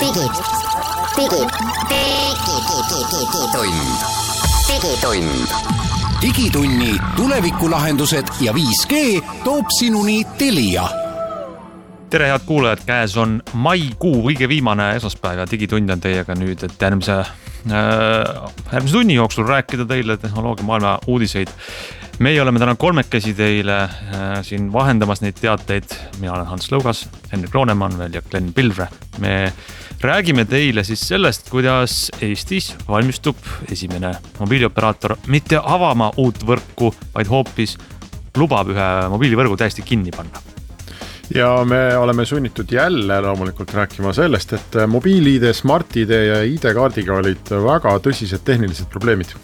digid, 0.00 0.32
digid, 1.16 1.48
digitund, 2.88 4.00
digitund. 4.68 5.48
digitunni 6.22 6.96
tulevikulahendused 7.16 8.26
ja 8.40 8.52
5G 8.52 9.20
toob 9.44 9.68
sinuni 9.78 10.24
Telia 10.38 10.88
tere, 12.10 12.26
head 12.32 12.42
kuulajad, 12.46 12.80
käes 12.86 13.14
on 13.20 13.36
maikuu 13.52 14.24
kõige 14.24 14.48
viimane 14.50 14.88
esmaspäev 14.96 15.44
ja 15.44 15.46
Digitund 15.50 15.92
on 15.94 16.00
teiega 16.02 16.34
nüüd, 16.34 16.64
et 16.66 16.82
järgmise 16.82 17.20
äh,, 17.20 17.28
järgmise 18.72 18.96
tunni 18.96 19.14
jooksul 19.14 19.46
rääkida 19.46 19.86
teile 19.86 20.16
tehnoloogiamaailma 20.16 20.96
uudiseid. 21.06 21.52
meie 22.18 22.42
oleme 22.42 22.58
täna 22.58 22.74
kolmekesi 22.74 23.34
teile 23.34 23.76
äh, 23.82 24.40
siin 24.42 24.72
vahendamas 24.72 25.22
neid 25.22 25.38
teateid, 25.40 25.94
mina 26.18 26.32
olen 26.32 26.46
Hans 26.46 26.72
Lõugas, 26.72 27.06
Henrik 27.32 27.54
Roonemann 27.54 27.98
veel 27.98 28.18
ja 28.18 28.22
Glen 28.22 28.52
Pilvre. 28.52 28.88
me 29.18 29.52
räägime 30.00 30.44
teile 30.48 30.84
siis 30.84 31.02
sellest, 31.08 31.50
kuidas 31.50 32.10
Eestis 32.24 32.72
valmistub 32.88 33.36
esimene 33.72 34.14
mobiilioperaator 34.38 35.16
mitte 35.28 35.60
avama 35.60 36.12
uut 36.16 36.40
võrku, 36.46 36.94
vaid 37.14 37.28
hoopis 37.28 37.76
lubab 38.36 38.70
ühe 38.72 38.88
mobiilivõrgu 39.12 39.58
täiesti 39.60 39.84
kinni 39.84 40.14
panna 40.14 40.40
ja 41.34 41.64
me 41.64 41.96
oleme 41.96 42.24
sunnitud 42.24 42.72
jälle 42.72 43.20
loomulikult 43.20 43.74
rääkima 43.74 44.12
sellest, 44.12 44.52
et 44.52 44.78
mobiil-ID, 44.86 45.52
Smart-ID 45.54 46.10
ja 46.10 46.40
ID-kaardiga 46.42 47.20
olid 47.20 47.52
väga 47.64 47.94
tõsised 48.02 48.42
tehnilised 48.44 48.90
probleemid. 48.90 49.34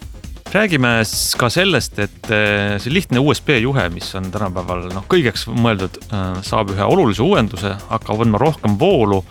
räägime 0.52 1.02
ka 1.38 1.50
sellest, 1.50 1.98
et 1.98 2.30
eh, 2.30 2.78
see 2.80 2.92
lihtne 2.92 3.20
USB 3.20 3.58
juhe, 3.60 3.88
mis 3.92 4.14
on 4.14 4.30
tänapäeval 4.32 4.88
noh, 4.94 5.04
kõigeks 5.10 5.46
mõeldud, 5.52 5.98
eh, 6.06 6.40
saab 6.42 6.72
ühe 6.74 6.82
olulise 6.82 7.22
uuenduse, 7.22 7.76
hakkab 7.90 8.22
võtma 8.22 8.40
rohkem 8.40 8.78
voolu. 8.78 9.24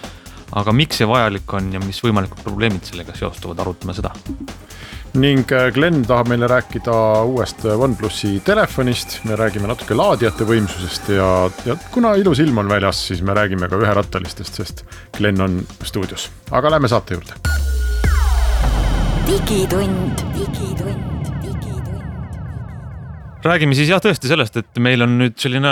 Aga 0.51 0.73
miks 0.75 1.01
see 1.01 1.07
vajalik 1.09 1.53
on 1.57 1.71
ja 1.73 1.81
mis 1.83 2.01
võimalikud 2.03 2.43
probleemid 2.45 2.85
sellega 2.85 3.15
seostuvad, 3.17 3.59
arutame 3.63 3.95
seda. 3.97 4.13
Ning 5.15 5.47
äh, 5.55 5.69
Glen 5.71 6.01
tahab 6.03 6.27
meile 6.27 6.47
rääkida 6.51 6.95
uuest 7.23 7.63
OnePlusi 7.71 8.41
telefonist, 8.45 9.21
me 9.23 9.37
räägime 9.39 9.69
natuke 9.71 9.95
laadijate 9.95 10.47
võimsusest 10.47 11.09
ja, 11.15 11.29
ja 11.65 11.77
kuna 11.93 12.15
ilus 12.19 12.43
ilm 12.43 12.59
on 12.65 12.69
väljas, 12.69 13.05
siis 13.07 13.23
me 13.23 13.33
räägime 13.37 13.71
ka 13.71 13.79
üherattalistest, 13.79 14.59
sest 14.59 14.85
Glen 15.17 15.41
on 15.41 15.61
stuudios, 15.83 16.29
aga 16.51 16.75
lähme 16.75 16.91
saate 16.91 17.15
juurde. 17.15 17.39
digitund, 19.25 20.21
digitund 20.35 20.74
räägime 23.45 23.75
siis 23.77 23.89
jah, 23.91 24.01
tõesti 24.01 24.29
sellest, 24.29 24.57
et 24.61 24.79
meil 24.81 25.03
on 25.05 25.17
nüüd 25.19 25.35
selline 25.41 25.71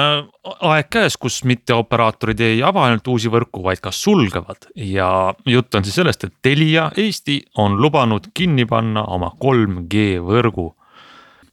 aeg 0.69 0.89
käes, 0.93 1.17
kus 1.21 1.41
mitteoperaatorid 1.49 2.43
ei 2.45 2.61
ava 2.65 2.85
ainult 2.87 3.07
uusi 3.09 3.31
võrku, 3.33 3.63
vaid 3.65 3.81
ka 3.83 3.91
sulgevad. 3.95 4.69
Ja 4.75 5.07
jutt 5.49 5.75
on 5.75 5.85
siis 5.87 5.97
sellest, 5.99 6.27
et 6.27 6.35
Telia 6.45 6.89
Eesti 6.99 7.39
on 7.63 7.79
lubanud 7.81 8.29
kinni 8.37 8.67
panna 8.69 9.05
oma 9.15 9.31
3G 9.41 10.21
võrgu. 10.23 10.73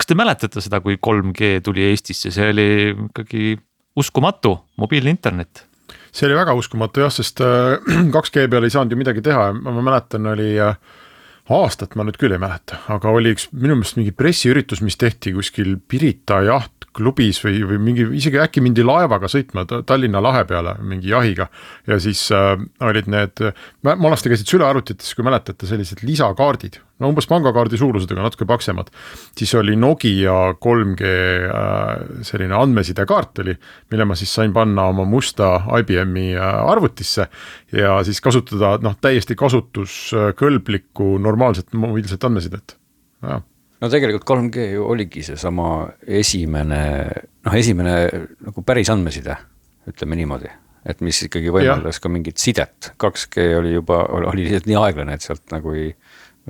kas 0.00 0.08
te 0.08 0.16
mäletate 0.16 0.60
seda, 0.64 0.80
kui 0.80 0.96
3G 0.96 1.60
tuli 1.64 1.84
Eestisse, 1.90 2.30
see 2.32 2.52
oli 2.52 2.68
ikkagi 2.92 3.58
uskumatu, 3.96 4.56
mobiilne 4.80 5.10
internet. 5.12 5.66
See 6.12 6.26
oli 6.26 6.38
väga 6.38 6.54
uskumatu 6.58 7.04
jah, 7.04 7.12
sest 7.12 7.40
2G 7.40 8.44
äh, 8.44 8.48
peal 8.52 8.64
ei 8.64 8.72
saanud 8.72 8.92
ju 8.92 8.98
midagi 8.98 9.22
teha, 9.22 9.52
ma 9.52 9.82
mäletan, 9.82 10.26
oli 10.32 10.54
äh, 10.58 10.76
aastat 11.50 11.96
ma 11.98 12.04
nüüd 12.06 12.18
küll 12.20 12.34
ei 12.34 12.40
mäleta, 12.40 12.78
aga 12.92 13.12
oli 13.14 13.34
üks 13.34 13.48
minu 13.52 13.76
meelest 13.78 13.98
mingi 13.98 14.12
pressiüritus, 14.16 14.82
mis 14.86 14.98
tehti 15.00 15.32
kuskil 15.34 15.76
Pirita 15.90 16.40
jahtklubis 16.46 17.40
või, 17.44 17.62
või 17.72 17.80
mingi, 17.90 18.06
isegi 18.20 18.40
äkki 18.42 18.62
mindi 18.64 18.84
laevaga 18.86 19.30
sõitma 19.30 19.66
Tallinna 19.68 20.22
lahe 20.22 20.44
peale 20.48 20.76
mingi 20.82 21.10
jahiga. 21.10 21.48
ja 21.86 21.98
siis 22.02 22.26
äh, 22.34 22.54
olid 22.86 23.10
need, 23.10 23.42
vanasti 23.84 24.32
käisid 24.32 24.54
sülearvutites, 24.54 25.14
kui 25.14 25.26
mäletate, 25.26 25.66
sellised 25.70 26.04
lisakaardid 26.06 26.80
no 27.00 27.10
umbes 27.10 27.28
pangakaardi 27.30 27.80
suurused, 27.80 28.10
aga 28.12 28.26
natuke 28.28 28.46
paksemad. 28.48 28.90
siis 29.36 29.54
oli 29.58 29.76
Nokia 29.76 30.36
3G 30.60 31.12
äh, 31.48 31.90
selline 32.26 32.56
andmesidekaart 32.58 33.42
oli, 33.44 33.56
mille 33.90 34.08
ma 34.08 34.18
siis 34.18 34.34
sain 34.34 34.52
panna 34.56 34.88
oma 34.92 35.06
musta 35.08 35.52
IBM-i 35.80 36.34
äh, 36.36 36.62
arvutisse 36.72 37.28
ja 37.72 37.98
siis 38.06 38.20
kasutada 38.20 38.76
noh, 38.84 38.96
täiesti 39.00 39.36
kasutuskõlblikku 39.38 41.16
normaalset 41.22 41.72
mobiilset 41.74 42.24
andmesidet, 42.28 42.76
jah 43.24 43.44
no 43.80 43.88
tegelikult 43.88 44.28
3G 44.28 44.72
ju 44.74 44.88
oligi 44.92 45.22
seesama 45.24 45.88
esimene, 46.04 46.80
noh, 47.46 47.54
esimene 47.56 47.94
nagu 48.44 48.64
päris 48.66 48.90
andmeside, 48.92 49.38
ütleme 49.88 50.18
niimoodi 50.20 50.50
et 50.88 51.02
mis 51.04 51.18
ikkagi 51.26 51.52
võimaldas 51.52 51.98
ja. 51.98 52.02
ka 52.04 52.12
mingit 52.12 52.40
sidet, 52.40 52.92
2G 53.00 53.50
oli 53.58 53.74
juba, 53.74 54.02
oli 54.16 54.46
lihtsalt 54.46 54.68
nii 54.70 54.78
aeglane, 54.80 55.16
et 55.16 55.24
sealt 55.24 55.44
nagu 55.52 55.74
ei 55.76 55.90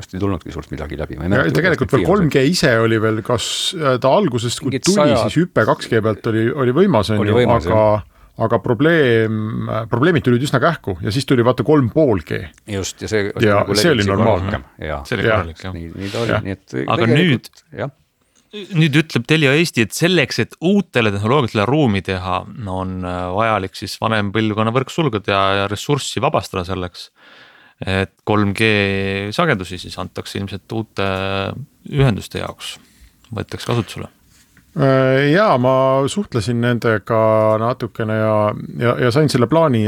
vast 0.01 0.17
ei 0.17 0.23
tulnudki 0.23 0.55
suurt 0.55 0.73
midagi 0.75 0.99
läbi. 0.99 1.19
tegelikult 1.55 1.93
veel 1.95 2.07
3G 2.09 2.45
ise 2.51 2.77
oli 2.83 3.01
veel, 3.03 3.21
kas 3.27 3.51
äh, 3.79 3.99
ta 4.03 4.15
algusest, 4.19 4.63
kui 4.65 4.79
tuli 4.79 4.97
saja..., 4.99 5.25
siis 5.27 5.45
hüpe 5.45 5.67
2G 5.69 6.01
pealt 6.05 6.33
oli, 6.33 6.49
oli 6.51 6.77
võimas, 6.83 7.13
on 7.15 7.29
ju, 7.29 7.45
aga 7.45 7.85
aga 8.41 8.61
probleem, 8.65 9.69
probleemid 9.91 10.25
tulid 10.25 10.45
üsna 10.47 10.61
kähku 10.63 10.97
ja 11.05 11.13
siis 11.13 11.27
tuli 11.29 11.45
vaata 11.45 11.65
kolm 11.67 11.91
pool 11.93 12.23
G. 12.27 12.45
just, 12.73 13.03
ja 13.03 13.11
see. 13.11 13.33
ja 13.43 13.61
nagu 13.61 13.77
see 13.77 13.93
oli 13.93 14.07
normaalne. 14.09 14.63
see 14.79 15.19
oli 15.19 15.27
korralik 15.27 15.65
jah. 15.65 15.75
nii, 15.77 15.91
nii 15.97 16.13
ta 16.13 16.23
oli, 16.25 16.39
nii 16.47 16.57
et. 16.57 16.77
aga 16.95 17.09
nüüd, 17.11 17.51
nüüd 18.81 18.97
ütleb 19.03 19.27
Telia 19.29 19.53
Eesti, 19.59 19.85
et 19.87 19.97
selleks, 19.97 20.41
et 20.43 20.57
uutele 20.65 21.13
tehnoloogiatele 21.15 21.67
ruumi 21.69 22.03
teha, 22.07 22.41
on 22.73 22.97
äh, 23.05 23.21
vajalik 23.37 23.77
siis 23.79 23.99
vanem 24.01 24.33
põlvkonna 24.35 24.73
võrk 24.75 24.95
sulgeda 24.95 25.37
ja, 25.37 25.45
ja 25.63 25.69
ressurssi 25.71 26.23
vabastada 26.25 26.65
selleks 26.69 27.11
et 27.81 28.13
3G 28.29 28.71
sagedusi 29.35 29.79
siis 29.81 29.97
antakse 29.99 30.39
ilmselt 30.41 30.73
uute 30.77 31.07
ühenduste 31.91 32.43
jaoks, 32.43 32.75
võetakse 33.33 33.71
kasutusele. 33.71 34.11
Äh, 34.81 35.31
ja 35.33 35.55
ma 35.59 35.75
suhtlesin 36.11 36.61
nendega 36.63 37.23
natukene 37.63 38.19
ja, 38.21 38.37
ja, 38.79 38.99
ja 39.07 39.15
sain 39.15 39.33
selle 39.33 39.49
plaani 39.51 39.87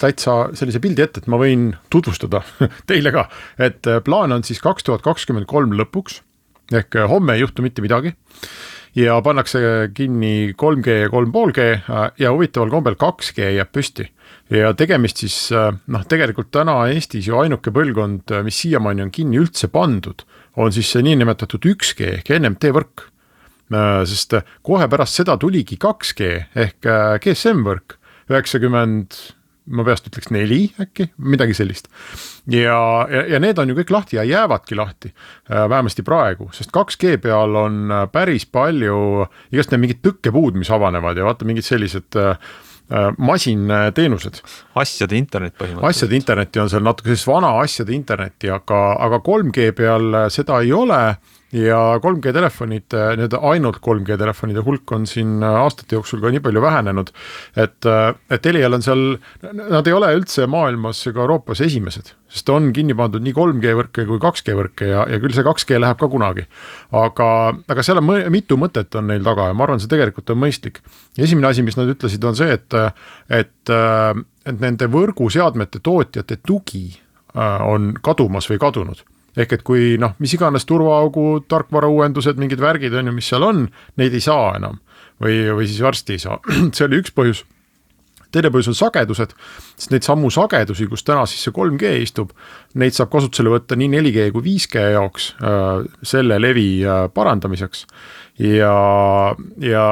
täitsa 0.00 0.50
sellise 0.56 0.80
pildi 0.82 1.04
ette, 1.04 1.22
et 1.22 1.30
ma 1.30 1.38
võin 1.40 1.70
tutvustada 1.92 2.42
teile 2.90 3.14
ka, 3.14 3.28
et 3.62 3.86
plaan 4.04 4.34
on 4.34 4.44
siis 4.46 4.60
kaks 4.64 4.88
tuhat 4.88 5.04
kakskümmend 5.06 5.48
kolm 5.50 5.76
lõpuks 5.78 6.20
ehk 6.76 7.02
homme 7.10 7.36
ei 7.36 7.42
juhtu 7.44 7.64
mitte 7.64 7.84
midagi. 7.84 8.14
Ja 8.96 9.16
pannakse 9.24 9.88
kinni 9.96 10.52
3G 10.52 10.96
ja 11.06 11.08
kolm 11.08 11.30
pool 11.32 11.52
G 11.56 11.64
ja 12.20 12.32
huvitaval 12.32 12.72
kombel 12.72 12.98
2G 13.00 13.54
jääb 13.56 13.70
püsti. 13.72 14.04
Ja 14.52 14.74
tegemist 14.76 15.22
siis 15.22 15.36
äh, 15.54 15.70
noh, 15.72 16.02
tegelikult 16.08 16.50
täna 16.52 16.74
Eestis 16.92 17.28
ju 17.28 17.38
ainuke 17.40 17.72
põlvkond, 17.72 18.34
äh, 18.34 18.42
mis 18.44 18.58
siiamaani 18.60 19.06
on 19.06 19.12
kinni 19.14 19.40
üldse 19.40 19.70
pandud, 19.72 20.26
on 20.60 20.74
siis 20.74 20.90
see 20.92 21.04
niinimetatud 21.06 21.64
1G 21.70 22.10
ehk 22.18 22.32
NMT 22.36 22.72
võrk. 22.76 23.06
Äh, 23.72 24.02
sest 24.08 24.36
kohe 24.66 24.88
pärast 24.92 25.22
seda 25.22 25.38
tuligi 25.40 25.78
2G 25.80 26.34
ehk 26.66 26.90
GSM 27.24 27.64
võrk, 27.64 27.96
üheksakümmend 28.28 29.16
ma 29.66 29.84
peast 29.86 30.08
ütleks 30.10 30.32
neli 30.34 30.64
äkki, 30.82 31.10
midagi 31.22 31.54
sellist. 31.54 31.88
ja, 32.50 32.80
ja, 33.10 33.22
ja 33.34 33.42
need 33.42 33.60
on 33.62 33.70
ju 33.70 33.78
kõik 33.78 33.94
lahti 33.94 34.18
ja 34.18 34.26
jäävadki 34.26 34.78
lahti, 34.78 35.12
vähemasti 35.48 36.02
praegu, 36.06 36.50
sest 36.56 36.74
2G 36.74 37.16
peal 37.22 37.56
on 37.56 37.94
päris 38.12 38.46
palju 38.46 39.28
igast 39.54 39.70
need 39.70 39.86
mingid 39.86 40.02
tõkkepuud, 40.02 40.58
mis 40.58 40.72
avanevad 40.74 41.18
ja 41.18 41.28
vaata 41.28 41.46
mingid 41.48 41.66
sellised 41.68 42.18
äh, 42.18 42.36
Äh, 42.92 43.12
masinteenused. 43.16 44.42
asjade 44.74 45.16
internet 45.16 45.54
põhimõtteliselt. 45.56 45.88
asjade 45.88 46.16
internetti 46.16 46.60
on 46.60 46.68
seal 46.68 46.82
natuke 46.84 47.08
sellist 47.08 47.28
vana 47.30 47.52
asjade 47.62 47.94
internetti, 47.94 48.50
aga, 48.52 48.80
aga 49.00 49.20
3G 49.24 49.70
peal 49.78 50.18
seda 50.34 50.58
ei 50.60 50.74
ole 50.76 50.98
ja 51.52 51.78
3G 52.00 52.32
telefonid, 52.32 52.94
need 53.20 53.34
ainult 53.36 53.78
3G 53.84 54.16
telefonide 54.20 54.62
hulk 54.64 54.92
on 54.96 55.04
siin 55.08 55.42
aastate 55.44 55.98
jooksul 55.98 56.22
ka 56.22 56.32
nii 56.32 56.40
palju 56.44 56.62
vähenenud, 56.64 57.12
et, 57.60 57.88
et 58.32 58.42
Telial 58.42 58.78
on 58.78 58.84
seal, 58.84 59.02
nad 59.60 59.88
ei 59.88 59.96
ole 59.96 60.08
üldse 60.16 60.46
maailmas 60.50 61.02
ega 61.10 61.22
Euroopas 61.24 61.60
esimesed, 61.66 62.14
sest 62.32 62.52
on 62.54 62.70
kinni 62.72 62.96
pandud 62.96 63.24
nii 63.24 63.36
3G 63.36 63.76
võrke 63.78 64.06
kui 64.08 64.22
2G 64.22 64.56
võrke 64.58 64.88
ja, 64.88 65.04
ja 65.12 65.20
küll 65.20 65.36
see 65.36 65.44
2G 65.46 65.82
läheb 65.82 66.00
ka 66.00 66.08
kunagi. 66.12 66.46
aga, 67.02 67.28
aga 67.74 67.84
seal 67.84 68.00
on 68.00 68.08
mõ, 68.08 68.18
mitu 68.32 68.56
mõtet 68.60 68.96
on 68.96 69.12
neil 69.12 69.24
taga 69.26 69.50
ja 69.50 69.56
ma 69.56 69.68
arvan, 69.68 69.82
see 69.82 69.92
tegelikult 69.92 70.32
on 70.32 70.40
mõistlik. 70.46 70.80
esimene 71.18 71.52
asi, 71.52 71.66
mis 71.66 71.76
nad 71.76 71.90
ütlesid, 71.92 72.24
on 72.24 72.38
see, 72.38 72.56
et, 72.56 72.80
et, 73.28 73.76
et 74.48 74.60
nende 74.66 74.88
võrguseadmete 74.88 75.84
tootjate 75.84 76.40
tugi 76.46 76.86
äh, 76.96 77.58
on 77.68 77.92
kadumas 78.00 78.48
või 78.48 78.62
kadunud 78.62 79.04
ehk 79.36 79.56
et 79.56 79.64
kui 79.66 79.96
noh, 80.00 80.14
mis 80.22 80.34
iganes 80.36 80.66
turvaaugud, 80.68 81.48
tarkvarauuendused, 81.50 82.40
mingid 82.40 82.60
värgid 82.62 82.94
on 82.98 83.08
ju, 83.08 83.16
mis 83.16 83.30
seal 83.32 83.46
on, 83.46 83.66
neid 84.00 84.14
ei 84.16 84.24
saa 84.24 84.54
enam. 84.58 84.80
Või, 85.22 85.44
või 85.54 85.68
siis 85.70 85.82
varsti 85.84 86.16
ei 86.16 86.22
saa, 86.22 86.38
see 86.74 86.86
oli 86.88 87.02
üks 87.02 87.14
põhjus. 87.14 87.44
Teine 88.32 88.48
põhjus 88.48 88.70
on 88.72 88.76
sagedused, 88.78 89.34
sest 89.76 89.90
neid 89.92 90.06
samu 90.06 90.30
sagedusi, 90.32 90.86
kus 90.88 91.04
täna 91.04 91.26
siis 91.28 91.42
see 91.44 91.52
3G 91.52 91.90
istub, 92.00 92.30
neid 92.80 92.96
saab 92.96 93.10
kasutusele 93.12 93.52
võtta 93.52 93.76
nii 93.76 93.90
4G 93.92 94.30
kui 94.32 94.46
5G 94.46 94.84
jaoks 94.94 95.26
äh, 95.36 95.84
selle 96.14 96.38
levi 96.40 96.80
äh, 96.80 97.04
parandamiseks. 97.12 97.84
ja, 98.40 98.72
ja 99.60 99.84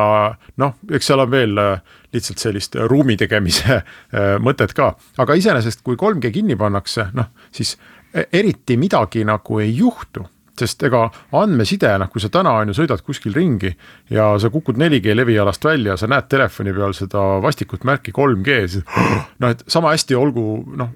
noh, 0.56 0.72
eks 0.88 1.12
seal 1.12 1.20
on 1.20 1.30
veel 1.36 1.60
äh, 1.60 1.98
lihtsalt 2.16 2.40
sellist 2.40 2.80
ruumi 2.88 3.18
tegemise 3.20 3.76
äh, 3.76 4.32
mõtet 4.40 4.72
ka, 4.74 4.94
aga 5.20 5.36
iseenesest, 5.36 5.84
kui 5.84 6.00
3G 6.00 6.32
kinni 6.40 6.56
pannakse, 6.56 7.10
noh 7.12 7.28
siis 7.52 7.76
eriti 8.12 8.76
midagi 8.76 9.24
nagu 9.24 9.60
ei 9.62 9.74
juhtu 9.76 10.26
sest 10.60 10.82
ega 10.86 11.04
andmeside, 11.40 11.92
noh, 12.00 12.10
kui 12.12 12.22
sa 12.22 12.30
täna 12.32 12.52
on 12.60 12.70
ju 12.70 12.76
sõidad 12.80 13.02
kuskil 13.04 13.34
ringi 13.36 13.70
ja 14.12 14.32
sa 14.40 14.50
kukud 14.52 14.78
4G 14.80 15.14
levialast 15.16 15.64
välja, 15.64 15.96
sa 15.96 16.08
näed 16.10 16.28
telefoni 16.30 16.74
peal 16.76 16.94
seda 16.96 17.22
vastikut 17.44 17.86
märki 17.88 18.14
3G, 18.16 18.58
siis 18.74 18.84
noh, 19.42 19.50
et 19.50 19.64
sama 19.70 19.94
hästi 19.94 20.18
olgu 20.18 20.46
noh, 20.80 20.92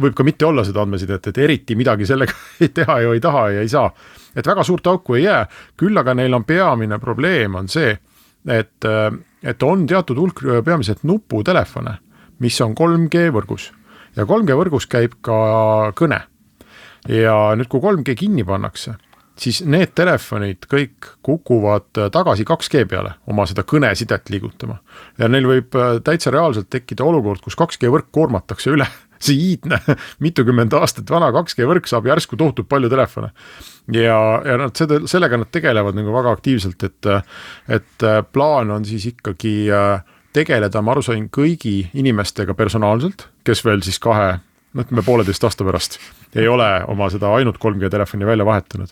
võib 0.00 0.16
ka 0.16 0.26
mitte 0.26 0.46
olla 0.46 0.64
seda 0.66 0.84
andmesidet, 0.84 1.30
et 1.30 1.40
eriti 1.40 1.76
midagi 1.78 2.08
sellega 2.08 2.36
ei 2.64 2.72
teha 2.74 2.98
ju 3.04 3.14
ei 3.16 3.22
taha 3.24 3.46
ja 3.56 3.64
ei 3.64 3.70
saa. 3.72 3.88
et 4.36 4.46
väga 4.46 4.64
suurt 4.66 4.86
auku 4.90 5.18
ei 5.18 5.24
jää, 5.24 5.44
küll 5.80 5.98
aga 5.98 6.14
neil 6.14 6.34
on 6.34 6.44
peamine 6.44 6.98
probleem 7.02 7.54
on 7.54 7.68
see, 7.68 7.94
et, 8.48 8.90
et 9.42 9.62
on 9.62 9.86
teatud 9.86 10.20
hulk 10.20 10.44
peamiselt 10.64 11.04
nuputelefone, 11.08 11.96
mis 12.44 12.60
on 12.60 12.74
3G 12.76 13.30
võrgus. 13.32 13.70
Ja 14.14 14.26
3G 14.28 14.54
võrgus 14.58 14.86
käib 14.90 15.16
ka 15.24 15.36
kõne 15.96 16.20
ja 17.08 17.34
nüüd, 17.58 17.68
kui 17.68 17.82
3G 17.82 18.16
kinni 18.18 18.44
pannakse, 18.46 18.94
siis 19.38 19.62
need 19.66 19.92
telefonid 19.98 20.68
kõik 20.70 21.10
kukuvad 21.24 21.90
tagasi 22.14 22.46
2G 22.48 22.84
peale 22.90 23.16
oma 23.30 23.46
seda 23.50 23.64
kõnesidet 23.66 24.30
liigutama. 24.30 24.78
ja 25.18 25.28
neil 25.28 25.48
võib 25.48 25.74
äh, 25.76 25.98
täitsa 26.04 26.32
reaalselt 26.34 26.70
tekkida 26.70 27.04
olukord, 27.04 27.42
kus 27.44 27.58
2G 27.58 27.90
võrk 27.92 28.10
koormatakse 28.14 28.70
üle 28.74 28.86
see 29.24 29.36
iidne 29.50 29.80
mitukümmend 30.24 30.74
aastat 30.78 31.10
vana 31.10 31.30
2G 31.34 31.68
võrk 31.68 31.90
saab 31.90 32.08
järsku 32.10 32.38
tohutult 32.40 32.68
palju 32.70 32.90
telefone. 32.92 33.32
ja, 33.92 34.18
ja 34.46 34.58
nad 34.60 34.74
seda, 34.78 35.02
sellega 35.10 35.40
nad 35.40 35.50
tegelevad 35.52 35.98
nagu 35.98 36.14
väga 36.14 36.34
aktiivselt, 36.38 36.82
et, 36.82 37.12
et 37.68 38.08
äh, 38.08 38.22
plaan 38.32 38.70
on 38.70 38.86
siis 38.88 39.10
ikkagi 39.12 39.56
äh, 39.72 40.00
tegeleda, 40.34 40.82
ma 40.82 40.94
aru 40.94 41.02
sain, 41.06 41.28
kõigi 41.30 41.90
inimestega 41.94 42.56
personaalselt, 42.58 43.28
kes 43.46 43.62
veel 43.66 43.82
siis 43.86 44.00
kahe 44.02 44.38
no 44.74 44.82
ütleme 44.82 45.04
pooleteist 45.06 45.44
aasta 45.46 45.64
pärast 45.66 45.98
ei 46.34 46.48
ole 46.50 46.66
oma 46.90 47.08
seda 47.12 47.30
ainult 47.36 47.60
3G 47.62 47.90
telefoni 47.92 48.26
välja 48.26 48.46
vahetanud. 48.46 48.90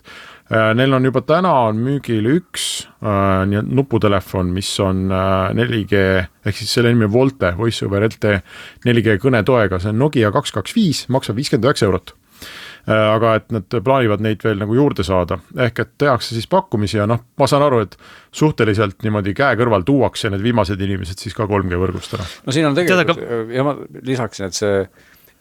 Äh, 0.53 0.71
neil 0.77 0.95
on 0.95 1.05
juba 1.07 1.23
täna 1.27 1.51
on 1.67 1.79
müügil 1.83 2.27
üks 2.37 2.67
äh, 3.03 3.43
nii 3.49 3.65
nuputelefon, 3.67 4.51
mis 4.55 4.71
on 4.83 5.05
äh, 5.11 5.53
4G 5.59 6.03
ehk 6.43 6.59
siis 6.59 6.73
selle 6.77 6.93
nimi 6.93 7.07
on 7.09 7.13
Volte, 7.13 7.53
Voice 7.57 7.85
over 7.87 8.07
LTE 8.07 8.41
4G 8.87 9.19
kõnetoega, 9.23 9.79
see 9.79 9.93
on 9.93 10.03
Nokia 10.05 10.31
kaks 10.35 10.55
kaks 10.55 10.75
viis, 10.75 11.07
maksab 11.11 11.39
viiskümmend 11.39 11.67
üheksa 11.67 11.87
eurot 11.89 12.15
äh, 12.15 12.95
aga 12.95 13.37
et 13.41 13.55
nad 13.55 13.79
plaanivad 13.83 14.23
neid 14.23 14.43
veel 14.43 14.59
nagu 14.63 14.75
juurde 14.79 15.03
saada, 15.07 15.39
ehk 15.67 15.83
et 15.83 15.95
tehakse 16.03 16.35
siis 16.35 16.47
pakkumisi 16.51 16.99
ja 17.01 17.07
noh, 17.09 17.25
ma 17.39 17.47
saan 17.49 17.67
aru, 17.67 17.83
et 17.87 17.97
suhteliselt 18.35 19.03
niimoodi 19.03 19.35
käe 19.35 19.59
kõrval 19.59 19.87
tuuakse 19.87 20.31
need 20.31 20.43
viimased 20.43 20.79
inimesed 20.79 21.23
siis 21.23 21.35
ka 21.35 21.47
3G 21.49 21.79
võrgust 21.79 22.15
ära. 22.19 22.27
no 22.47 22.55
siin 22.55 22.71
on 22.71 22.77
tegelikult 22.79 23.23
ja 23.51 23.67
ma 23.67 23.75
lisaksin, 23.99 24.51
et 24.51 24.63
see 24.63 24.85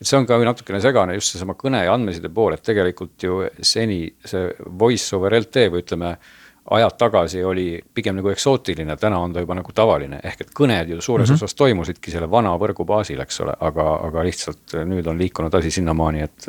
et 0.03 0.11
see 0.11 0.19
on 0.19 0.27
ka 0.27 0.39
natukene 0.43 0.83
segane 0.83 1.15
just 1.15 1.37
seesama 1.37 1.55
kõne 1.59 1.85
ja 1.87 1.95
andmeside 1.95 2.31
pool, 2.35 2.57
et 2.57 2.65
tegelikult 2.67 3.23
ju 3.23 3.43
seni 3.63 4.05
see 4.27 4.49
voice 4.79 5.15
over 5.17 5.37
LTE 5.39 5.69
või 5.71 5.85
ütleme 5.85 6.17
ajad 6.75 6.95
tagasi 6.99 7.43
oli 7.45 7.67
pigem 7.95 8.19
nagu 8.19 8.31
eksootiline, 8.31 8.95
täna 8.97 9.19
on 9.19 9.33
ta 9.35 9.43
juba 9.43 9.57
nagu 9.59 9.73
tavaline, 9.75 10.21
ehk 10.23 10.45
et 10.45 10.53
kõned 10.55 10.93
ju 10.93 11.01
suures 11.01 11.27
mm 11.29 11.35
-hmm. 11.35 11.43
osas 11.43 11.55
toimusidki 11.59 12.11
selle 12.11 12.31
vana 12.31 12.53
võrgu 12.59 12.87
baasil, 12.87 13.21
eks 13.21 13.41
ole, 13.41 13.55
aga, 13.61 13.89
aga 14.09 14.25
lihtsalt 14.25 14.77
nüüd 14.87 15.07
on 15.11 15.19
liikunud 15.19 15.55
asi 15.55 15.71
sinnamaani, 15.71 16.23
et, 16.23 16.49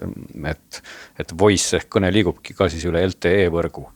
et, 0.52 0.82
et 1.20 1.34
voice 1.40 1.78
ehk 1.78 1.90
kõne 1.98 2.14
liigubki 2.14 2.54
ka 2.54 2.70
siis 2.70 2.86
üle 2.86 3.06
LTE 3.08 3.50
võrgu 3.50 3.88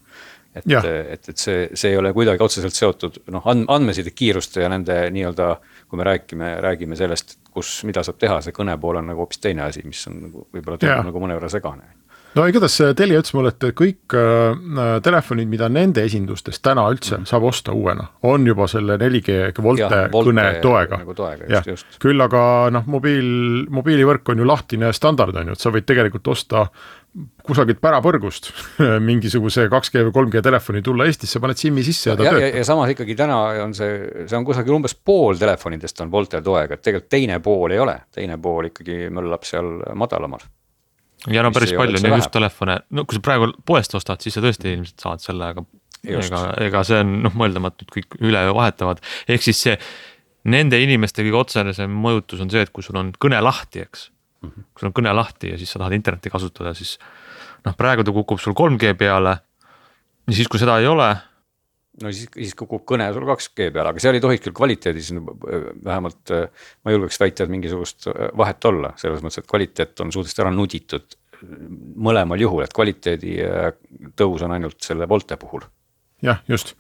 et, 0.60 0.90
et, 1.18 1.30
et 1.34 1.38
see, 1.38 1.68
see 1.74 1.94
ei 1.94 2.00
ole 2.00 2.14
kuidagi 2.16 2.44
otseselt 2.44 2.76
seotud 2.76 3.22
noh, 3.34 3.46
andmeside 3.48 4.14
kiiruste 4.16 4.64
ja 4.64 4.72
nende 4.72 5.00
nii-öelda, 5.14 5.52
kui 5.88 6.02
me 6.02 6.08
räägime, 6.08 6.56
räägime 6.64 7.00
sellest, 7.00 7.38
kus, 7.52 7.80
mida 7.88 8.04
saab 8.06 8.20
teha, 8.22 8.42
see 8.46 8.56
kõne 8.56 8.78
pool 8.82 9.02
on 9.02 9.10
nagu 9.12 9.24
hoopis 9.24 9.44
teine 9.44 9.68
asi, 9.68 9.86
mis 9.88 10.04
on 10.12 10.20
nagu 10.28 10.48
võib-olla 10.54 10.82
tundub 10.82 11.10
nagu 11.12 11.26
mõnevõrra 11.26 11.52
segane. 11.54 11.98
No 12.38 12.44
igatahes 12.46 12.76
Telia 12.98 13.22
ütles 13.22 13.34
mulle, 13.34 13.52
et 13.54 13.66
kõik 13.78 14.14
äh, 14.18 14.92
telefonid, 15.06 15.50
mida 15.50 15.70
nende 15.74 16.04
esindustes 16.06 16.60
täna 16.62 16.84
üldse 16.92 17.16
mm 17.16 17.24
-hmm. 17.24 17.30
saab 17.32 17.48
osta 17.50 17.74
uuena, 17.74 18.08
on 18.30 18.46
juba 18.48 18.68
selle 18.68 18.98
4G 19.02 19.64
Volte 19.64 20.02
kõne 20.14 20.46
toega. 20.62 21.00
nagu. 21.02 21.16
jah, 21.50 21.66
küll 22.04 22.22
aga 22.22 22.70
noh, 22.72 22.86
mobiil, 22.86 23.66
mobiilivõrk 23.70 24.30
on 24.30 24.44
ju 24.44 24.48
lahtine 24.48 24.94
standard 24.94 25.36
on 25.36 25.48
ju, 25.48 25.58
et 25.58 25.60
sa 25.60 25.74
võid 25.74 25.86
tegelikult 25.86 26.28
osta 26.28 26.68
kusagilt 27.48 27.80
pärapõrgust 27.82 28.52
mingisuguse 29.10 29.68
2G 29.72 30.04
või 30.08 30.14
3G 30.16 30.44
telefoni 30.46 30.84
tulla 30.86 31.08
Eestisse, 31.10 31.42
paned 31.44 31.60
SIM-i 31.60 31.86
sisse 31.86 32.12
ja 32.12 32.18
ta 32.18 32.28
ja, 32.28 32.34
töötab. 32.36 32.46
ja, 32.46 32.62
ja 32.62 32.68
samas 32.68 32.92
ikkagi 32.94 33.16
täna 33.18 33.38
on 33.64 33.74
see, 33.78 33.96
see 34.26 34.38
on 34.38 34.46
kusagil 34.48 34.78
umbes 34.78 34.94
pool 34.98 35.40
telefonidest 35.40 36.04
on 36.06 36.12
Voltel 36.14 36.44
toega, 36.46 36.78
et 36.78 36.84
tegelikult 36.86 37.10
teine 37.14 37.40
pool 37.44 37.74
ei 37.74 37.82
ole, 37.82 37.98
teine 38.14 38.38
pool 38.42 38.70
ikkagi 38.70 39.08
möllab 39.14 39.48
seal 39.48 39.72
madalamal. 39.98 40.46
ja 41.34 41.46
no 41.46 41.54
päris 41.56 41.74
palju 41.78 42.02
on 42.02 42.12
ju 42.12 42.22
just 42.22 42.34
telefone, 42.36 42.80
no 42.90 43.08
kui 43.08 43.18
sa 43.18 43.26
praegu 43.30 43.50
poest 43.66 43.98
ostad, 43.98 44.22
siis 44.22 44.38
sa 44.38 44.44
tõesti 44.46 44.76
ilmselt 44.76 45.08
saad 45.08 45.24
selle, 45.24 45.54
aga 45.56 45.66
just. 46.04 46.30
ega, 46.30 46.44
ega 46.68 46.84
see 46.88 47.02
on 47.02 47.18
noh, 47.26 47.34
mõeldamatu, 47.38 47.88
et 47.88 47.96
kõik 47.98 48.20
üleöö 48.22 48.54
vahetavad, 48.58 49.02
ehk 49.30 49.48
siis 49.48 49.64
see 49.66 49.80
nende 50.48 50.80
inimeste 50.82 51.26
kõige 51.26 51.42
otsesem 51.42 51.98
mõjutus 52.06 52.44
on 52.44 52.52
see, 52.54 52.64
et 52.64 52.72
kui 52.74 52.86
sul 52.86 53.00
on 53.00 53.12
kõne 53.20 53.40
lahti, 53.44 53.84
eks. 53.88 54.10
Kui 54.42 54.82
sul 54.82 54.90
on 54.90 54.96
kõne 54.96 55.14
lahti 55.16 55.54
ja 55.54 55.60
siis 55.60 55.72
sa 55.74 55.82
tahad 55.82 55.96
internetti 55.98 56.32
kasutada, 56.34 56.74
siis 56.78 56.98
noh, 57.66 57.76
praegu 57.78 58.06
ta 58.06 58.14
kukub 58.16 58.42
sul 58.42 58.56
3G 58.58 58.94
peale. 59.00 59.38
ja 60.28 60.36
siis, 60.36 60.50
kui 60.52 60.62
seda 60.62 60.78
ei 60.82 60.88
ole. 60.88 61.10
no 62.04 62.12
siis, 62.14 62.30
siis 62.34 62.56
kukub 62.58 62.86
kõne 62.88 63.10
sul 63.14 63.28
2G 63.28 63.72
peale, 63.74 63.94
aga 63.94 64.04
seal 64.04 64.18
ei 64.18 64.24
tohiks 64.24 64.46
küll 64.46 64.58
kvaliteedis 64.58 65.14
vähemalt 65.84 66.36
ma 66.86 66.94
julgeks 66.94 67.22
väita, 67.22 67.46
et 67.46 67.54
mingisugust 67.54 68.12
vahet 68.38 68.70
olla, 68.70 68.94
selles 69.02 69.24
mõttes, 69.26 69.42
et 69.42 69.50
kvaliteet 69.50 70.06
on 70.06 70.14
suhteliselt 70.14 70.46
ära 70.46 70.54
nuditud 70.54 71.18
mõlemal 72.02 72.42
juhul, 72.42 72.64
et 72.66 72.74
kvaliteedi 72.74 73.40
tõus 74.18 74.46
on 74.46 74.56
ainult 74.58 74.82
selle 74.82 75.10
Volte 75.10 75.38
puhul 75.38 75.66
jah, 76.26 76.40
just, 76.50 76.74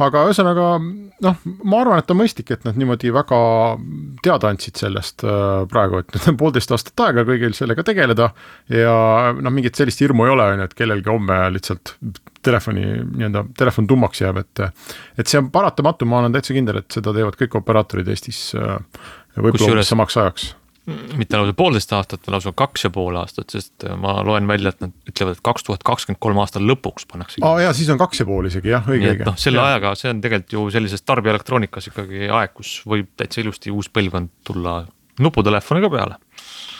aga 0.00 0.22
ühesõnaga 0.30 0.68
noh, 0.80 1.40
ma 1.68 1.80
arvan, 1.82 2.00
et 2.00 2.12
on 2.12 2.18
mõistlik, 2.22 2.52
et 2.54 2.64
nad 2.64 2.78
niimoodi 2.80 3.10
väga 3.12 3.40
teada 4.24 4.48
andsid 4.52 4.80
sellest 4.80 5.24
äh, 5.28 5.64
praegu, 5.68 6.00
et 6.00 6.14
nüüd 6.14 6.28
on 6.32 6.38
poolteist 6.40 6.72
aastat 6.72 7.04
aega 7.04 7.26
kõigil 7.28 7.56
sellega 7.56 7.84
tegeleda. 7.84 8.30
ja 8.72 8.94
noh, 9.36 9.52
mingit 9.54 9.76
sellist 9.76 10.00
hirmu 10.04 10.24
ei 10.24 10.32
ole, 10.32 10.46
on 10.54 10.62
ju, 10.62 10.68
et 10.70 10.78
kellelgi 10.78 11.12
homme 11.12 11.40
lihtsalt 11.56 11.94
telefoni 12.48 12.86
nii-öelda, 12.86 13.44
telefon 13.58 13.90
tummaks 13.90 14.22
jääb, 14.24 14.40
et. 14.40 14.64
et 15.20 15.28
see 15.28 15.42
on 15.42 15.50
paratamatu, 15.52 16.08
ma 16.08 16.22
olen 16.22 16.36
täitsa 16.36 16.56
kindel, 16.56 16.80
et 16.80 17.00
seda 17.00 17.12
teevad 17.16 17.36
kõik 17.40 17.60
operaatorid 17.60 18.08
Eestis 18.08 18.46
äh, 18.56 18.78
võib-olla 19.36 19.84
samaks 19.84 20.16
ajaks 20.16 20.52
mitte 21.18 21.36
lausa 21.36 21.52
poolteist 21.56 21.92
aastat, 21.92 22.28
lausa 22.32 22.52
kaks 22.56 22.86
ja 22.86 22.90
pool 22.92 23.16
aastat, 23.20 23.50
sest 23.52 23.84
äh, 23.86 23.96
ma 24.00 24.18
loen 24.26 24.48
välja, 24.48 24.72
et 24.72 24.80
nad 24.84 24.94
ütlevad, 25.10 25.36
et 25.36 25.44
kaks 25.44 25.66
tuhat 25.66 25.84
kakskümmend 25.86 26.20
kolm 26.22 26.40
aasta 26.42 26.62
lõpuks 26.62 27.08
pannakse. 27.10 27.42
aa 27.44 27.60
jaa, 27.64 27.74
siis 27.76 27.90
on 27.92 28.00
kaks 28.00 28.22
ja 28.22 28.28
pool 28.28 28.48
isegi 28.48 28.72
jah, 28.72 28.86
õige, 28.88 29.12
õige. 29.12 29.26
noh, 29.28 29.36
selle 29.40 29.60
ja. 29.60 29.74
ajaga, 29.74 29.94
see 30.00 30.12
on 30.12 30.22
tegelikult 30.24 30.56
ju 30.56 30.64
sellises 30.74 31.04
tarbijaelektroonikas 31.04 31.90
ikkagi 31.92 32.30
aeg, 32.40 32.54
kus 32.56 32.78
võib 32.88 33.10
täitsa 33.18 33.42
ilusti 33.44 33.74
uus 33.74 33.90
põlvkond 33.92 34.32
tulla 34.48 34.80
nuputelefoni 35.20 35.84
ka 35.84 35.92
peale. 35.92 36.18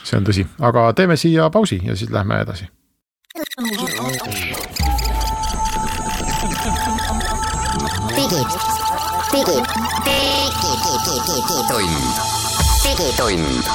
see 0.03 0.17
on 0.21 0.29
tõsi, 0.29 0.47
aga 0.71 0.89
teeme 0.97 1.19
siia 1.21 1.51
pausi 1.53 1.81
ja 1.85 1.97
siis 1.99 2.11
lähme 2.15 2.41
edasi. 2.47 2.71
digitund 11.69 12.38
digitund. 12.89 13.67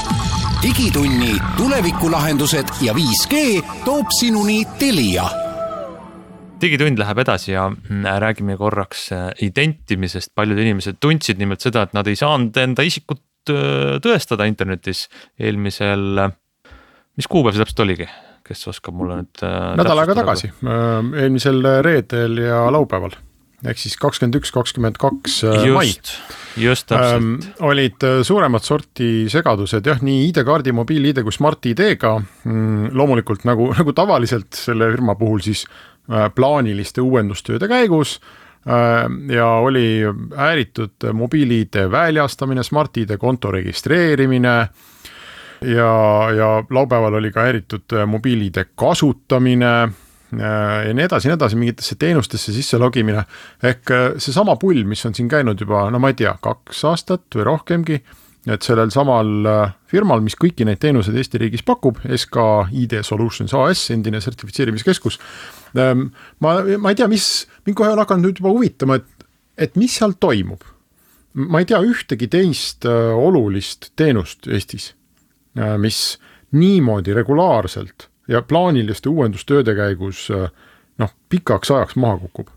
digitunni 0.64 1.34
tulevikulahendused 1.58 2.66
ja 2.82 2.94
5G 2.94 3.62
toob 3.86 4.10
sinuni 4.10 4.64
Telia. 4.80 5.26
Digitund 6.62 6.98
läheb 6.98 7.20
edasi 7.22 7.52
ja 7.52 7.68
mm, 7.70 8.08
räägime 8.24 8.58
korraks 8.58 9.12
äh, 9.12 9.28
identimisest, 9.46 10.32
paljud 10.36 10.58
inimesed 10.58 10.98
tundsid 11.04 11.38
nimelt 11.38 11.62
seda, 11.62 11.84
et 11.86 11.94
nad 11.94 12.10
ei 12.10 12.18
saanud 12.18 12.58
enda 12.58 12.86
isikut 12.88 13.54
äh, 13.54 14.00
tõestada 14.02 14.48
internetis. 14.50 15.06
Eelmisel, 15.38 16.08
äh, 16.24 16.34
mis 17.20 17.30
kuupäev 17.30 17.54
see 17.54 17.66
täpselt 17.68 17.84
oligi, 17.86 18.10
kes 18.48 18.66
oskab 18.72 18.98
mulle 18.98 19.20
nüüd. 19.22 19.46
nädal 19.78 20.02
aega 20.06 20.18
tagasi, 20.24 20.50
eelmisel 20.64 21.62
reedel 21.86 22.42
ja 22.48 22.66
laupäeval 22.74 23.14
ehk 23.64 23.80
siis 23.80 23.96
kakskümmend 24.00 24.38
üks, 24.40 24.52
kakskümmend 24.54 25.00
kaks 25.02 25.40
äh, 25.48 25.66
mai 25.72 25.88
just, 26.60 26.88
täpselt 26.90 27.16
ähm, 27.16 27.34
olid 27.64 28.04
äh, 28.04 28.20
suuremat 28.28 28.68
sorti 28.68 29.30
segadused 29.32 29.88
jah, 29.88 30.02
nii 30.04 30.28
ID-kaardi, 30.30 30.74
mobiil-ID 30.76 31.24
kui 31.24 31.36
Smart-ID-ga 31.36 32.14
mm,. 32.20 32.94
loomulikult 32.98 33.48
nagu, 33.48 33.72
nagu 33.80 33.96
tavaliselt 33.96 34.54
selle 34.58 34.92
firma 34.94 35.18
puhul 35.20 35.44
siis 35.46 35.66
äh, 36.12 36.28
plaaniliste 36.36 37.04
uuendustööde 37.04 37.70
käigus 37.72 38.18
äh, 38.68 39.08
ja 39.32 39.50
oli 39.64 40.04
häiritud 40.38 41.12
mobiil-ID 41.24 41.86
väljastamine, 41.94 42.66
Smart-ID 42.68 43.16
konto 43.22 43.54
registreerimine 43.56 44.58
ja, 45.64 45.92
ja 46.36 46.54
laupäeval 46.68 47.22
oli 47.22 47.32
ka 47.32 47.48
häiritud 47.48 48.02
mobiil-ID 48.12 48.74
kasutamine 48.76 49.76
ja 50.40 50.94
nii 50.94 51.06
edasi, 51.06 51.30
nii 51.30 51.38
edasi, 51.38 51.60
mingitesse 51.60 51.96
teenustesse 52.00 52.54
sisse 52.56 52.78
logimine. 52.82 53.24
ehk 53.64 53.92
äh, 53.92 54.04
seesama 54.18 54.56
pull, 54.62 54.84
mis 54.88 55.06
on 55.06 55.16
siin 55.16 55.30
käinud 55.32 55.60
juba, 55.60 55.90
no 55.92 56.00
ma 56.00 56.12
ei 56.14 56.20
tea, 56.20 56.36
kaks 56.42 56.84
aastat 56.90 57.38
või 57.38 57.48
rohkemgi, 57.50 58.00
et 58.48 58.66
sellel 58.66 58.92
samal 58.94 59.50
äh, 59.50 59.74
firmal, 59.90 60.24
mis 60.26 60.38
kõiki 60.40 60.68
neid 60.68 60.82
teenuseid 60.84 61.18
Eesti 61.20 61.42
riigis 61.42 61.66
pakub, 61.66 62.02
SK 62.04 62.48
ID 62.84 63.00
Solutions 63.08 63.56
AS, 63.58 63.86
endine 63.96 64.22
sertifitseerimiskeskus. 64.24 65.20
Ähm, 65.80 66.10
ma, 66.44 66.60
ma 66.78 66.94
ei 66.94 67.00
tea, 67.00 67.10
mis, 67.12 67.48
mind 67.68 67.80
kohe 67.80 67.94
on 67.94 68.04
hakanud 68.04 68.30
nüüd 68.30 68.44
juba 68.44 68.54
huvitama, 68.54 69.00
et, 69.02 69.28
et 69.58 69.80
mis 69.80 70.00
seal 70.00 70.18
toimub. 70.20 70.64
ma 71.34 71.64
ei 71.64 71.66
tea 71.66 71.80
ühtegi 71.82 72.28
teist 72.30 72.86
olulist 72.86 73.88
teenust 73.98 74.46
Eestis, 74.46 74.92
mis 75.82 76.02
niimoodi 76.54 77.16
regulaarselt 77.18 78.06
ja 78.28 78.42
plaaniliste 78.42 79.10
uuendustööde 79.10 79.76
käigus 79.76 80.28
äh, 80.32 80.50
noh, 81.02 81.16
pikaks 81.30 81.72
ajaks 81.72 81.96
maha 82.00 82.22
kukub 82.26 82.52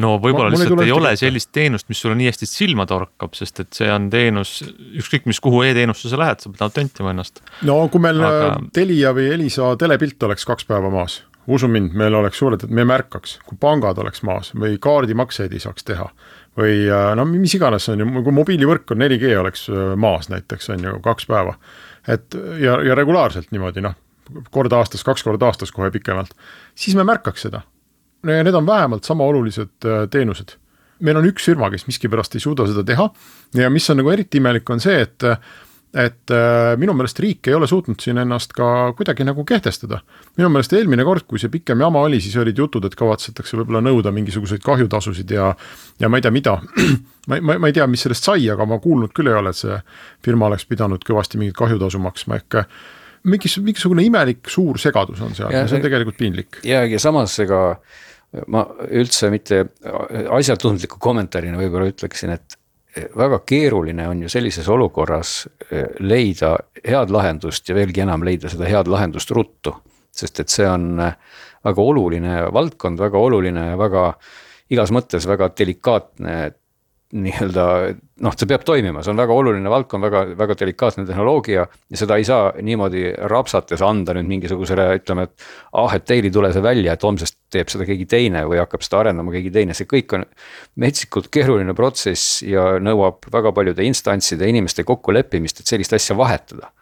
no 0.00 0.16
võib-olla 0.22 0.52
lihtsalt 0.52 0.82
ei, 0.82 0.90
ei 0.90 0.94
ole 0.94 1.12
sellist 1.18 1.50
teenust, 1.56 1.88
mis 1.90 2.00
sulle 2.02 2.16
nii 2.18 2.28
hästi 2.30 2.48
silma 2.48 2.86
torkab, 2.88 3.36
sest 3.38 3.62
et 3.64 3.78
see 3.78 3.88
on 3.92 4.10
teenus, 4.12 4.58
ükskõik 5.00 5.28
mis, 5.30 5.40
kuhu 5.42 5.62
e-teenusse 5.66 6.12
sa 6.12 6.20
lähed, 6.20 6.42
sa 6.42 6.52
pead 6.52 6.66
autentima 6.68 7.14
ennast. 7.14 7.40
no 7.68 7.80
kui 7.92 8.04
meil 8.04 8.20
Aga... 8.20 8.52
Äh, 8.52 8.68
Telia 8.76 9.14
või 9.16 9.30
Elisa 9.36 9.72
telepilt 9.80 10.28
oleks 10.28 10.46
kaks 10.48 10.68
päeva 10.68 10.92
maas, 10.92 11.22
usu 11.48 11.70
mind, 11.70 11.96
meil 11.96 12.16
oleks 12.18 12.42
suured, 12.42 12.66
et 12.66 12.72
me 12.72 12.84
märkaks, 12.88 13.38
kui 13.48 13.58
pangad 13.60 13.98
oleks 14.02 14.24
maas 14.26 14.52
või 14.56 14.76
kaardimakseid 14.82 15.54
ei 15.56 15.64
saaks 15.64 15.88
teha. 15.88 16.10
või 16.56 16.86
äh, 16.88 17.10
no 17.16 17.24
mis 17.28 17.56
iganes 17.56 17.88
on 17.92 18.04
ju, 18.04 18.08
kui 18.22 18.36
mobiilivõrk 18.36 18.92
on 18.92 19.04
4G 19.04 19.36
oleks 19.40 19.68
maas 19.96 20.28
näiteks 20.32 20.74
on 20.76 20.90
ju 20.90 20.98
kaks 21.04 21.28
päeva. 21.32 21.56
et 22.08 22.36
ja, 22.60 22.82
ja 22.84 22.94
regulaarselt 22.94 23.48
niimoodi 23.52 23.84
noh 23.84 23.96
kord 24.50 24.72
aastas, 24.72 25.04
kaks 25.06 25.24
korda 25.26 25.50
aastas 25.50 25.72
kohe 25.74 25.90
pikemalt, 25.94 26.32
siis 26.74 26.96
me 26.96 27.04
märkaks 27.06 27.46
seda. 27.48 27.62
ja 28.26 28.42
need 28.42 28.54
on 28.54 28.66
vähemalt 28.66 29.04
sama 29.04 29.24
olulised 29.24 29.84
äh, 29.84 30.08
teenused. 30.10 30.56
meil 31.00 31.16
on 31.16 31.28
üks 31.28 31.44
firma, 31.44 31.70
kes 31.70 31.86
miskipärast 31.86 32.34
ei 32.34 32.40
suuda 32.40 32.66
seda 32.66 32.84
teha 32.84 33.10
ja 33.54 33.70
mis 33.70 33.90
on 33.90 34.00
nagu 34.00 34.10
eriti 34.10 34.40
imelik, 34.40 34.70
on 34.70 34.80
see, 34.80 35.00
et 35.00 35.24
et 35.96 36.32
äh, 36.34 36.74
minu 36.80 36.92
meelest 36.96 37.18
riik 37.22 37.48
ei 37.48 37.54
ole 37.56 37.66
suutnud 37.70 38.00
siin 38.02 38.18
ennast 38.20 38.52
ka 38.56 38.92
kuidagi 38.96 39.24
nagu 39.24 39.44
kehtestada. 39.48 40.00
minu 40.36 40.50
meelest 40.52 40.74
eelmine 40.76 41.04
kord, 41.04 41.24
kui 41.28 41.40
see 41.40 41.52
pikem 41.52 41.80
jama 41.80 42.02
oli, 42.04 42.20
siis 42.20 42.36
olid 42.40 42.58
jutud, 42.58 42.84
et 42.84 42.96
kavatsetakse 42.98 43.56
võib-olla 43.56 43.80
nõuda 43.84 44.12
mingisuguseid 44.12 44.64
kahjutasusid 44.66 45.30
ja 45.32 45.54
ja 46.00 46.10
ma 46.12 46.18
ei 46.18 46.26
tea, 46.26 46.34
mida. 46.34 46.58
ma, 47.28 47.40
ma, 47.40 47.58
ma 47.62 47.70
ei 47.70 47.76
tea, 47.76 47.86
mis 47.88 48.04
sellest 48.04 48.28
sai, 48.28 48.44
aga 48.52 48.66
ma 48.68 48.80
kuulnud 48.82 49.14
küll 49.16 49.30
ei 49.30 49.38
ole, 49.38 49.54
et 49.54 49.62
see 49.62 49.78
firma 50.26 50.50
oleks 50.50 50.68
pidanud 50.68 51.04
kõvasti 51.06 51.40
mingit 51.40 51.56
kahjutasu 51.56 52.02
maksma, 52.02 52.42
ehk 52.42 52.60
mingis, 53.26 53.58
mingisugune 53.62 54.04
imelik 54.06 54.50
suur 54.50 54.78
segadus 54.80 55.22
on 55.24 55.34
seal 55.36 55.50
ja, 55.52 55.64
ja 55.64 55.70
see 55.70 55.80
on 55.80 55.86
tegelikult 55.86 56.20
piinlik. 56.20 56.60
ja, 56.66 56.84
ja 56.86 57.00
samas 57.02 57.38
ega 57.42 57.62
ma 58.52 58.62
üldse 58.90 59.30
mitte 59.32 59.62
asjatundliku 60.34 60.98
kommentaarina 61.00 61.58
võib-olla 61.60 61.88
ütleksin, 61.92 62.34
et 62.36 62.58
väga 63.16 63.40
keeruline 63.46 64.08
on 64.08 64.22
ju 64.24 64.30
sellises 64.32 64.68
olukorras 64.72 65.46
eh, 65.70 65.84
leida 66.00 66.56
head 66.84 67.12
lahendust 67.12 67.68
ja 67.68 67.76
veelgi 67.76 68.04
enam 68.04 68.24
leida 68.24 68.50
seda 68.52 68.68
head 68.68 68.90
lahendust 68.90 69.30
ruttu. 69.36 69.74
sest 70.16 70.40
et 70.40 70.48
see 70.48 70.68
on 70.68 71.00
eh, 71.00 71.16
väga 71.64 71.82
oluline 71.82 72.36
valdkond, 72.52 72.98
väga 72.98 73.18
oluline 73.18 73.66
ja 73.70 73.78
väga 73.78 74.06
igas 74.72 74.92
mõttes 74.94 75.26
väga 75.28 75.50
delikaatne 75.58 76.36
nii-öelda 77.14 77.64
noh, 78.24 78.34
see 78.34 78.48
peab 78.50 78.64
toimima, 78.66 79.02
see 79.04 79.12
on 79.12 79.20
väga 79.20 79.34
oluline 79.36 79.70
valdkond, 79.70 80.02
väga, 80.02 80.22
väga 80.38 80.56
delikaatne 80.58 81.04
tehnoloogia. 81.06 81.66
ja 81.66 82.00
seda 82.00 82.16
ei 82.18 82.24
saa 82.26 82.48
niimoodi 82.62 83.12
rapsates 83.30 83.82
anda 83.86 84.16
nüüd 84.16 84.26
mingisugusele, 84.30 84.88
ütleme, 84.98 85.28
et 85.28 85.46
ah, 85.78 85.94
et 85.94 86.06
teil 86.08 86.26
ei 86.26 86.34
tule 86.34 86.50
see 86.54 86.64
välja, 86.64 86.96
et 86.96 87.06
homsest 87.06 87.38
teeb 87.52 87.70
seda 87.70 87.86
keegi 87.86 88.08
teine 88.10 88.42
või 88.50 88.58
hakkab 88.58 88.82
seda 88.82 89.04
arendama 89.04 89.34
keegi 89.36 89.52
teine, 89.54 89.76
see 89.78 89.86
kõik 89.90 90.16
on. 90.18 90.26
metsikult 90.82 91.30
keeruline 91.32 91.74
protsess 91.74 92.42
ja 92.42 92.76
nõuab 92.82 93.30
väga 93.32 93.52
paljude 93.54 93.86
instantside, 93.86 94.48
inimeste 94.50 94.84
kokkuleppimist, 94.84 95.60
et 95.60 95.74
sellist 95.74 95.94
asja 95.94 96.18
vahetada 96.18 96.72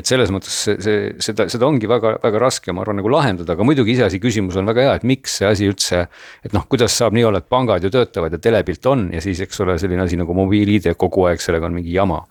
et 0.00 0.08
selles 0.08 0.30
mõttes 0.32 0.54
see, 0.66 0.76
see, 0.82 1.10
seda, 1.22 1.46
seda 1.52 1.66
ongi 1.68 1.88
väga, 1.90 2.14
väga 2.22 2.40
raske, 2.42 2.72
ma 2.72 2.84
arvan, 2.84 2.98
nagu 3.00 3.10
lahendada, 3.12 3.56
aga 3.56 3.66
muidugi 3.66 3.96
iseasi 3.96 4.20
küsimus 4.22 4.56
on 4.60 4.68
väga 4.70 4.86
hea, 4.86 4.94
et 5.00 5.06
miks 5.08 5.38
see 5.40 5.48
asi 5.48 5.68
üldse. 5.68 6.06
et 6.44 6.54
noh, 6.56 6.64
kuidas 6.70 6.96
saab 6.96 7.16
nii 7.16 7.26
olla, 7.28 7.42
et 7.42 7.48
pangad 7.52 7.84
ju 7.84 7.90
töötavad 7.92 8.32
ja 8.32 8.40
telepilt 8.42 8.86
on 8.90 9.08
ja 9.12 9.22
siis, 9.24 9.42
eks 9.44 9.60
ole, 9.64 9.76
selline 9.82 10.04
asi 10.04 10.18
nagu 10.20 10.36
mobiil-ID 10.36 10.94
kogu 11.00 11.26
aeg, 11.30 11.42
sellega 11.42 11.68
on 11.68 11.76
mingi 11.76 11.92
jama. 11.94 12.22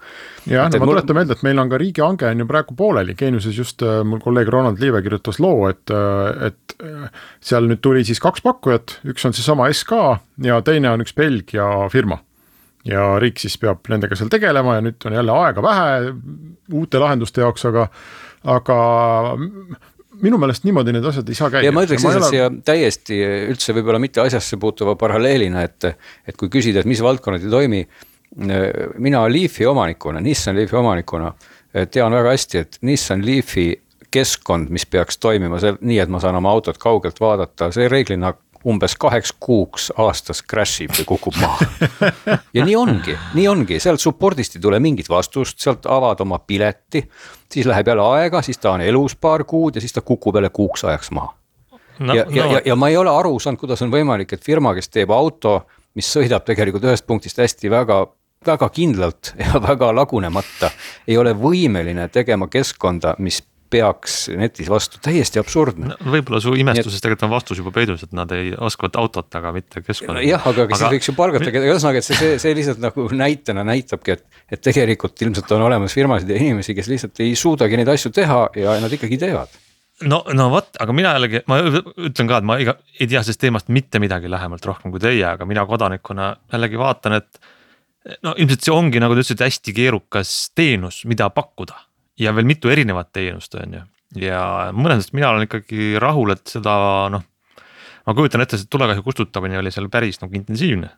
jah, 0.46 0.70
no 0.72 0.82
ma 0.82 0.90
mul... 0.90 0.96
tuletan 0.96 1.20
meelde, 1.20 1.38
et 1.38 1.46
meil 1.48 1.62
on 1.64 1.72
ka 1.72 1.82
riigihange 1.82 2.32
on 2.32 2.44
ju 2.44 2.50
praegu 2.50 2.78
pooleli, 2.78 3.16
Geeniuses 3.20 3.58
just 3.58 3.86
äh, 3.86 4.02
mul 4.08 4.24
kolleeg 4.24 4.50
Ronald 4.50 4.82
Liive 4.82 5.04
kirjutas 5.06 5.42
loo, 5.44 5.70
et, 5.70 5.86
äh, 5.94 6.50
et 6.50 6.76
äh, 6.82 7.08
seal 7.44 7.70
nüüd 7.70 7.84
tuli 7.86 8.04
siis 8.08 8.22
kaks 8.24 8.44
pakkujat, 8.46 9.00
üks 9.14 9.28
on 9.28 9.38
seesama 9.38 9.70
SK 9.74 10.04
ja 10.48 10.62
teine 10.66 10.96
on 10.96 11.06
üks 11.06 11.16
Belgia 11.18 11.70
firma 11.94 12.22
ja 12.88 13.06
riik 13.22 13.40
siis 13.42 13.58
peab 13.62 13.86
nendega 13.92 14.18
seal 14.18 14.32
tegelema 14.32 14.78
ja 14.78 14.86
nüüd 14.86 15.08
on 15.08 15.18
jälle 15.20 15.38
aega 15.44 15.64
vähe 15.66 16.14
uute 16.74 17.02
lahenduste 17.02 17.44
jaoks, 17.44 17.66
aga, 17.70 17.88
aga 18.56 18.78
minu 20.22 20.40
meelest 20.42 20.66
niimoodi 20.68 20.96
need 20.96 21.06
asjad 21.12 21.30
ei 21.30 21.38
saa 21.38 21.52
käia. 21.54 21.68
ja 21.68 21.74
ma 21.76 21.84
ütleks 21.86 22.06
lihtsalt 22.06 22.30
siia 22.30 22.50
täiesti 22.66 23.20
üldse 23.52 23.76
võib-olla 23.78 24.02
mitte 24.02 24.24
asjasse 24.24 24.60
puutuva 24.62 24.96
paralleelina, 25.00 25.66
et, 25.68 25.92
et 26.28 26.38
kui 26.38 26.50
küsida, 26.54 26.82
et 26.82 26.90
mis 26.90 27.02
valdkonnad 27.04 27.46
ei 27.46 27.54
toimi. 27.54 27.86
mina 28.98 29.26
Leafi 29.28 29.66
omanikuna, 29.68 30.22
Nissan 30.24 30.56
Leafi 30.56 30.76
omanikuna 30.76 31.34
tean 31.92 32.14
väga 32.14 32.32
hästi, 32.32 32.58
et 32.58 32.78
Nissan 32.88 33.26
Leafi 33.26 33.74
keskkond, 34.12 34.70
mis 34.70 34.86
peaks 34.86 35.18
toimima 35.18 35.60
seal 35.60 35.78
nii, 35.82 36.00
et 36.04 36.10
ma 36.12 36.20
saan 36.20 36.36
oma 36.36 36.52
autot 36.52 36.78
kaugelt 36.78 37.20
vaadata, 37.20 37.72
see 37.72 37.88
reeglina 37.92 38.34
umbes 38.68 38.96
kaheks 39.00 39.34
kuuks 39.40 39.90
aastas 39.98 40.44
crash 40.44 40.86
ib 40.86 40.94
või 41.00 41.08
kukub 41.14 41.38
maha. 41.42 41.66
ja 42.54 42.66
nii 42.66 42.76
ongi, 42.76 43.18
nii 43.34 43.48
ongi, 43.48 43.80
sealt 43.80 44.04
support'ist 44.04 44.58
ei 44.58 44.64
tule 44.64 44.80
mingit 44.80 45.10
vastust, 45.10 45.60
sealt 45.60 45.86
avad 45.86 46.22
oma 46.22 46.40
pileti. 46.40 47.04
siis 47.52 47.66
läheb 47.66 47.88
jälle 47.88 48.08
aega, 48.18 48.42
siis 48.42 48.58
ta 48.58 48.72
on 48.72 48.82
elus 48.82 49.16
paar 49.16 49.44
kuud 49.44 49.76
ja 49.76 49.82
siis 49.82 49.94
ta 49.94 50.02
kukub 50.02 50.36
jälle 50.36 50.50
kuuks 50.50 50.86
ajaks 50.86 51.12
maha 51.12 51.34
no,. 52.00 52.14
ja 52.14 52.26
no., 52.26 52.32
ja, 52.36 52.46
ja, 52.46 52.62
ja 52.66 52.76
ma 52.76 52.90
ei 52.90 52.98
ole 52.98 53.10
aru 53.10 53.40
saanud, 53.40 53.60
kuidas 53.60 53.82
on 53.82 53.92
võimalik, 53.92 54.34
et 54.34 54.44
firma, 54.44 54.74
kes 54.76 54.90
teeb 54.90 55.12
auto, 55.12 55.62
mis 55.96 56.08
sõidab 56.14 56.46
tegelikult 56.48 56.86
ühest 56.90 57.08
punktist 57.08 57.38
hästi 57.38 57.72
väga 57.72 58.06
väga 58.46 58.70
kindlalt 58.70 59.34
ja 59.38 59.62
väga 59.70 59.92
lagunemata 59.96 60.72
ei 61.08 61.18
ole 61.18 61.34
võimeline 61.38 62.08
tegema 62.10 62.48
keskkonda, 62.48 63.16
mis 63.20 63.42
peaks 63.72 64.18
netis 64.38 64.70
vastu, 64.72 65.00
täiesti 65.04 65.42
absurdne 65.42 65.92
no,. 65.94 65.98
võib-olla 66.14 66.42
su 66.44 66.54
imestuses 66.60 67.02
tegelikult 67.04 67.28
on 67.28 67.34
vastus 67.34 67.62
juba 67.62 67.74
peidus, 67.76 68.04
et 68.06 68.14
nad 68.18 68.32
ei 68.36 68.54
oskavad 68.58 69.00
autot, 69.02 69.30
aga 69.40 69.54
mitte 69.56 69.84
keskkonda. 69.86 70.24
jah, 70.26 70.46
aga, 70.52 70.68
aga 70.68 70.80
siis 70.80 70.96
võiks 70.98 71.12
ju 71.12 71.16
palgata, 71.18 71.50
ühesõnaga, 71.52 72.02
et 72.02 72.08
see, 72.08 72.20
see, 72.20 72.38
see 72.44 72.56
lihtsalt 72.58 72.84
nagu 72.84 73.08
näitena 73.16 73.66
näitabki, 73.68 74.18
et, 74.18 74.44
et 74.52 74.64
tegelikult 74.64 75.20
ilmselt 75.26 75.52
on 75.58 75.66
olemas 75.70 75.96
firmasid 75.98 76.32
ja 76.32 76.40
inimesi, 76.40 76.76
kes 76.78 76.92
lihtsalt 76.92 77.24
ei 77.24 77.36
suudagi 77.40 77.80
neid 77.80 77.92
asju 77.96 78.14
teha 78.16 78.46
ja 78.60 78.78
nad 78.84 78.98
ikkagi 78.98 79.20
teevad 79.22 79.60
no, 80.08 80.22
no 80.36 80.50
vot, 80.54 80.74
aga 80.82 80.96
mina 80.96 81.14
jällegi, 81.18 81.44
ma 81.52 81.60
ütlen 81.62 82.30
ka, 82.30 82.40
et 82.40 82.48
ma 82.48 82.58
iga, 82.62 82.76
ei 82.98 83.08
tea 83.08 83.22
sellest 83.24 83.42
teemast 83.44 83.72
mitte 83.74 84.02
midagi 84.04 84.32
lähemalt 84.32 84.66
rohkem 84.68 84.94
kui 84.94 85.02
teie, 85.04 85.24
aga 85.30 85.48
mina 85.50 85.66
kodanikuna 85.70 86.34
jällegi 86.52 86.80
vaatan, 86.82 87.20
et. 87.22 87.42
no 88.26 88.34
ilmselt 88.38 88.66
see 88.66 88.74
ongi, 88.76 89.02
nagu 89.04 89.16
te 89.16 89.24
ütlesite, 89.24 89.48
hästi 89.48 89.76
keerukas 89.78 90.36
teenus, 90.58 91.04
mida 91.10 91.30
pakkuda 91.34 91.78
ja 92.22 92.34
veel 92.38 92.48
mitu 92.50 92.72
erinevat 92.72 93.12
teenust, 93.16 93.56
on 93.60 93.78
ju. 93.80 93.84
ja 94.22 94.42
mõnes 94.76 95.02
mõttes 95.02 95.16
mina 95.18 95.34
olen 95.34 95.48
ikkagi 95.48 95.94
rahul, 96.02 96.34
et 96.36 96.46
seda 96.52 96.74
noh, 97.14 97.24
ma 98.08 98.18
kujutan 98.18 98.44
ette, 98.44 98.60
see 98.60 98.72
tulekahju 98.72 99.06
kustutamine 99.06 99.60
oli 99.62 99.74
seal 99.74 99.90
päris 99.94 100.22
nagu 100.24 100.38
intensiivne 100.38 100.92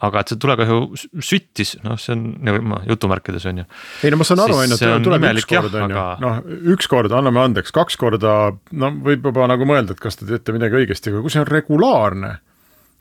aga 0.00 0.22
et 0.22 0.32
see 0.32 0.40
tulekahju 0.40 0.78
süttis, 1.24 1.74
noh, 1.84 1.98
see 2.00 2.14
on 2.14 2.22
nagu 2.46 2.78
jutumärkides 2.88 3.44
on 3.50 3.62
ju. 3.62 3.64
ei 4.04 4.12
no 4.12 4.20
ma 4.20 4.26
saan 4.26 4.44
aru, 4.46 4.56
on 4.62 4.72
ju, 4.72 4.78
et 4.80 5.04
tuleb 5.04 5.26
üks 5.28 5.48
kord, 5.50 5.76
on 5.76 5.92
ju, 5.94 6.04
noh, 6.24 6.38
üks 6.74 6.88
kord, 6.90 7.16
anname 7.16 7.42
andeks, 7.42 7.74
kaks 7.76 8.00
korda, 8.00 8.36
no 8.72 8.92
võib 9.04 9.28
juba 9.28 9.48
nagu 9.50 9.68
mõelda, 9.68 9.96
et 9.96 10.00
kas 10.00 10.16
te 10.16 10.28
teete 10.28 10.56
midagi 10.56 10.80
õigesti, 10.80 11.12
aga 11.12 11.24
kui 11.24 11.34
see 11.34 11.42
on 11.44 11.50
regulaarne 11.50 12.32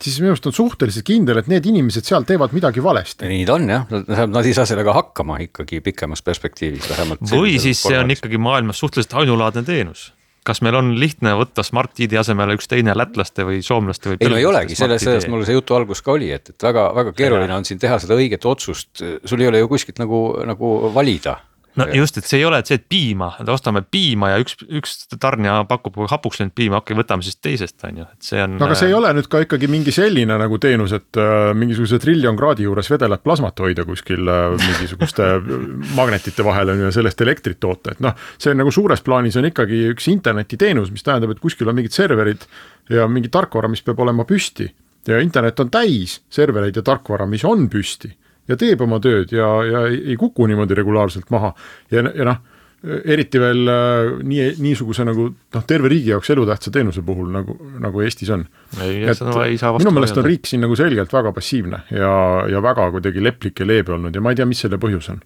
siis 0.03 0.19
minu 0.21 0.33
arust 0.33 0.47
on 0.49 0.55
suhteliselt 0.55 1.07
kindel, 1.07 1.41
et 1.41 1.49
need 1.51 1.65
inimesed 1.69 2.07
seal 2.07 2.27
teevad 2.27 2.53
midagi 2.55 2.83
valesti. 2.83 3.27
nii 3.29 3.47
ta 3.47 3.57
on 3.57 3.67
jah, 3.69 3.89
nad 4.29 4.45
ei 4.45 4.55
saa 4.57 4.67
sellega 4.69 4.95
hakkama 4.97 5.39
ikkagi 5.47 5.81
pikemas 5.85 6.23
perspektiivis 6.25 6.89
vähemalt. 6.91 7.25
või 7.31 7.57
siis 7.61 7.81
see 7.83 7.99
on 7.99 8.15
ikkagi 8.15 8.41
maailmas 8.41 8.81
suhteliselt 8.83 9.17
ainulaadne 9.23 9.65
teenus 9.67 10.09
kas 10.49 10.63
meil 10.65 10.77
on 10.79 10.93
lihtne 10.99 11.33
võtta 11.37 11.63
Smart-ID 11.65 12.15
asemele 12.21 12.55
üks 12.57 12.69
teine 12.71 12.95
lätlaste 12.97 13.45
või 13.45 13.59
soomlaste 13.65 14.13
või? 14.13 14.19
ei 14.23 14.31
no 14.31 14.39
ei 14.39 14.47
olegi, 14.49 14.77
selles, 14.79 15.03
selles 15.03 15.27
mul 15.29 15.43
see 15.47 15.57
jutu 15.57 15.75
algus 15.77 16.01
ka 16.05 16.15
oli, 16.15 16.31
et, 16.33 16.53
et 16.53 16.65
väga, 16.69 16.87
väga 16.95 17.13
keeruline 17.17 17.57
on 17.59 17.67
siin 17.67 17.81
teha 17.81 17.99
seda 18.01 18.17
õiget 18.17 18.47
otsust, 18.49 19.03
sul 19.03 19.43
ei 19.43 19.49
ole 19.51 19.61
ju 19.61 19.69
kuskilt 19.71 20.01
nagu, 20.01 20.21
nagu 20.49 20.73
valida 20.95 21.37
no 21.79 21.87
just, 21.95 22.19
et 22.19 22.27
see 22.27 22.39
ei 22.41 22.45
ole 22.47 22.59
et 22.61 22.69
see, 22.69 22.79
et 22.79 22.85
piima, 22.91 23.31
et 23.41 23.49
ostame 23.51 23.81
piima 23.85 24.33
ja 24.33 24.39
üks, 24.43 24.57
üks 24.79 24.95
tarnija 25.15 25.61
pakub 25.69 25.97
hapuks 26.11 26.41
läinud 26.41 26.55
piima, 26.57 26.79
okei 26.79 26.93
okay,, 26.93 26.99
võtame 27.01 27.25
siis 27.25 27.39
teisest, 27.41 27.77
on 27.87 28.01
ju, 28.01 28.07
et 28.17 28.29
see 28.31 28.41
on. 28.43 28.57
no 28.59 28.67
aga 28.67 28.77
see 28.79 28.91
ei 28.91 28.97
ole 28.97 29.11
nüüd 29.17 29.29
ka 29.31 29.43
ikkagi 29.45 29.69
mingi 29.71 29.93
selline 29.95 30.39
nagu 30.41 30.59
teenus, 30.61 30.93
et 30.97 31.21
äh, 31.21 31.51
mingisuguse 31.57 32.01
triljon 32.03 32.39
kraadi 32.39 32.67
juures 32.67 32.91
vedelat 32.91 33.23
plasmat 33.25 33.63
hoida 33.63 33.85
kuskil 33.87 34.33
äh, 34.33 34.49
mingisuguste 34.59 35.29
magnetite 35.99 36.45
vahel 36.45 36.73
on 36.75 36.83
ju 36.83 36.89
ja 36.89 36.97
sellest 36.99 37.25
elektrit 37.25 37.61
toota, 37.63 37.95
et 37.95 38.03
noh. 38.03 38.17
see 38.37 38.53
on 38.53 38.61
nagu 38.63 38.73
suures 38.73 39.03
plaanis 39.05 39.39
on 39.39 39.49
ikkagi 39.49 39.85
üks 39.93 40.09
internetiteenus, 40.11 40.93
mis 40.95 41.05
tähendab, 41.05 41.33
et 41.35 41.43
kuskil 41.43 41.69
on 41.71 41.79
mingid 41.79 41.95
serverid 41.95 42.45
ja 42.91 43.07
mingi 43.11 43.31
tarkvara, 43.31 43.69
mis 43.71 43.83
peab 43.85 43.99
olema 44.03 44.25
püsti 44.27 44.69
ja 45.07 45.19
internet 45.23 45.59
on 45.59 45.69
täis 45.71 46.19
servereid 46.33 46.75
ja 46.75 46.83
tarkvara, 46.85 47.27
mis 47.29 47.45
on 47.47 47.69
püsti 47.71 48.11
ja 48.49 48.57
teeb 48.59 48.81
oma 48.85 48.99
tööd 49.03 49.33
ja, 49.35 49.49
ja 49.65 49.83
ei, 49.89 50.17
kuku 50.19 50.49
niimoodi 50.49 50.77
regulaarselt 50.79 51.29
maha 51.33 51.53
ja, 51.91 52.03
ja 52.03 52.31
noh 52.33 52.41
eriti 52.79 53.39
veel 53.41 53.67
äh, 53.67 54.11
nii, 54.23 54.43
niisuguse 54.63 55.03
nagu 55.07 55.25
noh, 55.27 55.63
terve 55.67 55.89
riigi 55.91 56.13
jaoks 56.13 56.29
elutähtsa 56.31 56.71
teenuse 56.71 57.03
puhul 57.05 57.27
nagu, 57.33 57.57
nagu 57.83 58.05
Eestis 58.05 58.31
on. 58.31 58.45
minu 58.77 59.91
meelest 59.95 60.21
on 60.21 60.27
riik 60.27 60.47
siin 60.47 60.63
nagu 60.63 60.77
selgelt 60.79 61.11
väga 61.13 61.33
passiivne 61.35 61.83
ja, 61.91 62.13
ja 62.47 62.63
väga 62.63 62.87
kuidagi 62.95 63.23
leplik 63.23 63.59
ja 63.59 63.67
leebe 63.67 63.97
olnud 63.97 64.15
ja 64.15 64.23
ma 64.23 64.31
ei 64.31 64.39
tea, 64.39 64.47
mis 64.47 64.63
selle 64.63 64.79
põhjus 64.79 65.11
on. 65.11 65.19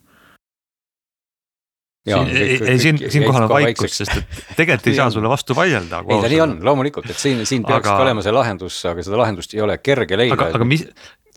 Ja, 2.03 2.17
siin, 2.25 2.35
ei, 2.35 2.55
ei 2.67 2.79
siin, 2.83 2.97
siinkohal 2.99 3.45
on 3.45 3.51
vaikus, 3.53 3.93
sest 4.01 4.17
et 4.17 4.39
tegelikult 4.57 4.89
ei 4.91 4.97
saa 4.97 5.11
sulle 5.13 5.29
vastu 5.31 5.55
vaielda. 5.55 6.01
ei, 6.03 6.17
ta 6.25 6.31
nii 6.33 6.41
on, 6.43 6.57
loomulikult, 6.65 7.05
et 7.13 7.19
siin, 7.19 7.45
siin 7.47 7.63
peaks 7.63 7.85
aga... 7.85 7.93
ka 8.01 8.07
olema 8.09 8.25
see 8.25 8.33
lahendus, 8.35 8.81
aga 8.89 9.05
seda 9.05 9.21
lahendust 9.21 9.53
ei 9.55 9.61
ole 9.63 9.77
kerge 9.79 10.17
leida. 10.19 10.35
aga, 10.35 10.49
aga 10.57 10.67
mis, 10.67 10.83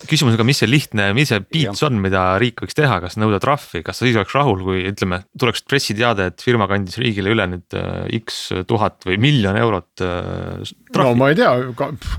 küsimus 0.05 0.35
on 0.35 0.41
ka, 0.41 0.45
mis 0.45 0.59
see 0.61 0.69
lihtne, 0.69 1.09
mis 1.17 1.31
see 1.33 1.41
beats 1.41 1.81
on, 1.87 1.97
mida 2.03 2.23
riik 2.41 2.61
võiks 2.61 2.77
teha, 2.77 2.99
kas 3.01 3.17
nõuda 3.17 3.39
trahvi, 3.43 3.81
kas 3.87 4.01
sa 4.01 4.05
siis 4.05 4.19
oleks 4.19 4.35
rahul, 4.37 4.61
kui 4.67 4.83
ütleme, 4.91 5.23
tuleks 5.41 5.65
pressiteade, 5.69 6.29
et 6.33 6.45
firma 6.45 6.69
kandis 6.69 6.99
riigile 7.01 7.33
üle 7.33 7.47
nüüd 7.55 7.77
äh, 7.79 8.05
X 8.21 8.43
tuhat 8.69 9.07
või 9.09 9.17
miljon 9.23 9.57
eurot 9.57 10.05
äh, 10.05 10.75
trahvi? 10.93 11.01
no 11.01 11.15
ma 11.17 11.31
ei 11.33 11.39
tea, 11.39 11.55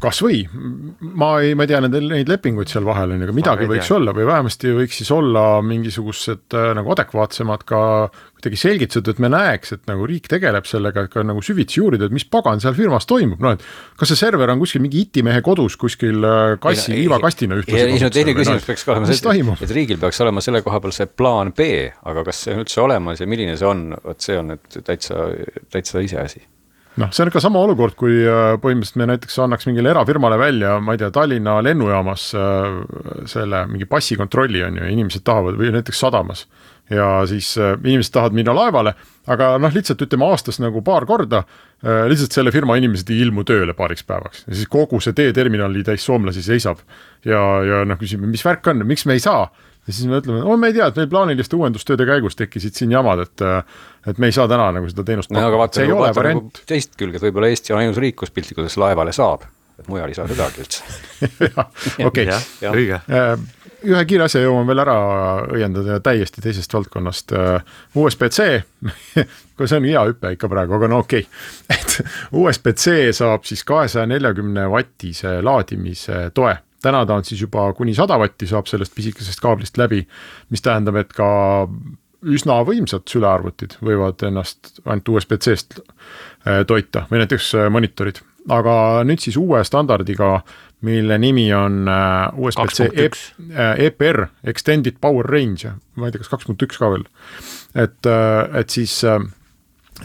kasvõi, 0.01 0.41
ma 1.05 1.36
ei, 1.43 1.53
ma 1.57 1.67
ei 1.67 1.74
tea 1.74 1.84
nende, 1.86 2.01
neid 2.07 2.31
lepinguid 2.31 2.72
seal 2.72 2.88
vahel 2.88 3.13
on 3.13 3.22
ju, 3.22 3.29
aga 3.29 3.38
midagi 3.38 3.69
võiks 3.69 3.91
tea. 3.91 4.00
olla 4.00 4.15
või 4.17 4.29
vähemasti 4.31 4.74
võiks 4.79 5.01
siis 5.03 5.13
olla 5.13 5.46
mingisugused 5.65 6.57
äh, 6.57 6.72
nagu 6.79 6.96
adekvaatsemad 6.98 7.67
ka 7.69 7.81
kuidagi 8.38 8.60
selgitused, 8.62 9.08
et 9.12 9.22
me 9.24 9.29
näeks, 9.34 9.74
et 9.75 9.84
nagu 9.89 10.08
riik 10.10 10.29
tegeleb 10.32 10.67
sellega, 10.70 11.06
et 11.08 11.13
ka 11.13 11.24
nagu 11.25 11.41
süvitsi 11.46 11.82
uurida, 11.84 12.08
et 12.08 12.15
mis 12.15 12.25
pagan 12.29 12.62
seal 12.63 12.75
firmas 12.77 13.10
toimub, 13.10 13.41
noh 13.44 13.56
et 13.58 13.63
kas 13.98 14.13
see 14.13 14.20
server 14.20 14.53
on 14.53 14.62
kuskil 14.62 14.84
mingi 14.84 15.03
itimehe 15.08 15.41
kodus 15.46 15.77
kuskil 15.79 16.25
kassi, 16.63 16.94
liivakastina 16.96 17.58
ühtlasi. 17.62 17.96
ei 17.98 18.03
no 18.03 18.12
teine 18.13 18.36
küsimus 18.38 18.67
peaks 18.67 18.86
ka 18.86 18.96
olema 18.96 19.10
see, 19.10 19.22
et, 19.22 19.63
et 19.65 19.75
riigil 19.79 20.01
peaks 20.01 20.22
olema 20.25 20.44
selle 20.46 20.62
koha 20.65 20.82
peal 20.84 20.96
see 20.96 21.10
plaan 21.10 21.53
B, 21.58 21.72
aga 22.10 22.25
kas 22.27 22.46
see 22.46 22.53
on 22.53 22.65
üldse 22.65 22.84
olemas 22.84 23.24
ja 23.24 23.29
milline 23.29 23.58
see 23.58 23.70
on, 23.70 23.89
vot 24.06 24.29
see 24.29 24.38
on 24.38 24.53
nüüd 24.53 24.79
täitsa, 24.86 25.27
täitsa 25.74 26.06
iseasi 26.06 26.46
noh, 27.01 27.12
see 27.13 27.24
on 27.24 27.32
ikka 27.32 27.42
sama 27.44 27.62
olukord, 27.63 27.96
kui 28.00 28.22
äh, 28.25 28.56
põhimõtteliselt 28.62 29.01
me 29.01 29.10
näiteks 29.12 29.38
annaks 29.44 29.68
mingile 29.70 29.92
erafirmale 29.94 30.39
välja, 30.39 30.77
ma 30.84 30.96
ei 30.96 31.01
tea, 31.01 31.12
Tallinna 31.13 31.58
lennujaamas 31.66 32.30
äh, 32.38 32.80
selle 33.30 33.66
mingi 33.72 33.88
passikontrolli 33.89 34.63
on 34.68 34.82
ju, 34.82 34.89
inimesed 34.96 35.25
tahavad 35.27 35.60
või 35.60 35.72
näiteks 35.75 36.01
sadamas 36.06 36.48
ja 36.94 37.08
siis 37.30 37.51
äh, 37.62 37.75
inimesed 37.77 38.16
tahavad 38.16 38.38
minna 38.38 38.56
laevale, 38.56 38.96
aga 39.30 39.54
noh, 39.62 39.74
lihtsalt 39.75 40.01
ütleme 40.08 40.30
aastas 40.32 40.62
nagu 40.63 40.82
paar 40.86 41.06
korda 41.10 41.44
lihtsalt 41.77 42.34
selle 42.34 42.50
firma 42.50 42.74
inimesed 42.80 43.12
ei 43.13 43.20
ilmu 43.22 43.44
tööle 43.46 43.75
paariks 43.77 44.01
päevaks 44.08 44.48
ja 44.48 44.56
siis 44.56 44.70
kogu 44.72 44.98
see 45.04 45.13
teeterminali 45.13 45.84
täis 45.86 46.08
soomlasi 46.08 46.42
seisab. 46.42 46.80
ja, 47.22 47.42
ja 47.62 47.84
noh, 47.86 48.00
küsime, 48.01 48.25
mis 48.25 48.42
värk 48.46 48.72
on, 48.72 48.82
miks 48.89 49.06
me 49.06 49.13
ei 49.13 49.22
saa? 49.22 49.44
Ja 49.88 49.94
siis 49.94 50.08
me 50.10 50.22
ütleme, 50.22 50.44
no 50.46 50.58
me 50.60 50.72
ei 50.72 50.77
tea, 50.77 50.89
et 50.91 50.98
meil 51.00 51.10
plaaniliste 51.12 51.58
uuendustööde 51.58 52.08
käigus 52.10 52.38
tekkisid 52.39 52.77
siin 52.77 52.96
jamad, 52.96 53.24
et 53.27 53.46
et 54.08 54.17
me 54.22 54.29
ei 54.29 54.36
saa 54.36 54.48
täna 54.48 54.70
nagu 54.75 54.89
seda 54.91 55.06
teenust 55.08 55.32
no, 55.34 55.41
pakkuda, 55.44 55.70
see 55.75 55.88
ei 55.88 55.94
ole 55.94 56.10
nagu 56.10 56.20
variant 56.20 56.50
nagu. 56.50 56.65
teist 56.70 56.98
külge, 57.00 57.20
et 57.20 57.27
võib-olla 57.27 57.51
Eesti 57.51 57.75
on 57.75 57.84
ainus 57.84 58.01
riik, 58.03 58.20
kus 58.22 58.34
piltlikult 58.36 58.65
öeldes 58.65 58.79
laevale 58.82 59.15
saab, 59.15 59.48
et 59.79 59.88
mujal 59.92 60.11
ei 60.11 60.18
saa 60.18 60.27
sedagi 60.31 60.64
üldse. 60.64 60.83
okei, 62.09 62.27
õige 62.72 63.01
äh, 63.01 63.33
ühe 63.88 64.03
kiire 64.09 64.25
asja 64.25 64.42
jõuan 64.42 64.68
veel 64.68 64.81
ära 64.81 64.98
õiendada 65.53 66.00
täiesti 66.03 66.42
teisest 66.44 66.74
valdkonnast. 66.74 67.33
Äh, 67.38 67.75
USB-C 67.96 68.48
see 69.68 69.79
on 69.79 69.88
hea 69.88 70.05
hüpe 70.09 70.31
ikka 70.35 70.50
praegu, 70.51 70.77
aga 70.77 70.90
no 70.92 71.01
okei 71.05 71.24
okay., 71.24 71.75
et 71.77 71.98
USB-C 72.35 73.14
saab 73.18 73.48
siis 73.48 73.64
kahesaja 73.68 74.07
neljakümne 74.09 74.68
vatise 74.72 75.40
laadimise 75.46 76.27
toe 76.35 76.55
täna 76.87 77.03
ta 77.05 77.19
on 77.19 77.27
siis 77.27 77.43
juba 77.43 77.69
kuni 77.77 77.95
sada 77.97 78.17
vatti 78.19 78.50
saab 78.50 78.69
sellest 78.69 78.95
pisikesest 78.95 79.43
kaablist 79.43 79.77
läbi, 79.79 80.03
mis 80.53 80.63
tähendab, 80.65 81.00
et 81.03 81.13
ka 81.15 81.29
üsna 82.27 82.61
võimsad 82.65 83.05
sülearvutid 83.09 83.77
võivad 83.83 84.23
ennast 84.25 84.79
ainult 84.85 85.11
USB-C-st 85.13 85.81
äh, 85.81 86.63
toita 86.67 87.05
või 87.11 87.21
näiteks 87.23 87.51
äh, 87.57 87.67
monitorid, 87.73 88.23
aga 88.53 89.03
nüüd 89.07 89.21
siis 89.23 89.37
uue 89.39 89.61
standardiga 89.67 90.39
mille 90.87 91.17
nimi 91.17 91.47
on 91.57 91.87
äh, 91.89 92.37
USB-C 92.37 92.89
EPR, 93.77 94.21
äh, 94.21 94.29
Extended 94.43 95.00
Power 95.01 95.25
Range, 95.25 95.73
ma 95.97 96.07
ei 96.07 96.13
tea, 96.13 96.21
kas 96.21 96.33
kaks 96.33 96.50
punkt 96.50 96.65
üks 96.67 96.81
ka 96.81 96.91
veel. 96.93 97.07
et, 97.77 98.09
et 98.57 98.73
siis 98.73 99.00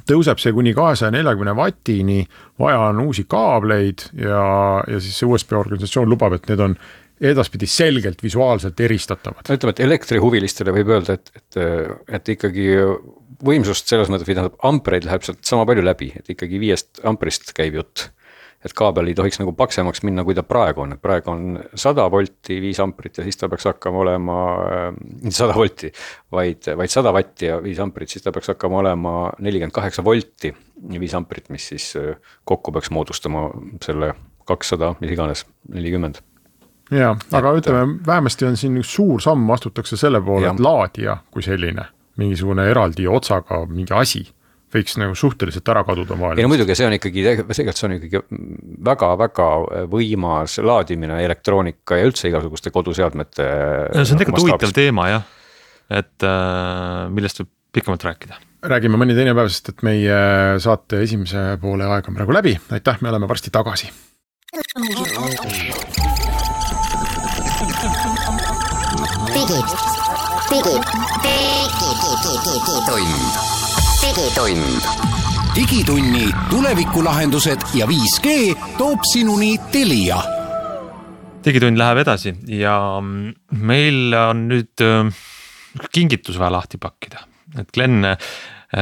tõuseb 0.08 0.40
see 0.40 0.54
kuni 0.56 0.72
kahesaja 0.76 1.12
neljakümne 1.14 1.54
vatini, 1.56 2.22
vaja 2.60 2.88
on 2.90 3.02
uusi 3.06 3.26
kaableid 3.28 4.08
ja, 4.18 4.44
ja 4.88 5.00
siis 5.00 5.18
see 5.20 5.28
USB 5.28 5.56
organisatsioon 5.58 6.10
lubab, 6.10 6.36
et 6.38 6.48
need 6.50 6.62
on 6.64 6.76
edaspidi 7.22 7.68
selgelt 7.70 8.22
visuaalselt 8.22 8.80
eristatavad. 8.82 9.44
no 9.46 9.58
ütleme, 9.58 9.74
et 9.76 9.84
elektrihuvilistele 9.84 10.74
võib 10.74 10.90
öelda, 10.96 11.18
et, 11.18 11.30
et, 11.38 11.60
et 12.18 12.32
ikkagi 12.34 12.66
võimsust 13.42 13.90
selles 13.90 14.10
mõttes 14.10 14.26
või 14.28 14.38
tähendab 14.38 14.66
ampreid 14.66 15.06
läheb 15.06 15.26
sealt 15.26 15.44
sama 15.46 15.66
palju 15.68 15.84
läbi, 15.86 16.10
et 16.18 16.34
ikkagi 16.34 16.60
viiest 16.62 17.02
amprist 17.08 17.54
käib 17.56 17.78
jutt 17.78 18.08
et 18.64 18.74
kaabel 18.78 19.10
ei 19.10 19.16
tohiks 19.18 19.40
nagu 19.40 19.54
paksemaks 19.58 20.02
minna, 20.06 20.24
kui 20.26 20.36
ta 20.38 20.44
praegu 20.46 20.84
on, 20.84 20.94
et 20.94 21.02
praegu 21.02 21.32
on 21.32 21.60
sada 21.78 22.06
volti, 22.12 22.58
viis 22.62 22.78
amprit 22.82 23.18
ja 23.18 23.26
siis 23.26 23.38
ta 23.38 23.48
peaks 23.50 23.66
hakkama 23.70 24.02
olema, 24.04 24.38
mitte 25.02 25.32
äh, 25.32 25.38
sada 25.38 25.56
volti, 25.56 25.92
vaid, 26.32 26.68
vaid 26.78 26.92
sada 26.92 27.12
vatti 27.14 27.48
ja 27.50 27.58
viis 27.62 27.80
amprit, 27.82 28.12
siis 28.12 28.24
ta 28.24 28.34
peaks 28.34 28.52
hakkama 28.54 28.82
olema 28.82 29.14
nelikümmend 29.42 29.74
kaheksa 29.74 30.04
volti 30.06 30.52
ja 30.52 31.00
viis 31.02 31.14
amprit, 31.18 31.50
mis 31.54 31.70
siis 31.72 31.92
äh, 32.00 32.12
kokku 32.48 32.74
peaks 32.74 32.92
moodustama 32.94 33.48
selle 33.84 34.12
kakssada, 34.48 34.94
mis 35.00 35.14
iganes, 35.14 35.46
nelikümmend. 35.72 36.20
Ja, 36.92 37.14
aga 37.32 37.54
et, 37.54 37.62
ütleme, 37.62 37.98
vähemasti 38.06 38.46
on 38.46 38.58
siin 38.60 38.76
üks 38.80 38.90
suur 38.98 39.22
samm, 39.24 39.48
astutakse 39.54 39.96
selle 39.96 40.20
poole, 40.22 40.50
et 40.50 40.62
laadija 40.62 41.16
kui 41.32 41.44
selline, 41.44 41.86
mingisugune 42.20 42.66
eraldi 42.68 43.06
otsaga 43.08 43.62
mingi 43.70 43.94
asi 43.96 44.26
võiks 44.72 44.96
nagu 45.00 45.16
suhteliselt 45.18 45.68
ära 45.72 45.82
kaduda 45.86 46.16
maailmas. 46.18 46.40
ei 46.40 46.46
no 46.46 46.52
muidugi, 46.52 46.76
see 46.78 46.86
on 46.88 46.96
ikkagi, 46.96 47.24
tegelikult 47.26 47.80
see 47.80 47.88
on 47.88 47.96
ikkagi 47.98 48.22
väga-väga 48.88 49.48
võimas 49.92 50.58
laadimine, 50.64 51.18
elektroonika 51.26 51.98
ja 52.00 52.08
üldse 52.08 52.30
igasuguste 52.30 52.72
koduseadmete. 52.74 53.48
see 53.98 54.14
on 54.16 54.22
tegelikult 54.22 54.46
huvitav 54.46 54.76
teema 54.76 55.08
jah, 55.10 55.28
et 56.02 56.28
äh, 56.28 57.10
millest 57.12 57.42
võib 57.42 57.52
pikemalt 57.72 58.04
rääkida. 58.04 58.40
räägime 58.68 59.00
mõni 59.00 59.16
teine 59.16 59.34
päev, 59.36 59.48
sest 59.52 59.72
et 59.72 59.82
meie 59.86 60.16
saate 60.62 61.02
esimese 61.04 61.56
poole 61.62 61.88
aeg 61.88 62.08
on 62.08 62.18
praegu 62.18 62.36
läbi, 62.36 62.56
aitäh, 62.70 63.00
me 63.02 63.12
oleme 63.12 63.28
varsti 63.28 63.50
tagasi. 63.52 63.92
digitund 69.32 70.84
digitund. 74.02 74.82
digitunni 75.54 76.26
tulevikulahendused 76.50 77.60
ja 77.78 77.86
5G 77.86 78.54
toob 78.78 79.04
sinuni 79.06 79.54
Telia. 79.72 80.18
digitund 81.44 81.78
läheb 81.78 82.00
edasi 82.02 82.34
ja 82.50 82.74
meil 83.00 84.14
on 84.18 84.46
nüüd 84.50 84.82
äh, 84.82 85.10
kingitus 85.94 86.38
vaja 86.38 86.56
lahti 86.56 86.80
pakkida, 86.82 87.22
et 87.58 87.70
Glen, 87.74 88.02
äh, 88.04 88.18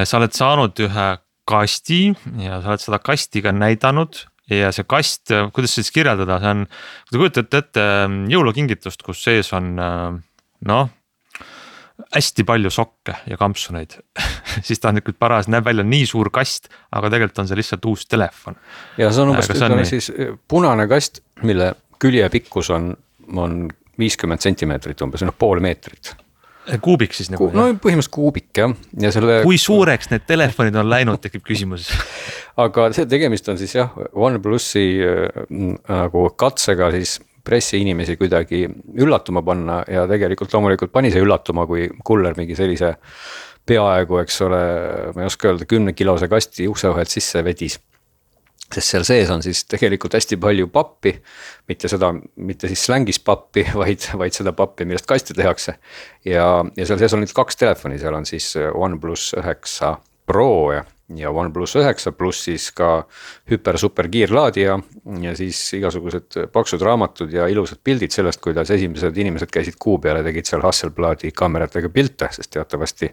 sa 0.05 0.21
oled 0.21 0.37
saanud 0.37 0.81
ühe 0.87 1.09
kasti 1.49 2.03
ja 2.41 2.63
sa 2.63 2.73
oled 2.73 2.85
seda 2.85 3.01
kasti 3.05 3.45
ka 3.45 3.53
näidanud 3.53 4.23
ja 4.51 4.73
see 4.73 4.89
kast, 4.89 5.29
äh, 5.37 5.51
kuidas 5.53 5.77
siis 5.77 5.93
kirjeldada, 5.93 6.41
see 6.41 6.55
on, 6.57 6.65
kui 6.65 7.13
te 7.13 7.23
kujutate 7.25 7.65
ette 7.65 7.87
jõulukingitust, 8.33 9.05
kus 9.05 9.21
sees 9.29 9.53
on 9.57 9.77
noh 9.77 10.89
hästi 12.15 12.45
palju 12.49 12.71
sokke 12.75 13.17
ja 13.31 13.39
kampsuneid 13.41 13.99
siis 14.67 14.81
ta 14.81 14.91
on 14.91 14.99
niisugune 14.99 15.19
paras, 15.19 15.51
näeb 15.53 15.67
välja 15.67 15.85
nii 15.87 16.07
suur 16.09 16.31
kast, 16.35 16.71
aga 16.93 17.13
tegelikult 17.13 17.45
on 17.45 17.51
see 17.51 17.61
lihtsalt 17.61 17.91
uus 17.91 18.07
telefon. 18.11 18.59
ja 19.01 19.11
see 19.13 19.25
on 19.25 19.35
umbes, 19.35 19.51
ütleme 19.53 19.85
siis 19.89 20.11
eh, 20.15 20.35
punane 20.49 20.89
kast, 20.91 21.23
mille 21.43 21.75
külje 22.01 22.29
pikkus 22.33 22.73
on, 22.75 22.93
on 23.37 23.63
viiskümmend 24.01 24.43
sentimeetrit 24.43 25.07
umbes, 25.07 25.25
noh 25.27 25.37
pool 25.37 25.63
meetrit 25.65 26.15
kuubik 26.83 27.15
siis 27.17 27.31
nagu? 27.33 27.49
no 27.55 27.67
põhimõtteliselt 27.73 28.15
kuubik 28.15 28.61
jah, 28.63 28.75
ja 29.01 29.11
selle. 29.15 29.41
kui 29.47 29.59
suureks 29.59 30.11
need 30.13 30.27
telefonid 30.29 30.77
on 30.79 30.91
läinud, 30.91 31.21
tekib 31.23 31.45
küsimus 31.47 31.89
aga 32.65 32.91
see 32.97 33.09
tegemist 33.11 33.49
on 33.51 33.59
siis 33.61 33.75
jah, 33.77 33.93
OnePlusi 34.13 34.87
äh, 35.07 35.43
nagu 35.89 36.29
katsega 36.39 36.91
siis 36.95 37.19
pressiinimesi 37.45 38.17
kuidagi 38.21 38.65
üllatuma 39.01 39.43
panna 39.47 39.81
ja 39.89 40.07
tegelikult 40.11 40.53
loomulikult 40.55 40.93
pani 40.93 41.13
see 41.13 41.23
üllatuma, 41.25 41.67
kui 41.67 41.89
kuller 42.05 42.37
mingi 42.39 42.57
sellise 42.59 42.95
peaaegu, 43.67 44.19
eks 44.23 44.41
ole, 44.47 44.65
ma 45.15 45.25
ei 45.25 45.31
oska 45.31 45.51
öelda, 45.51 45.69
kümnekilose 45.69 46.29
kasti 46.31 46.69
ukse 46.71 46.91
vahelt 46.91 47.13
sisse 47.13 47.45
vedis 47.47 47.79
sest 48.71 48.93
seal 48.93 49.07
sees 49.07 49.31
on 49.35 49.43
siis 49.43 49.65
tegelikult 49.67 50.15
hästi 50.15 50.39
palju 50.41 50.69
pappi, 50.71 51.13
mitte 51.69 51.91
seda, 51.91 52.13
mitte 52.39 52.71
siis 52.71 52.85
slängis 52.87 53.19
pappi, 53.25 53.65
vaid, 53.81 54.07
vaid 54.21 54.37
seda 54.37 54.55
pappi, 54.57 54.87
millest 54.87 55.09
kaste 55.11 55.35
tehakse. 55.35 55.77
ja, 56.25 56.47
ja 56.77 56.87
seal 56.87 57.01
sees 57.03 57.17
on 57.17 57.25
nüüd 57.25 57.35
kaks 57.37 57.59
telefoni, 57.61 57.99
seal 57.99 58.15
on 58.15 58.29
siis 58.29 58.53
OnePlus 58.59 59.33
üheksa 59.41 59.97
Pro 60.31 60.71
ja 60.71 60.85
ja 61.17 61.31
OnePlus 61.31 61.77
üheksa 61.81 62.13
pluss 62.13 62.45
siis 62.47 62.71
ka 62.77 62.91
hüper 63.51 63.79
super 63.79 64.09
kiirlaadija 64.11 64.77
ja 65.23 65.35
siis 65.37 65.61
igasugused 65.79 66.39
paksud 66.53 66.83
raamatud 66.87 67.33
ja 67.35 67.49
ilusad 67.51 67.81
pildid 67.85 68.15
sellest, 68.15 68.41
kuidas 68.45 68.71
esimesed 68.71 69.17
inimesed 69.17 69.51
käisid 69.53 69.79
kuu 69.81 69.99
peal 69.99 70.21
ja 70.21 70.27
tegid 70.27 70.49
seal 70.49 70.63
Hasselbladi 70.65 71.33
kaameratega 71.37 71.89
pilte, 71.89 72.29
sest 72.33 72.53
teatavasti. 72.55 73.11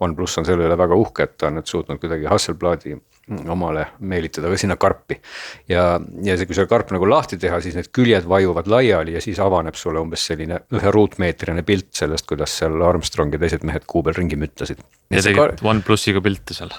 OnePlus 0.00 0.38
on 0.40 0.48
selle 0.48 0.66
üle 0.68 0.76
väga 0.78 0.98
uhke, 0.98 1.28
et 1.28 1.38
ta 1.38 1.48
on 1.48 1.58
nüüd 1.60 1.70
suutnud 1.70 2.00
kuidagi 2.02 2.28
Hasselbladi 2.30 2.96
omale 3.50 3.86
meelitada 4.00 4.50
ka 4.50 4.58
sinna 4.58 4.76
karpi. 4.76 5.20
ja, 5.68 6.00
ja 6.22 6.36
see, 6.36 6.48
kui 6.48 6.56
see 6.56 6.66
karp 6.70 6.90
nagu 6.94 7.08
lahti 7.08 7.38
teha, 7.40 7.60
siis 7.62 7.76
need 7.78 7.90
küljed 7.94 8.26
vajuvad 8.28 8.70
laiali 8.70 9.14
ja 9.14 9.22
siis 9.22 9.38
avaneb 9.42 9.78
sulle 9.78 10.02
umbes 10.02 10.26
selline 10.32 10.62
ühe 10.74 10.94
ruutmeetrine 10.94 11.62
pilt 11.66 11.92
sellest, 12.02 12.26
kuidas 12.28 12.56
seal 12.58 12.80
Armstrong 12.82 13.34
ja 13.34 13.42
teised 13.42 13.66
mehed 13.66 13.86
kuu 13.86 14.02
peal 14.06 14.18
ringi 14.18 14.38
müttasid. 14.40 14.82
ja 15.10 15.22
tegid 15.22 15.62
OnePlusiga 15.62 16.22
pilte 16.24 16.56
seal 16.56 16.74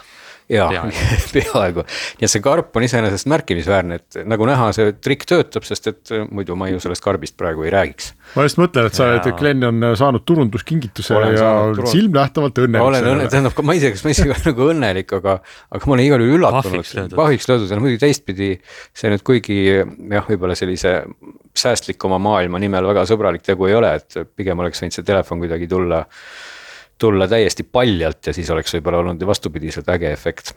jaa, 0.51 0.85
peaaegu, 1.33 1.85
nii 2.19 2.27
et 2.27 2.33
see 2.33 2.43
karp 2.43 2.75
on 2.77 2.85
iseenesest 2.85 3.29
märkimisväärne, 3.31 3.99
et 4.01 4.19
nagu 4.29 4.47
näha, 4.49 4.69
see 4.75 4.91
trikk 4.99 5.25
töötab, 5.29 5.65
sest 5.67 5.89
et 5.91 6.13
äh, 6.15 6.25
muidu 6.29 6.57
ma 6.59 6.69
ju 6.71 6.81
sellest 6.83 7.03
karbist 7.05 7.37
praegu 7.39 7.65
ei 7.67 7.73
räägiks. 7.73 8.11
ma 8.35 8.45
just 8.47 8.59
mõtlen, 8.61 8.89
et 8.91 8.97
sa, 8.97 9.09
et 9.17 9.29
Glen 9.39 9.63
on 9.67 9.87
äh, 9.89 9.95
saanud 9.99 10.25
turunduskingituse 10.27 11.15
olen 11.17 11.35
ja 11.37 11.51
turund... 11.71 11.91
silmnähtavalt 11.93 12.63
õnnelik. 12.65 12.87
olen 12.89 13.09
õnnelik, 13.13 13.33
tähendab, 13.33 13.63
ma 13.65 13.77
ei 13.77 13.83
tea, 13.83 13.95
kas 13.95 14.05
ma 14.05 14.15
isegi 14.15 14.33
olen 14.35 14.47
nagu 14.51 14.69
õnnelik, 14.75 15.15
aga, 15.21 15.37
aga 15.71 15.91
ma 15.91 15.97
olen 15.97 16.07
igal 16.07 16.25
juhul 16.25 16.39
üllatunud, 16.39 17.17
pahiks 17.17 17.49
löödud. 17.51 17.71
Ja 17.71 17.81
muidugi 17.81 18.03
teistpidi 18.05 18.53
see 18.97 19.11
nüüd 19.13 19.25
kuigi 19.27 19.59
jah, 19.71 20.27
võib-olla 20.27 20.57
sellise 20.59 21.01
säästlikuma 21.57 22.19
maailma 22.21 22.59
nimel 22.61 22.87
väga 22.91 23.03
sõbralik 23.09 23.43
tegu 23.45 23.67
ei 23.67 23.75
ole, 23.75 23.95
et 23.99 24.35
pigem 24.35 24.59
oleks 24.63 24.81
võinud 24.83 24.95
see 24.95 25.07
telefon 25.07 25.41
kuidagi 25.43 25.67
tulla 25.71 26.05
tulla 27.01 27.27
täiesti 27.31 27.65
paljalt 27.67 28.29
ja 28.29 28.35
siis 28.35 28.49
oleks 28.53 28.75
võib-olla 28.77 29.01
olnud 29.03 29.25
vastupidiselt 29.27 29.89
äge 29.93 30.11
efekt. 30.13 30.53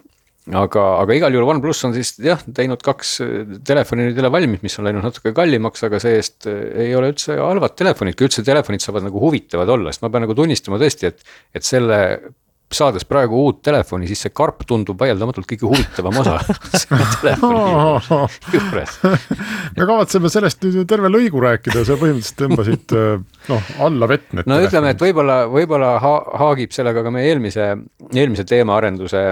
aga, 0.52 0.82
aga 1.00 1.16
igal 1.16 1.32
juhul 1.32 1.54
OnePlus 1.54 1.82
on 1.88 1.96
siis 1.96 2.14
jah 2.20 2.42
teinud 2.44 2.82
kaks 2.84 3.16
telefoni 3.64 4.10
nüüd 4.10 4.20
jälle 4.20 4.32
valmis, 4.32 4.62
mis 4.62 4.78
on 4.78 4.88
läinud 4.88 5.06
natuke 5.06 5.32
kallimaks, 5.36 5.86
aga 5.88 6.00
see-eest 6.04 6.48
ei 6.50 6.92
ole 6.94 7.14
üldse 7.14 7.38
halvad 7.40 7.76
telefonid, 7.80 8.18
kui 8.18 8.28
üldse 8.28 8.44
telefonid 8.44 8.84
saavad 8.84 9.08
nagu 9.08 9.22
huvitavad 9.22 9.72
olla, 9.72 9.92
sest 9.92 10.04
ma 10.04 10.12
pean 10.12 10.26
nagu 10.28 10.36
tunnistama 10.36 10.80
tõesti, 10.82 11.12
et. 11.12 11.36
et 11.56 11.64
selle 11.64 12.00
saades 12.72 13.04
praegu 13.08 13.38
uut 13.44 13.60
telefoni, 13.64 14.08
siis 14.10 14.24
see 14.24 14.32
karp 14.34 14.64
tundub 14.68 14.98
vaieldamatult 15.00 15.46
kõige 15.50 15.68
huvitavam 15.68 16.18
osa 16.22 16.38
selle 16.82 17.06
telefoni 17.20 17.62
juures. 18.54 18.98
me 19.76 19.86
kavatseme 19.86 20.32
sellest 20.32 20.64
nüüd 20.64 20.80
ju 20.80 20.84
terve 20.88 21.10
lõigu 21.12 21.42
rääkida, 21.44 21.84
sa 21.86 21.98
põhimõtteliselt 22.00 22.40
tõmbasid 22.42 22.94
noh, 23.52 23.72
alla 23.86 24.10
vett 24.10 24.36
no 24.42 24.60
ütleme, 24.64 24.94
et 24.94 25.08
võib-olla, 25.08 25.40
võib-olla 25.50 25.96
ha 26.02 26.14
haagib 26.44 26.74
sellega 26.74 27.04
ka 27.04 27.14
meie 27.14 27.32
eelmise, 27.32 27.72
eelmise 28.12 28.46
teemaarenduse 28.48 29.26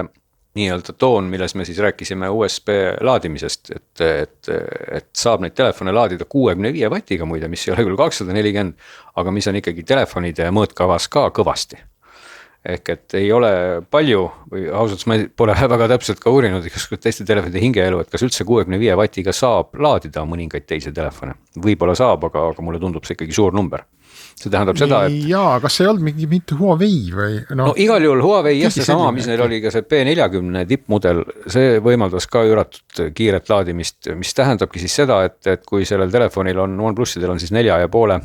nii-öelda 0.53 0.93
toon, 1.01 1.31
milles 1.33 1.55
me 1.57 1.65
siis 1.65 1.79
rääkisime 1.81 2.27
USB 2.29 2.69
laadimisest, 3.01 3.71
et, 3.73 4.01
et, 4.05 4.51
et 4.99 5.07
saab 5.17 5.41
neid 5.41 5.55
telefone 5.57 5.93
laadida 5.95 6.27
kuuekümne 6.29 6.69
viie 6.75 6.89
vatiga 6.93 7.25
muide, 7.25 7.49
mis 7.49 7.65
ei 7.65 7.73
ole 7.73 7.87
küll 7.87 7.97
kakssada 7.97 8.35
nelikümmend, 8.37 8.77
aga 9.17 9.33
mis 9.33 9.49
on 9.49 9.57
ikkagi 9.57 9.85
telefonide 9.89 10.51
mõõtkavas 10.53 11.09
ka 11.09 11.25
kõvasti 11.33 11.81
ehk 12.63 12.89
et 12.93 13.15
ei 13.19 13.31
ole 13.35 13.49
palju 13.91 14.21
või 14.51 14.67
ausalt 14.69 14.93
öeldes 14.93 15.07
ma 15.09 15.17
pole 15.35 15.55
väga 15.73 15.89
täpselt 15.91 16.21
ka 16.23 16.31
uurinud 16.31 16.63
igasugust 16.67 17.03
teiste 17.03 17.25
telefonide 17.27 17.59
hingeelu, 17.63 17.99
et 18.03 18.13
kas 18.13 18.23
üldse 18.23 18.47
kuuekümne 18.47 18.79
viie 18.79 18.95
vatiga 18.99 19.33
saab 19.35 19.75
laadida 19.75 20.23
mõningaid 20.27 20.67
teisi 20.69 20.93
telefone. 20.95 21.35
võib-olla 21.59 21.95
saab, 21.99 22.23
aga, 22.29 22.47
aga 22.53 22.63
mulle 22.63 22.79
tundub 22.79 23.03
see 23.03 23.17
ikkagi 23.17 23.35
suur 23.35 23.55
number. 23.55 23.83
see 24.39 24.49
tähendab 24.49 24.77
seda, 24.79 25.03
et. 25.09 25.17
jaa, 25.27 25.59
kas 25.61 25.75
see 25.75 25.85
ei 25.85 25.89
olnud 25.91 26.05
mingi 26.07 26.27
mitte 26.29 26.55
Huawei 26.55 27.11
või 27.13 27.35
no,? 27.51 27.67
no 27.67 27.75
igal 27.77 28.03
juhul 28.05 28.23
Huawei 28.23 28.55
jah, 28.61 28.71
seesama, 28.73 29.11
mis 29.11 29.27
neil 29.27 29.43
oli 29.43 29.59
ka 29.61 29.71
see 29.73 29.83
P40 29.83 30.63
tippmudel, 30.69 31.23
see 31.51 31.77
võimaldas 31.83 32.29
ka 32.31 32.45
üüratut 32.47 33.03
kiiret 33.17 33.51
laadimist, 33.51 34.13
mis 34.15 34.33
tähendabki 34.37 34.81
siis 34.81 34.95
seda, 35.03 35.19
et, 35.27 35.41
et 35.51 35.67
kui 35.67 35.85
sellel 35.89 36.11
telefonil 36.13 36.63
on, 36.63 36.79
OnePlusidel 36.89 37.35
on 37.35 37.43
siis 37.43 37.51
nelja 37.51 37.81
ja 37.83 37.91
poole 37.91 38.21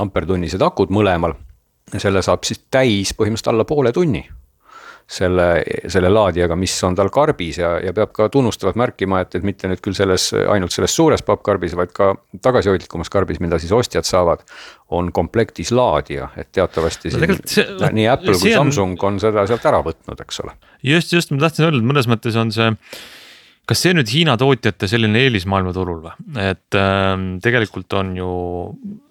ampertunnised 0.00 0.62
akud 0.62 0.92
mõlemal 0.94 1.36
ja 1.92 2.00
selle 2.00 2.22
saab 2.22 2.46
siis 2.48 2.62
täis 2.70 3.12
põhimõtteliselt 3.16 3.52
alla 3.52 3.66
poole 3.68 3.92
tunni 3.92 4.22
selle, 5.12 5.46
selle 5.90 6.08
laadijaga, 6.12 6.56
mis 6.56 6.74
on 6.86 6.94
tal 6.96 7.10
karbis 7.12 7.58
ja, 7.60 7.74
ja 7.82 7.92
peab 7.96 8.12
ka 8.16 8.28
tunnustavalt 8.32 8.78
märkima, 8.80 9.22
et, 9.24 9.34
et 9.36 9.46
mitte 9.46 9.68
nüüd 9.70 9.82
küll 9.84 9.96
selles, 9.96 10.30
ainult 10.32 10.72
selles 10.74 10.94
suures 10.96 11.24
pappkarbis, 11.26 11.74
vaid 11.78 11.92
ka 11.96 12.12
tagasihoidlikumas 12.44 13.12
karbis, 13.12 13.40
mida 13.42 13.58
siis 13.62 13.74
ostjad 13.76 14.08
saavad. 14.08 14.44
on 14.92 15.12
komplektis 15.12 15.70
laadija, 15.72 16.28
et 16.36 16.50
teatavasti 16.52 17.12
no, 17.14 17.36
see, 17.48 17.64
nii 17.96 18.08
Apple 18.12 18.36
kui 18.36 18.52
on... 18.52 18.68
Samsung 18.68 19.04
on 19.08 19.20
seda 19.22 19.46
sealt 19.48 19.64
ära 19.68 19.80
võtnud, 19.84 20.20
eks 20.20 20.40
ole. 20.44 20.56
just, 20.84 21.12
just 21.12 21.32
ma 21.32 21.44
tahtsin 21.46 21.68
öelda, 21.68 21.80
et 21.80 21.90
mõnes 21.92 22.08
mõttes 22.10 22.36
on 22.36 22.52
see 22.52 22.70
kas 23.68 23.82
see 23.84 23.94
nüüd 23.94 24.10
Hiina 24.10 24.34
tootjate 24.40 24.88
selline 24.90 25.22
eelis 25.26 25.46
maailmaturul 25.50 26.02
või, 26.02 26.14
et 26.42 26.78
äh, 26.78 27.14
tegelikult 27.44 27.98
on 27.98 28.14
ju 28.18 28.30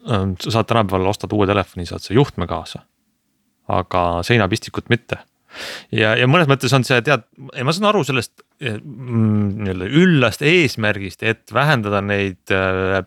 äh,, 0.10 0.26
sa 0.44 0.58
saad 0.58 0.72
tänapäeval 0.72 1.12
ostad 1.14 1.34
uue 1.36 1.48
telefoni, 1.50 1.88
saad 1.90 2.04
sa 2.04 2.16
juhtme 2.16 2.50
kaasa. 2.50 2.86
aga 3.72 4.02
seinapistikut 4.28 4.90
mitte. 4.92 5.22
ja, 5.92 6.16
ja 6.20 6.28
mõnes 6.28 6.50
mõttes 6.52 6.74
on 6.76 6.84
see 6.88 7.00
tead, 7.06 7.24
ma 7.38 7.76
saan 7.76 7.88
aru 7.92 8.04
sellest 8.08 8.44
mm, 8.60 9.64
nii-öelda 9.64 9.90
üllast 10.02 10.44
eesmärgist, 10.44 11.24
et 11.24 11.54
vähendada 11.56 12.02
neid 12.04 12.52
äh, 12.56 13.02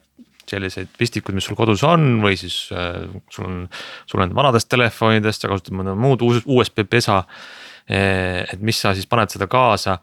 selliseid 0.48 0.88
pistikud, 0.98 1.36
mis 1.36 1.46
sul 1.48 1.56
kodus 1.58 1.84
on 1.88 2.18
või 2.24 2.38
siis 2.40 2.56
äh, 2.72 3.04
sul 3.32 3.48
on, 3.48 3.60
sul 4.08 4.24
on 4.24 4.32
vanadest 4.36 4.68
telefonidest, 4.72 5.44
sa 5.44 5.52
kasutad 5.52 5.76
mõnda 5.76 5.96
muud 5.96 6.24
USB 6.24 6.84
pesa. 6.88 7.22
Äh, 7.84 8.44
et 8.48 8.60
mis 8.64 8.80
sa 8.80 8.94
siis 8.96 9.08
paned 9.08 9.32
seda 9.32 9.48
kaasa 9.50 9.98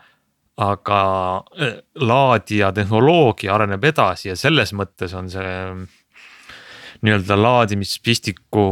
aga 0.57 1.01
äh, 1.61 1.79
laadija 1.95 2.71
tehnoloogia 2.75 3.55
areneb 3.55 3.83
edasi 3.91 4.31
ja 4.31 4.35
selles 4.39 4.73
mõttes 4.77 5.15
on 5.17 5.29
see 5.31 5.57
nii-öelda 7.01 7.35
laadimispistiku 7.41 8.63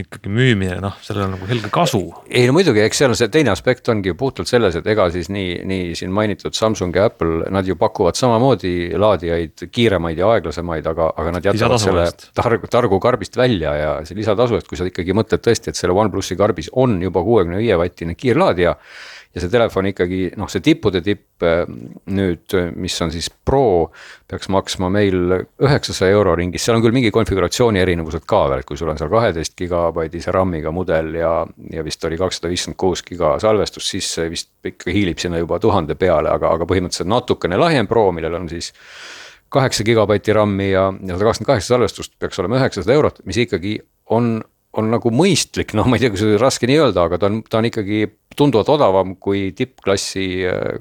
ikkagi 0.00 0.30
müümine, 0.32 0.80
noh, 0.82 0.96
sellel 1.06 1.28
on 1.28 1.36
nagu 1.36 1.46
selge 1.46 1.68
kasu. 1.72 2.00
ei 2.26 2.48
no 2.48 2.54
muidugi, 2.56 2.82
eks 2.82 2.98
seal 2.98 3.14
on 3.14 3.18
see 3.18 3.30
teine 3.30 3.52
aspekt 3.52 3.88
ongi 3.92 4.14
puhtalt 4.18 4.50
selles, 4.50 4.74
et 4.80 4.88
ega 4.90 5.06
siis 5.14 5.30
nii, 5.30 5.60
nii 5.70 5.92
siin 5.98 6.10
mainitud 6.14 6.56
Samsung 6.58 6.96
ja 6.98 7.06
Apple, 7.10 7.46
nad 7.54 7.68
ju 7.68 7.78
pakuvad 7.78 8.18
samamoodi 8.18 8.74
laadijaid 8.98 9.68
kiiremaid 9.70 10.18
ja 10.18 10.32
aeglasemaid, 10.34 10.90
aga, 10.90 11.12
aga 11.14 11.36
nad 11.36 11.46
jätavad 11.46 11.84
selle 11.84 12.08
targu, 12.34 12.70
targu 12.70 12.98
karbist 13.02 13.38
välja 13.38 13.76
ja 13.78 13.96
see 14.02 14.18
lisatasu, 14.18 14.58
et 14.58 14.66
kui 14.70 14.80
sa 14.80 14.90
ikkagi 14.90 15.14
mõtled 15.14 15.46
tõesti, 15.46 15.70
et 15.70 15.78
selle 15.78 15.94
OnePlusi 15.94 16.34
karbis 16.40 16.72
on 16.74 16.98
juba 17.06 17.22
kuuekümne 17.22 17.62
viie 17.62 17.78
vatine 17.78 18.18
kiirlaadija 18.18 18.74
ja 19.34 19.42
see 19.42 19.50
telefon 19.50 19.88
ikkagi 19.90 20.20
noh, 20.38 20.48
see 20.50 20.62
tippude 20.64 21.00
tipp 21.04 21.42
äh, 21.44 21.64
nüüd, 22.14 22.54
mis 22.78 22.96
on 23.02 23.12
siis 23.14 23.28
Pro, 23.44 23.90
peaks 24.30 24.48
maksma 24.52 24.88
meil 24.92 25.34
üheksasaja 25.42 26.14
euro 26.14 26.36
ringis, 26.38 26.64
seal 26.64 26.78
on 26.78 26.84
küll 26.84 26.94
mingi 26.96 27.10
konfiguratsiooni 27.14 27.82
erinevused 27.82 28.24
ka 28.30 28.44
veel, 28.52 28.62
et 28.62 28.68
kui 28.68 28.78
sul 28.78 28.92
on 28.92 29.00
seal 29.00 29.10
kaheteist 29.12 29.56
gigabaidise 29.58 30.32
RAM-iga 30.34 30.72
mudel 30.74 31.12
ja, 31.18 31.34
ja 31.74 31.84
vist 31.86 32.06
oli 32.08 32.20
kakssada 32.20 32.52
viiskümmend 32.52 32.80
kuus 32.80 33.04
giga 33.06 33.34
salvestus, 33.42 33.90
siis 33.90 34.08
see 34.16 34.30
vist 34.32 34.72
ikka 34.72 34.94
hiilib 34.94 35.20
sinna 35.20 35.42
juba 35.42 35.58
tuhande 35.62 35.98
peale, 35.98 36.30
aga, 36.32 36.54
aga 36.54 36.70
põhimõtteliselt 36.70 37.10
natukene 37.10 37.60
lahjem 37.60 37.90
Pro, 37.90 38.08
millel 38.14 38.38
on 38.38 38.48
siis 38.52 38.72
kaheksa 39.54 39.84
gigabaiti 39.86 40.34
RAM-i 40.34 40.70
ja, 40.70 40.88
ja 40.94 41.18
sada 41.18 41.28
kakskümmend 41.28 41.52
kaheksa 41.52 41.74
salvestust 41.74 42.14
peaks 42.22 42.40
olema 42.42 42.62
üheksasada 42.62 42.96
eurot, 42.96 43.22
mis 43.28 43.38
ikkagi 43.44 43.78
on 44.14 44.38
on 44.80 44.90
nagu 44.92 45.10
mõistlik, 45.14 45.74
noh, 45.78 45.86
ma 45.88 45.98
ei 45.98 46.04
tea, 46.04 46.12
kas 46.14 46.24
on 46.26 46.36
raske 46.40 46.68
nii 46.68 46.78
öelda, 46.82 47.06
aga 47.08 47.18
ta 47.20 47.30
on, 47.30 47.40
ta 47.46 47.60
on 47.60 47.68
ikkagi 47.68 48.00
tunduvalt 48.34 48.70
odavam 48.74 49.14
kui 49.22 49.52
tippklassi 49.56 50.24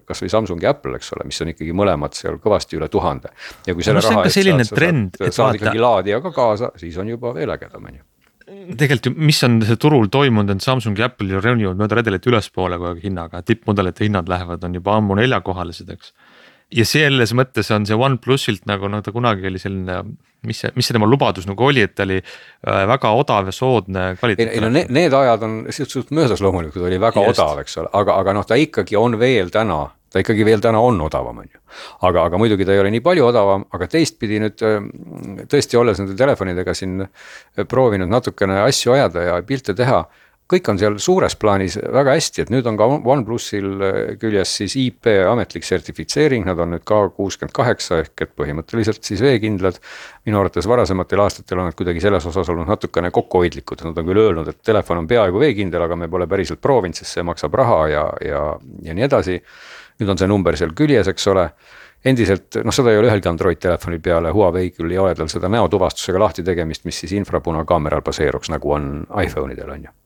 kasvõi 0.08 0.32
Samsung 0.34 0.63
ja 0.63 0.73
Apple, 0.73 0.97
eks 0.97 1.13
ole, 1.15 1.27
mis 1.29 1.41
on 1.45 1.51
ikkagi 1.53 1.75
mõlemad 1.77 2.17
seal 2.17 2.39
kõvasti 2.41 2.79
üle 2.79 2.89
tuhande. 2.93 3.34
ja 3.67 3.75
kui 3.75 3.86
selle 3.86 4.01
no, 4.01 4.08
raha 4.10 4.25
eest 4.25 4.39
saad, 4.39 4.73
trend, 4.73 5.19
saad, 5.19 5.29
saad 5.29 5.45
vaata... 5.51 5.62
ikkagi 5.62 5.86
laadija 5.86 6.19
ka 6.23 6.34
kaasa, 6.34 6.73
siis 6.82 6.97
on 7.01 7.13
juba 7.13 7.36
veel 7.38 7.53
ägedam, 7.53 7.86
on 7.91 7.99
ju. 7.99 8.06
Tegelikult 8.43 9.08
ju, 9.08 9.13
mis 9.29 9.39
on 9.45 9.62
see 9.63 9.79
turul 9.79 10.10
toimunud, 10.12 10.51
et 10.51 10.65
Samsung 10.65 10.97
ja 10.99 11.08
Apple 11.12 11.29
ju 11.32 11.39
ronivad 11.41 11.79
mööda 11.79 12.01
redelit 12.01 12.25
ülespoole 12.27 12.79
kogu 12.79 12.91
aeg 12.91 13.06
hinnaga, 13.06 13.43
tippmudelite 13.45 14.08
hinnad 14.08 14.29
lähevad, 14.32 14.65
on 14.67 14.75
juba 14.79 14.97
ammu 14.99 15.15
neljakohalised, 15.21 15.93
eks 15.93 16.12
ja 16.74 16.86
selles 16.88 17.34
mõttes 17.38 17.70
on 17.76 17.88
see 17.88 17.98
OnePlusilt 17.98 18.68
nagu 18.70 18.90
noh, 18.92 19.04
ta 19.06 19.14
kunagi 19.16 19.50
oli 19.50 19.62
selline, 19.62 20.00
mis 20.48 20.64
see, 20.64 20.74
mis 20.78 20.90
see 20.90 20.98
tema 20.98 21.10
lubadus 21.10 21.48
nagu 21.50 21.68
oli, 21.68 21.84
et 21.86 21.96
ta 21.98 22.08
oli 22.08 22.20
äh, 22.20 22.84
väga 22.90 23.14
odav 23.20 23.50
ja 23.50 23.56
soodne 23.56 24.06
kvaliteet. 24.20 24.56
ei 24.56 24.64
no 24.64 24.72
need, 24.74 24.92
need 24.94 25.14
ajad 25.18 25.46
on 25.48 25.60
suhteliselt 25.70 26.14
möödas 26.16 26.44
loomulikult, 26.44 26.86
oli 26.88 27.02
väga 27.02 27.26
yes. 27.28 27.36
odav, 27.38 27.62
eks 27.64 27.78
ole, 27.84 27.92
aga, 28.02 28.18
aga 28.24 28.40
noh, 28.40 28.48
ta 28.48 28.60
ikkagi 28.60 28.98
on 29.00 29.20
veel 29.22 29.54
täna 29.54 29.86
ta 30.14 30.22
ikkagi 30.22 30.46
veel 30.46 30.62
täna 30.62 30.82
on 30.84 31.00
odavam, 31.02 31.40
on 31.42 31.48
ju. 31.50 31.60
aga, 32.06 32.28
aga 32.28 32.38
muidugi 32.38 32.68
ta 32.68 32.76
ei 32.76 32.84
ole 32.84 32.92
nii 32.94 33.02
palju 33.06 33.26
odavam, 33.26 33.64
aga 33.74 33.88
teistpidi 33.90 34.38
nüüd 34.44 34.62
tõesti 35.50 35.80
olles 35.80 35.98
nende 36.02 36.14
telefonidega 36.20 36.76
siin 36.78 37.02
proovinud 37.70 38.12
natukene 38.12 38.62
asju 38.68 38.94
ajada 38.94 39.26
ja 39.26 39.40
pilte 39.48 39.74
teha 39.78 40.04
kõik 40.51 40.69
on 40.69 40.79
seal 40.79 40.97
suures 41.01 41.36
plaanis 41.39 41.77
väga 41.79 42.15
hästi, 42.17 42.43
et 42.43 42.51
nüüd 42.51 42.67
on 42.67 42.77
ka 42.79 42.88
OnePlusil 42.97 43.67
äh, 43.73 43.99
küljes 44.19 44.51
siis 44.60 44.75
IP 44.79 45.08
ametlik 45.29 45.65
sertifitseering, 45.67 46.45
nad 46.47 46.60
on 46.60 46.73
nüüd 46.75 46.84
ka 46.88 46.99
kuuskümmend 47.15 47.53
kaheksa 47.56 48.01
ehk 48.03 48.25
et 48.25 48.34
põhimõtteliselt 48.39 49.03
siis 49.08 49.23
veekindlad. 49.23 49.79
minu 50.25 50.39
arvates 50.39 50.67
varasematel 50.67 51.23
aastatel 51.23 51.60
on 51.60 51.69
nad 51.71 51.77
kuidagi 51.79 52.03
selles 52.03 52.25
osas 52.25 52.49
olnud 52.49 52.67
natukene 52.67 53.12
kokkuhoidlikud, 53.12 53.86
nad 53.88 53.97
on 53.97 54.10
küll 54.10 54.23
öelnud, 54.25 54.47
et 54.47 54.60
telefon 54.63 55.03
on 55.03 55.08
peaaegu 55.08 55.39
veekindel, 55.39 55.88
aga 55.88 55.95
me 55.95 56.08
pole 56.12 56.27
päriselt 56.27 56.62
proovinud, 56.62 56.95
sest 56.99 57.17
see 57.17 57.23
maksab 57.23 57.56
raha 57.56 57.79
ja, 57.91 58.03
ja, 58.25 58.43
ja 58.84 58.97
nii 58.97 59.08
edasi. 59.08 59.39
nüüd 60.01 60.10
on 60.10 60.17
see 60.17 60.27
number 60.27 60.58
seal 60.58 60.73
küljes, 60.75 61.08
eks 61.08 61.27
ole 61.32 61.47
endiselt 62.03 62.60
noh, 62.63 62.75
seda 62.75 62.91
ei 62.91 62.99
ole 62.99 63.08
ühelgi 63.08 63.29
Android 63.29 63.62
telefonil 63.63 64.01
peale 64.03 64.32
Huawei 64.36 64.73
küll 64.75 64.91
ei 64.91 64.99
ole 64.99 65.15
tal 65.15 65.32
seda 65.32 65.47
näotuvastusega 65.53 66.19
lahti 66.19 66.43
tegemist, 66.43 66.84
mis 66.86 66.99
siis 66.99 67.15
infrapunakaameral 67.15 68.03
baseeruks, 68.03 68.51
nagu 68.51 68.75
on 68.75 68.95
iPhone 69.23 69.56
idel 69.56 69.77
on 69.77 69.86
ju 69.88 69.99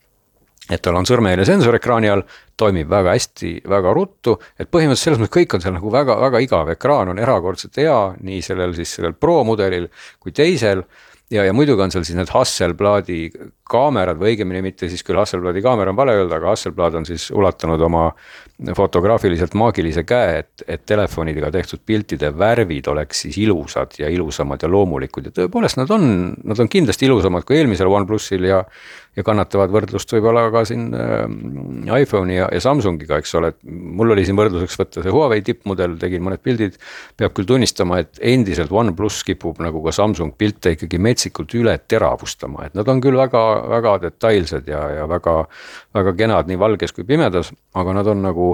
et 0.69 0.81
tal 0.83 0.97
on 0.99 1.07
sõrmejälje 1.07 1.47
sensor 1.47 1.77
ekraani 1.77 2.11
all, 2.11 2.23
toimib 2.57 2.89
väga 2.89 3.13
hästi, 3.15 3.51
väga 3.69 3.93
ruttu, 3.95 4.37
et 4.59 4.69
põhimõtteliselt 4.71 5.05
selles 5.05 5.21
mõttes 5.21 5.35
kõik 5.37 5.55
on 5.55 5.63
seal 5.63 5.75
nagu 5.77 5.91
väga-väga 5.93 6.41
igav, 6.43 6.71
ekraan 6.73 7.13
on 7.13 7.21
erakordselt 7.21 7.77
hea, 7.79 7.99
nii 8.27 8.41
sellel 8.45 8.73
siis 8.77 8.97
sellel 8.97 9.15
Pro 9.17 9.43
mudelil 9.47 9.87
kui 10.19 10.35
teisel 10.35 10.83
ja, 11.31 11.43
ja 11.45 11.53
muidugi 11.53 11.83
on 11.83 11.91
seal 11.91 12.05
siis 12.07 12.17
need 12.17 12.31
Hasselbladi 12.31 13.19
kaamerad 13.67 14.19
või 14.19 14.33
õigemini 14.33 14.61
mitte 14.63 14.87
siis 14.91 15.03
küll 15.05 15.19
Hasselbladi 15.19 15.61
kaamera 15.63 15.91
on 15.91 15.99
vale 15.99 16.15
öelda, 16.15 16.39
aga 16.39 16.53
Hasselblad 16.53 16.95
on 17.01 17.07
siis 17.07 17.27
ulatanud 17.35 17.81
oma 17.83 18.05
fotograafiliselt 18.77 19.53
maagilise 19.59 20.05
käe, 20.07 20.39
et, 20.43 20.63
et 20.67 20.85
telefonidega 20.87 21.51
tehtud 21.53 21.83
piltide 21.85 22.31
värvid 22.37 22.87
oleks 22.91 23.25
siis 23.25 23.37
ilusad 23.43 23.99
ja 23.99 24.09
ilusamad 24.09 24.63
ja 24.63 24.71
loomulikud. 24.71 25.29
Ja 25.29 25.35
tõepoolest 25.41 25.81
nad 25.81 25.91
on, 25.93 26.07
nad 26.47 26.63
on 26.63 26.71
kindlasti 26.71 27.09
ilusamad 27.09 27.45
kui 27.47 27.59
eelmisel 27.59 27.91
OnePlusil 27.91 28.47
ja 28.47 28.63
ja 29.17 29.25
kannatavad 29.25 29.71
võrdlust 29.73 30.11
võib-olla 30.13 30.45
ka 30.53 30.61
siin 30.69 30.91
äh, 30.93 31.25
iPhone'i 31.97 32.37
ja, 32.37 32.47
ja 32.53 32.61
Samsungiga, 32.61 33.17
eks 33.21 33.33
ole, 33.39 33.51
et 33.53 33.59
mul 33.65 34.13
oli 34.13 34.25
siin 34.27 34.37
võrdluseks 34.37 34.77
võtta 34.79 35.03
see 35.03 35.13
Huawei 35.13 35.43
tippmudel, 35.45 35.97
tegin 36.01 36.23
mõned 36.25 36.43
pildid. 36.45 36.77
peab 37.17 37.33
küll 37.37 37.49
tunnistama, 37.49 38.01
et 38.03 38.21
endiselt 38.21 38.71
OnePlus 38.71 39.23
kipub 39.27 39.61
nagu 39.63 39.81
ka 39.85 39.93
Samsung 39.95 40.35
pilte 40.37 40.75
ikkagi 40.75 41.01
metsikult 41.01 41.55
üle 41.57 41.77
teravustama, 41.89 42.67
et 42.67 42.77
nad 42.77 42.87
on 42.93 43.01
küll 43.03 43.17
väga, 43.17 43.43
väga 43.73 43.97
detailsed 44.05 44.69
ja, 44.69 44.83
ja 45.01 45.07
väga, 45.09 45.39
väga 45.97 46.13
kenad 46.17 46.51
nii 46.51 46.61
valges 46.61 46.93
kui 46.93 47.07
pimedas, 47.07 47.51
aga 47.77 47.97
nad 47.97 48.13
on 48.13 48.21
nagu 48.25 48.51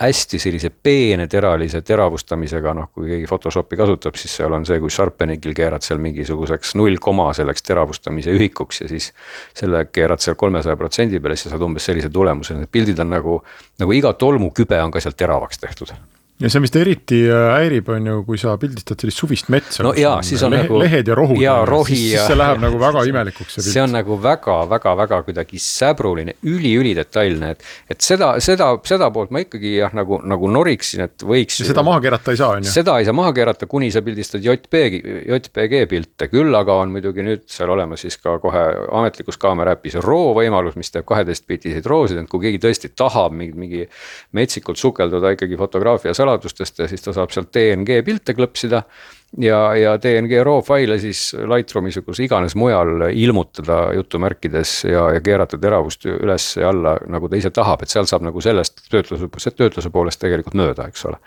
hästi 0.00 0.38
sellise 0.38 0.70
peeneteralise 0.70 1.80
teravustamisega, 1.86 2.74
noh 2.76 2.90
kui 2.94 3.08
keegi 3.10 3.28
Photoshopi 3.30 3.78
kasutab, 3.80 4.18
siis 4.20 4.36
seal 4.40 4.52
on 4.52 4.66
see, 4.68 4.80
kui 4.82 4.92
Sharpenigil 4.92 5.54
keerad 5.56 5.84
seal 5.86 6.02
mingisuguseks 6.04 6.74
null 6.80 7.00
koma 7.00 7.30
selleks 7.36 7.64
teravustamise 7.66 8.34
ühikuks 8.36 8.82
ja 8.84 8.90
siis. 8.92 9.12
selle 9.56 9.86
keerad 9.92 10.20
seal 10.20 10.36
kolmesaja 10.36 10.76
protsendi 10.76 11.20
peale, 11.20 11.36
siis 11.36 11.48
sa 11.48 11.56
saad 11.56 11.64
umbes 11.68 11.88
sellise 11.88 12.10
tulemuse, 12.12 12.58
need 12.58 12.72
pildid 12.72 13.00
on 13.00 13.10
nagu, 13.14 13.40
nagu 13.80 13.96
iga 13.96 14.12
tolmukübe 14.12 14.82
on 14.82 14.92
ka 14.92 15.00
sealt 15.00 15.16
teravaks 15.16 15.62
tehtud 15.62 15.94
ja 16.40 16.50
see, 16.52 16.60
mis 16.60 16.72
ta 16.72 16.80
eriti 16.82 17.22
äh, 17.30 17.46
häirib, 17.56 17.88
on 17.94 18.06
ju, 18.10 18.16
kui 18.26 18.38
sa 18.40 18.54
pildistad 18.60 19.00
sellist 19.00 19.22
suvist 19.22 19.50
metsa. 19.52 19.84
no 19.86 19.94
jaa, 19.96 20.18
siis 20.26 20.42
on 20.44 20.52
lehe, 20.52 20.66
nagu. 20.66 20.80
lehed 20.82 21.08
ja 21.08 21.16
rohud. 21.16 21.40
ja 21.40 21.54
rohi 21.68 21.96
ja. 21.96 22.20
siis 22.20 22.30
see 22.30 22.36
läheb 22.36 22.60
nagu 22.60 22.80
väga 22.80 23.04
imelikuks 23.08 23.56
see 23.56 23.62
pilt. 23.64 23.72
see 23.72 23.84
on 23.84 23.94
nagu 23.96 24.18
väga-väga-väga 24.20 25.22
kuidagi 25.28 25.60
säbruline 25.62 26.36
üli,, 26.44 26.74
üli-ülidetailne, 26.76 27.50
et. 27.54 27.64
et 27.90 28.04
seda, 28.04 28.34
seda, 28.44 28.68
seda 28.86 29.08
poolt 29.14 29.32
ma 29.32 29.40
ikkagi 29.44 29.76
jah, 29.78 29.94
nagu, 29.96 30.18
nagu 30.28 30.50
noriksin, 30.52 31.06
et 31.06 31.24
võiks. 31.24 31.62
seda 31.66 31.84
maha 31.86 32.02
keerata 32.04 32.34
ei 32.34 32.40
saa, 32.40 32.58
on 32.58 32.68
ju. 32.68 32.74
seda 32.74 32.98
ei 33.00 33.08
saa 33.08 33.16
maha 33.16 33.32
keerata, 33.36 33.68
kuni 33.70 33.88
sa 33.94 34.04
pildistad 34.04 34.44
JPG, 34.44 35.00
JPG 35.30 35.86
pilte, 35.90 36.28
küll 36.32 36.52
aga 36.58 36.76
on 36.82 36.92
muidugi 36.94 37.24
nüüd 37.24 37.46
seal 37.50 37.72
olemas 37.72 38.04
siis 38.04 38.20
ka 38.20 38.36
kohe 38.42 38.66
ametlikus 39.00 39.40
kaamera 39.40 39.76
äpis 39.76 39.96
RAW 40.04 40.34
võimalus, 40.36 40.76
mis 40.76 40.92
teeb 40.92 41.08
kaheteistbitiseid 41.08 41.88
roosid, 41.88 42.20
et 42.20 42.30
kui 42.30 42.44
keegi 42.44 42.60
tõesti 42.62 42.92
tahab 42.92 43.32
mingi, 43.36 43.56
mingi 43.56 43.84
metsikult 44.36 44.80
sukelduda 44.80 45.32
ikkagi 45.36 45.56
fotograafia 45.60 46.14
saladustest 46.26 46.82
ja 46.82 46.88
siis 46.90 47.04
ta 47.04 47.14
saab 47.16 47.32
sealt 47.34 47.52
DNG 47.54 48.02
pilte 48.04 48.34
klõpsida. 48.34 48.82
ja, 49.42 49.58
ja 49.74 49.96
DNG 49.98 50.42
RAW 50.46 50.62
faile 50.64 50.98
siis 51.02 51.34
Lightroomis 51.34 51.98
või 51.98 52.06
kus 52.06 52.20
iganes 52.24 52.54
mujal 52.54 53.08
ilmutada 53.10 53.92
jutumärkides 53.94 54.84
ja, 54.84 55.10
ja 55.16 55.20
keerata 55.20 55.58
teravust 55.58 56.06
üles 56.06 56.56
ja 56.56 56.70
alla, 56.70 56.96
nagu 57.06 57.28
ta 57.28 57.36
ise 57.36 57.50
tahab, 57.50 57.82
et 57.82 57.92
seal 57.92 58.06
saab 58.06 58.26
nagu 58.26 58.40
sellest 58.40 58.86
töötluse, 58.90 59.28
töötluse 59.50 59.90
poolest 59.90 60.22
tegelikult 60.22 60.54
mööda, 60.54 60.88
eks 60.88 61.04
ole 61.10 61.20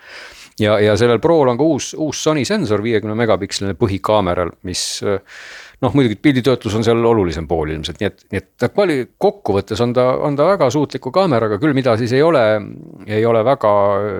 ja, 0.60 0.78
ja 0.80 0.96
sellel 0.96 1.20
Prol 1.20 1.52
on 1.52 1.60
ka 1.60 1.66
uus, 1.66 1.92
uus 1.98 2.22
Sony 2.22 2.44
sensor, 2.48 2.82
viiekümne 2.84 3.16
megapiksline 3.18 3.76
põhikaameral, 3.78 4.54
mis 4.68 5.02
noh, 5.80 5.94
muidugi 5.96 6.18
pilditöötlus 6.22 6.74
on 6.76 6.84
seal 6.84 7.04
olulisem 7.04 7.46
pool 7.48 7.72
ilmselt, 7.74 8.00
nii 8.00 8.08
et, 8.10 8.22
nii 8.32 8.40
et 8.42 8.48
ta 8.60 8.68
kvali-, 8.72 9.06
kokkuvõttes 9.20 9.80
on 9.84 9.94
ta, 9.96 10.06
on 10.26 10.36
ta 10.38 10.46
väga 10.50 10.70
suutliku 10.72 11.12
kaameraga 11.14 11.60
küll, 11.62 11.74
mida 11.76 11.96
siis 12.00 12.12
ei 12.16 12.22
ole, 12.24 12.44
ei 13.08 13.24
ole 13.26 13.42
väga 13.46 13.72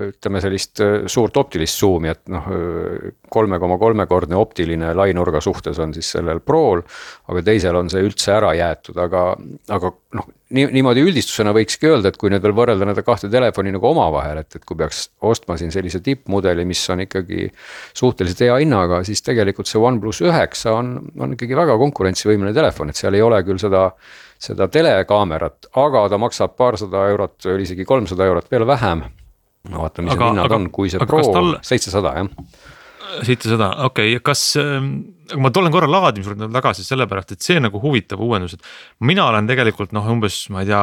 ütleme 0.09 0.41
sellist 0.43 0.81
äh, 0.83 0.97
suurt 1.11 1.37
optilist 1.41 1.79
suumi, 1.81 2.11
et 2.11 2.23
noh. 2.31 2.49
kolme 3.31 3.59
koma 3.61 3.77
kolmekordne 3.79 4.35
optiline 4.35 4.91
lainurga 4.97 5.39
suhtes 5.41 5.79
on 5.79 5.93
siis 5.95 6.09
sellel 6.17 6.41
Prol, 6.43 6.81
aga 7.31 7.43
teisel 7.45 7.77
on 7.79 7.89
see 7.89 8.03
üldse 8.03 8.33
ära 8.35 8.51
jäetud, 8.57 8.97
aga, 8.99 9.25
aga 9.71 9.93
noh 10.17 10.27
nii, 10.55 10.67
niimoodi 10.75 11.03
üldistusena 11.05 11.53
võikski 11.55 11.89
öelda, 11.89 12.11
et 12.11 12.17
kui 12.21 12.31
nüüd 12.31 12.43
veel 12.45 12.55
võrrelda 12.55 12.87
nende 12.87 13.03
kahte 13.07 13.29
telefoni 13.31 13.73
nagu 13.75 13.87
omavahel, 13.91 14.41
et, 14.43 14.57
et 14.59 14.65
kui 14.67 14.77
peaks 14.79 15.05
ostma 15.27 15.57
siin 15.59 15.73
sellise 15.73 16.01
tippmudeli, 16.05 16.65
mis 16.67 16.81
on 16.93 17.05
ikkagi 17.05 17.47
suhteliselt 17.97 18.43
hea 18.47 18.57
hinnaga, 18.63 19.01
siis 19.07 19.23
tegelikult 19.25 19.69
see 19.71 19.81
OnePlus 19.81 20.23
üheksa 20.27 20.75
on, 20.79 20.97
on 21.19 21.37
ikkagi 21.37 21.57
väga 21.57 21.77
konkurentsivõimeline 21.81 22.55
telefon, 22.57 22.91
et 22.91 22.99
seal 22.99 23.17
ei 23.17 23.25
ole 23.25 23.41
küll 23.47 23.61
seda 23.61 23.89
seda 24.41 24.65
telekaamerat, 24.73 25.69
aga 25.77 26.07
ta 26.09 26.17
maksab 26.17 26.55
paarsada 26.57 27.05
eurot 27.11 27.45
või 27.45 27.65
isegi 27.65 27.85
kolmsada 27.85 28.25
eurot 28.25 28.47
veel 28.51 28.65
vähem. 28.65 29.03
no 29.69 29.83
vaatame, 29.83 30.09
mis 30.09 30.17
need 30.17 30.31
hinnad 30.31 30.55
on, 30.57 30.69
kui 30.73 30.89
see 30.89 31.05
Pro 31.05 31.21
seitsesada 31.61 32.15
jah 32.17 32.31
seitsesada, 33.25 33.71
okei 33.87 34.15
okay., 34.15 34.23
kas 34.23 34.43
äh,, 34.59 34.79
ma 35.39 35.51
tulen 35.53 35.71
korra 35.73 35.87
laadimise 35.89 36.31
juurde 36.31 36.49
tagasi 36.53 36.83
sellepärast, 36.85 37.33
et 37.35 37.45
see 37.45 37.59
nagu 37.63 37.79
huvitav 37.83 38.21
uuendus, 38.23 38.55
et. 38.57 38.69
mina 39.07 39.27
olen 39.29 39.47
tegelikult 39.49 39.93
noh, 39.95 40.07
umbes 40.13 40.43
ma 40.53 40.63
ei 40.63 40.69
tea, 40.69 40.81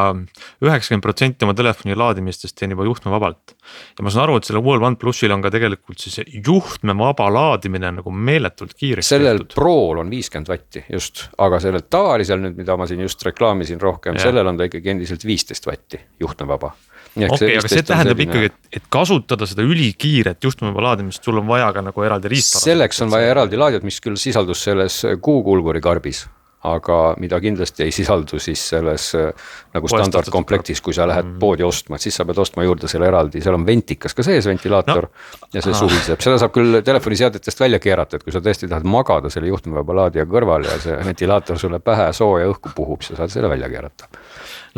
üheksakümmend 0.64 1.04
protsenti 1.04 1.46
oma 1.46 1.54
telefoni 1.58 1.96
laadimistest 1.98 2.56
teen 2.58 2.74
juba 2.74 2.86
juhtmevabalt. 2.88 3.54
ja 3.98 4.06
ma 4.06 4.12
saan 4.14 4.26
aru, 4.26 4.38
et 4.38 4.48
sellel 4.48 4.64
uuel 4.64 4.88
OnePlusil 4.90 5.34
on 5.34 5.44
ka 5.44 5.52
tegelikult 5.54 6.02
siis 6.02 6.20
juhtmevaba 6.32 7.28
laadimine 7.34 7.92
nagu 8.00 8.12
meeletult 8.12 8.74
kiiresti. 8.78 9.14
sellel 9.14 9.42
tehtud. 9.42 9.58
Prol 9.58 10.02
on 10.04 10.12
viiskümmend 10.12 10.52
vatti 10.52 10.84
just, 10.92 11.28
aga 11.38 11.60
sellel 11.62 11.86
tavalisel 11.90 12.42
nüüd, 12.44 12.58
mida 12.58 12.76
ma 12.78 12.88
siin 12.90 13.04
just 13.04 13.24
reklaamisin 13.26 13.80
rohkem, 13.82 14.20
sellel 14.20 14.52
on 14.52 14.60
ta 14.60 14.68
ikkagi 14.68 14.94
endiselt 14.96 15.26
viisteist 15.28 15.68
vatti 15.68 16.00
juhtmevaba 16.20 16.72
okei 17.26 17.58
aga 17.58 17.72
see 17.72 17.84
tähendab 17.86 18.24
ikkagi, 18.24 18.50
et, 18.52 18.80
et 18.80 18.88
kasutada 18.92 19.48
seda 19.48 19.66
ülikiiret 19.66 20.44
juhtmevaba 20.44 20.90
laadimist, 20.90 21.24
sul 21.24 21.42
on 21.42 21.48
vaja 21.50 21.70
ka 21.74 21.84
nagu 21.90 22.06
eraldi 22.06 22.32
riistvara. 22.34 22.64
selleks 22.70 23.06
on 23.06 23.14
vaja 23.14 23.30
eraldi 23.34 23.60
laadijat, 23.60 23.86
mis 23.86 24.00
küll 24.04 24.18
sisaldus 24.20 24.62
selles 24.68 25.02
kuukulguri 25.24 25.82
karbis 25.84 26.26
aga 26.66 26.96
mida 27.22 27.38
kindlasti 27.40 27.84
ei 27.86 27.92
sisaldu 27.94 28.40
siis 28.42 28.62
selles 28.72 29.12
äh, 29.14 29.28
nagu 29.74 29.88
standardkomplektis, 29.90 30.80
kui 30.82 30.94
sa 30.96 31.06
lähed 31.06 31.28
mm. 31.28 31.36
poodi 31.38 31.62
ostma, 31.62 31.96
et 31.96 32.02
siis 32.02 32.18
sa 32.18 32.26
pead 32.26 32.40
ostma 32.42 32.64
juurde 32.66 32.90
selle 32.90 33.06
eraldi, 33.06 33.42
seal 33.44 33.54
on 33.54 33.66
ventikas 33.66 34.16
ka 34.16 34.26
sees, 34.26 34.48
ventilaator 34.50 35.06
no.. 35.06 35.50
ja 35.54 35.62
see 35.62 35.76
suhiseb, 35.78 36.18
seda 36.24 36.40
saab 36.42 36.54
küll 36.56 36.80
telefoniseadetest 36.84 37.62
välja 37.62 37.78
keerata, 37.82 38.18
et 38.18 38.26
kui 38.26 38.34
sa 38.34 38.42
tõesti 38.42 38.70
tahad 38.70 38.88
magada 38.90 39.30
selle 39.30 39.52
juhtmevaba 39.52 40.00
laadija 40.02 40.26
kõrval 40.30 40.66
ja 40.66 40.80
see 40.82 40.98
ventilaator 41.06 41.62
sulle 41.62 41.78
pähe 41.84 42.10
sooja 42.16 42.50
õhku 42.50 42.74
puhub, 42.74 43.06
sa 43.06 43.20
saad 43.20 43.36
selle 43.36 43.52
välja 43.54 43.70
keerata 43.70 44.10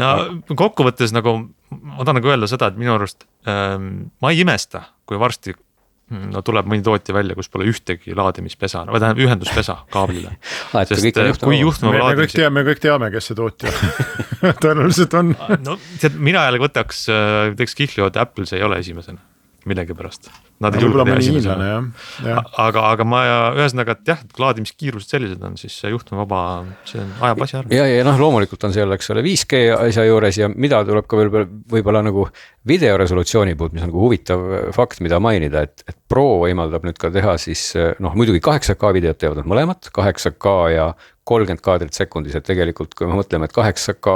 no 0.00 0.56
kokkuvõttes 0.58 1.14
nagu 1.16 1.38
ma 1.70 2.04
tahan 2.04 2.20
nagu 2.20 2.30
öelda 2.32 2.48
seda, 2.50 2.70
et 2.70 2.78
minu 2.80 2.94
arust 2.96 3.26
ähm, 3.48 4.10
ma 4.22 4.32
ei 4.32 4.42
imesta, 4.42 4.82
kui 5.08 5.18
varsti 5.20 5.54
mm, 5.54 6.30
no 6.34 6.42
tuleb 6.46 6.68
mõni 6.70 6.84
tootja 6.86 7.14
välja, 7.14 7.36
kus 7.38 7.50
pole 7.52 7.68
ühtegi 7.70 8.16
laadimispesa, 8.18 8.84
või 8.90 9.02
tähendab 9.02 9.24
ühenduspesa 9.26 9.80
kaablile 9.92 10.34
sest 10.90 11.22
äh, 11.22 11.32
kui 11.42 11.60
juhtme. 11.60 11.94
me, 11.94 12.02
me 12.02 12.18
kõik 12.24 12.36
teame, 12.36 12.54
me 12.58 12.66
kõik 12.70 12.84
teame, 12.84 13.10
kes 13.14 13.30
see 13.30 13.38
tootja 13.38 13.74
tõenäoliselt 14.64 15.18
on 15.20 15.34
no 15.64 15.78
tead, 16.02 16.18
mina 16.18 16.46
jälle 16.48 16.62
võtaks, 16.62 17.04
äh, 17.12 17.42
teeks 17.58 17.78
kihlu, 17.78 18.10
et 18.10 18.20
Apple 18.20 18.48
see 18.50 18.60
ei 18.60 18.66
ole 18.66 18.82
esimesena 18.82 19.29
millegipärast. 19.68 20.31
Nad 20.61 20.77
ei 20.77 20.85
julge 20.85 21.05
teha 21.09 21.18
esimesena. 21.23 21.68
aga, 22.61 22.85
aga 22.92 23.07
ma 23.09 23.20
ühesõnaga, 23.57 23.96
et 23.96 24.11
jah, 24.12 24.23
laadimiskiirused 24.40 25.14
sellised 25.14 25.44
on, 25.46 25.57
siis 25.61 25.77
see 25.83 25.92
juhtmevaba, 25.92 26.40
see 26.88 27.05
ajab 27.20 27.44
asja 27.46 27.61
ära. 27.62 27.73
ja, 27.75 27.87
ja 27.88 28.07
noh, 28.07 28.18
loomulikult 28.20 28.66
on 28.68 28.75
seal, 28.77 28.92
eks 28.96 29.12
ole, 29.14 29.25
5G 29.27 29.62
asja 29.77 30.05
juures 30.09 30.40
ja 30.40 30.51
mida 30.53 30.83
tuleb 30.88 31.09
ka 31.11 31.20
veel 31.20 31.33
võib-olla 31.75 32.05
nagu 32.07 32.27
videoresolutsiooni 32.70 33.57
poolt, 33.57 33.77
mis 33.77 33.87
on 33.87 33.92
nagu 33.92 34.03
huvitav 34.05 34.44
fakt, 34.77 35.01
mida 35.05 35.20
mainida, 35.23 35.64
et, 35.68 35.85
et 35.88 35.96
Pro 36.11 36.42
võimaldab 36.42 36.85
nüüd 36.88 36.99
ka 37.01 37.12
teha 37.14 37.37
siis 37.40 37.70
noh, 38.03 38.16
muidugi 38.18 38.42
8K 38.42 38.92
videot 38.96 39.20
teevad 39.20 39.40
nad 39.40 39.49
mõlemad, 39.49 39.92
8K 39.94 40.55
ja 40.75 40.90
kolmkümmend 41.30 41.62
kaadrit 41.64 41.96
sekundis, 41.96 42.36
et 42.36 42.46
tegelikult 42.46 42.96
kui 42.98 43.08
me 43.08 43.18
mõtleme, 43.18 43.46
et 43.46 43.54
kaheksa 43.56 43.96
K 44.02 44.14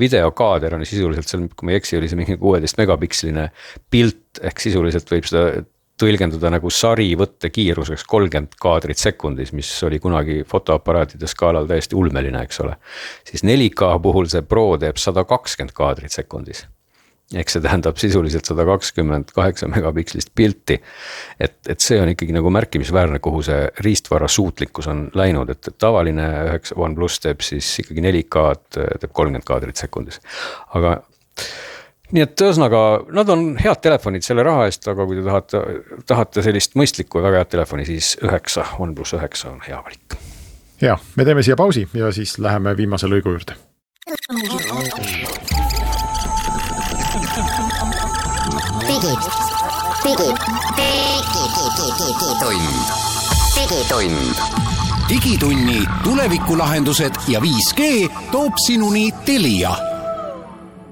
videokaader 0.00 0.78
on 0.78 0.86
sisuliselt 0.88 1.30
seal, 1.30 1.46
kui 1.54 1.68
ma 1.68 1.74
ei 1.74 1.80
eksi, 1.80 1.98
oli 2.00 2.10
see 2.10 2.18
mingi 2.18 2.38
kuueteist 2.40 2.80
megapiksline 2.80 3.50
pilt, 3.92 4.42
ehk 4.42 4.64
sisuliselt 4.66 5.12
võib 5.12 5.28
seda 5.30 5.62
tõlgendada 6.00 6.48
nagu 6.54 6.70
sarivõtte 6.72 7.50
kiiruseks 7.52 8.06
kolmkümmend 8.08 8.56
kaadrit 8.60 9.00
sekundis, 9.00 9.52
mis 9.52 9.70
oli 9.84 10.00
kunagi 10.00 10.40
fotoaparaatide 10.48 11.28
skaalal 11.28 11.68
täiesti 11.68 11.98
ulmeline, 11.98 12.44
eks 12.48 12.60
ole. 12.64 12.76
siis 13.28 13.44
4K 13.44 13.94
puhul 14.02 14.30
see 14.32 14.46
Pro 14.48 14.72
teeb 14.80 15.00
sada 15.00 15.26
kakskümmend 15.28 15.76
kaadrit 15.76 16.16
sekundis 16.16 16.64
ehk 17.34 17.52
see 17.52 17.62
tähendab 17.62 17.98
sisuliselt 18.00 18.48
sada 18.48 18.64
kakskümmend 18.66 19.30
kaheksa 19.34 19.68
megapikslist 19.70 20.32
pilti. 20.34 20.80
et, 21.40 21.56
et 21.68 21.80
see 21.80 22.00
on 22.02 22.10
ikkagi 22.10 22.34
nagu 22.34 22.50
märkimisväärne, 22.50 23.20
kuhu 23.22 23.42
see 23.46 23.68
riistvara 23.86 24.28
suutlikkus 24.28 24.90
on 24.90 25.06
läinud, 25.14 25.52
et, 25.54 25.70
tavaline 25.78 26.26
üheksa 26.48 26.78
OnePlus 26.78 27.20
teeb 27.22 27.44
siis 27.46 27.68
ikkagi 27.84 28.02
4K-d, 28.08 28.86
teeb 29.02 29.12
kolmkümmend 29.12 29.46
kaadrit 29.46 29.78
sekundis, 29.78 30.18
aga 30.74 30.98
nii 32.10 32.26
et 32.26 32.42
ühesõnaga, 32.42 32.82
nad 33.14 33.30
on 33.30 33.54
head 33.62 33.78
telefonid 33.84 34.26
selle 34.26 34.42
raha 34.46 34.66
eest, 34.66 34.88
aga 34.90 35.06
kui 35.06 35.20
te 35.20 35.26
tahate, 35.26 35.62
tahate 36.10 36.44
sellist 36.46 36.74
mõistlikku 36.78 37.20
ja 37.20 37.28
väga 37.28 37.44
head 37.44 37.54
telefoni, 37.54 37.86
siis 37.86 38.16
üheksa, 38.24 38.66
OnePlus 38.82 39.14
üheksa 39.20 39.52
on 39.54 39.62
hea 39.68 39.78
valik. 39.78 40.18
ja 40.82 40.98
me 41.14 41.24
teeme 41.28 41.46
siia 41.46 41.56
pausi 41.60 41.86
ja 41.94 42.10
siis 42.12 42.38
läheme 42.42 42.74
viimase 42.76 43.06
lõigu 43.06 43.36
juurde. 43.36 43.54
Digitund, 49.00 50.36
digitund. 53.56 54.40
digitunni 55.08 55.78
tulevikulahendused 56.04 57.14
ja 57.32 57.40
5G 57.40 57.80
toob 58.32 58.58
sinuni 58.60 59.08
Telia 59.24 59.72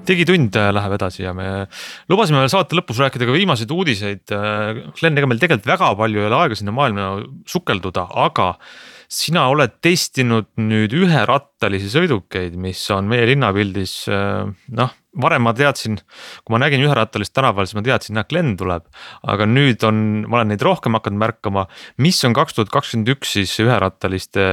digitund 0.09 0.57
äh, 0.57 0.71
läheb 0.73 0.95
edasi 0.97 1.21
ja 1.21 1.35
me 1.37 1.67
lubasime 2.09 2.41
veel 2.41 2.49
saate 2.49 2.77
lõpus 2.79 2.97
rääkida 3.03 3.27
ka 3.29 3.35
viimaseid 3.35 3.69
uudiseid. 3.75 4.25
Äh, 4.33 4.79
Glen, 4.97 5.19
ega 5.21 5.29
meil 5.29 5.41
tegelikult 5.43 5.69
väga 5.69 5.91
palju 5.99 6.23
ei 6.23 6.29
ole 6.31 6.39
aega 6.39 6.57
sinna 6.57 6.73
maailma 6.73 7.11
sukelduda, 7.45 8.07
aga 8.25 8.55
sina 9.05 9.45
oled 9.53 9.77
testinud 9.85 10.49
nüüd 10.65 10.97
üherattalisi 10.97 11.93
sõidukeid, 11.93 12.57
mis 12.57 12.81
on 12.95 13.05
meie 13.11 13.29
linnapildis 13.29 13.99
äh, 14.09 14.49
noh, 14.81 14.97
varem 15.21 15.45
ma 15.47 15.53
teadsin, 15.57 15.99
kui 16.43 16.55
ma 16.55 16.61
nägin 16.63 16.83
üherattalist 16.85 17.33
tänaval, 17.35 17.67
siis 17.67 17.77
ma 17.79 17.85
teadsin, 17.85 18.17
näed, 18.17 18.29
Glen 18.31 18.55
tuleb. 18.59 18.87
aga 19.23 19.49
nüüd 19.49 19.83
on, 19.87 20.05
ma 20.27 20.39
olen 20.39 20.53
neid 20.53 20.63
rohkem 20.65 20.97
hakanud 20.99 21.23
märkama, 21.25 21.67
mis 21.97 22.21
on 22.27 22.37
kaks 22.37 22.57
tuhat 22.57 22.73
kakskümmend 22.73 23.13
üks 23.15 23.35
siis 23.37 23.53
üherattaliste 23.63 24.47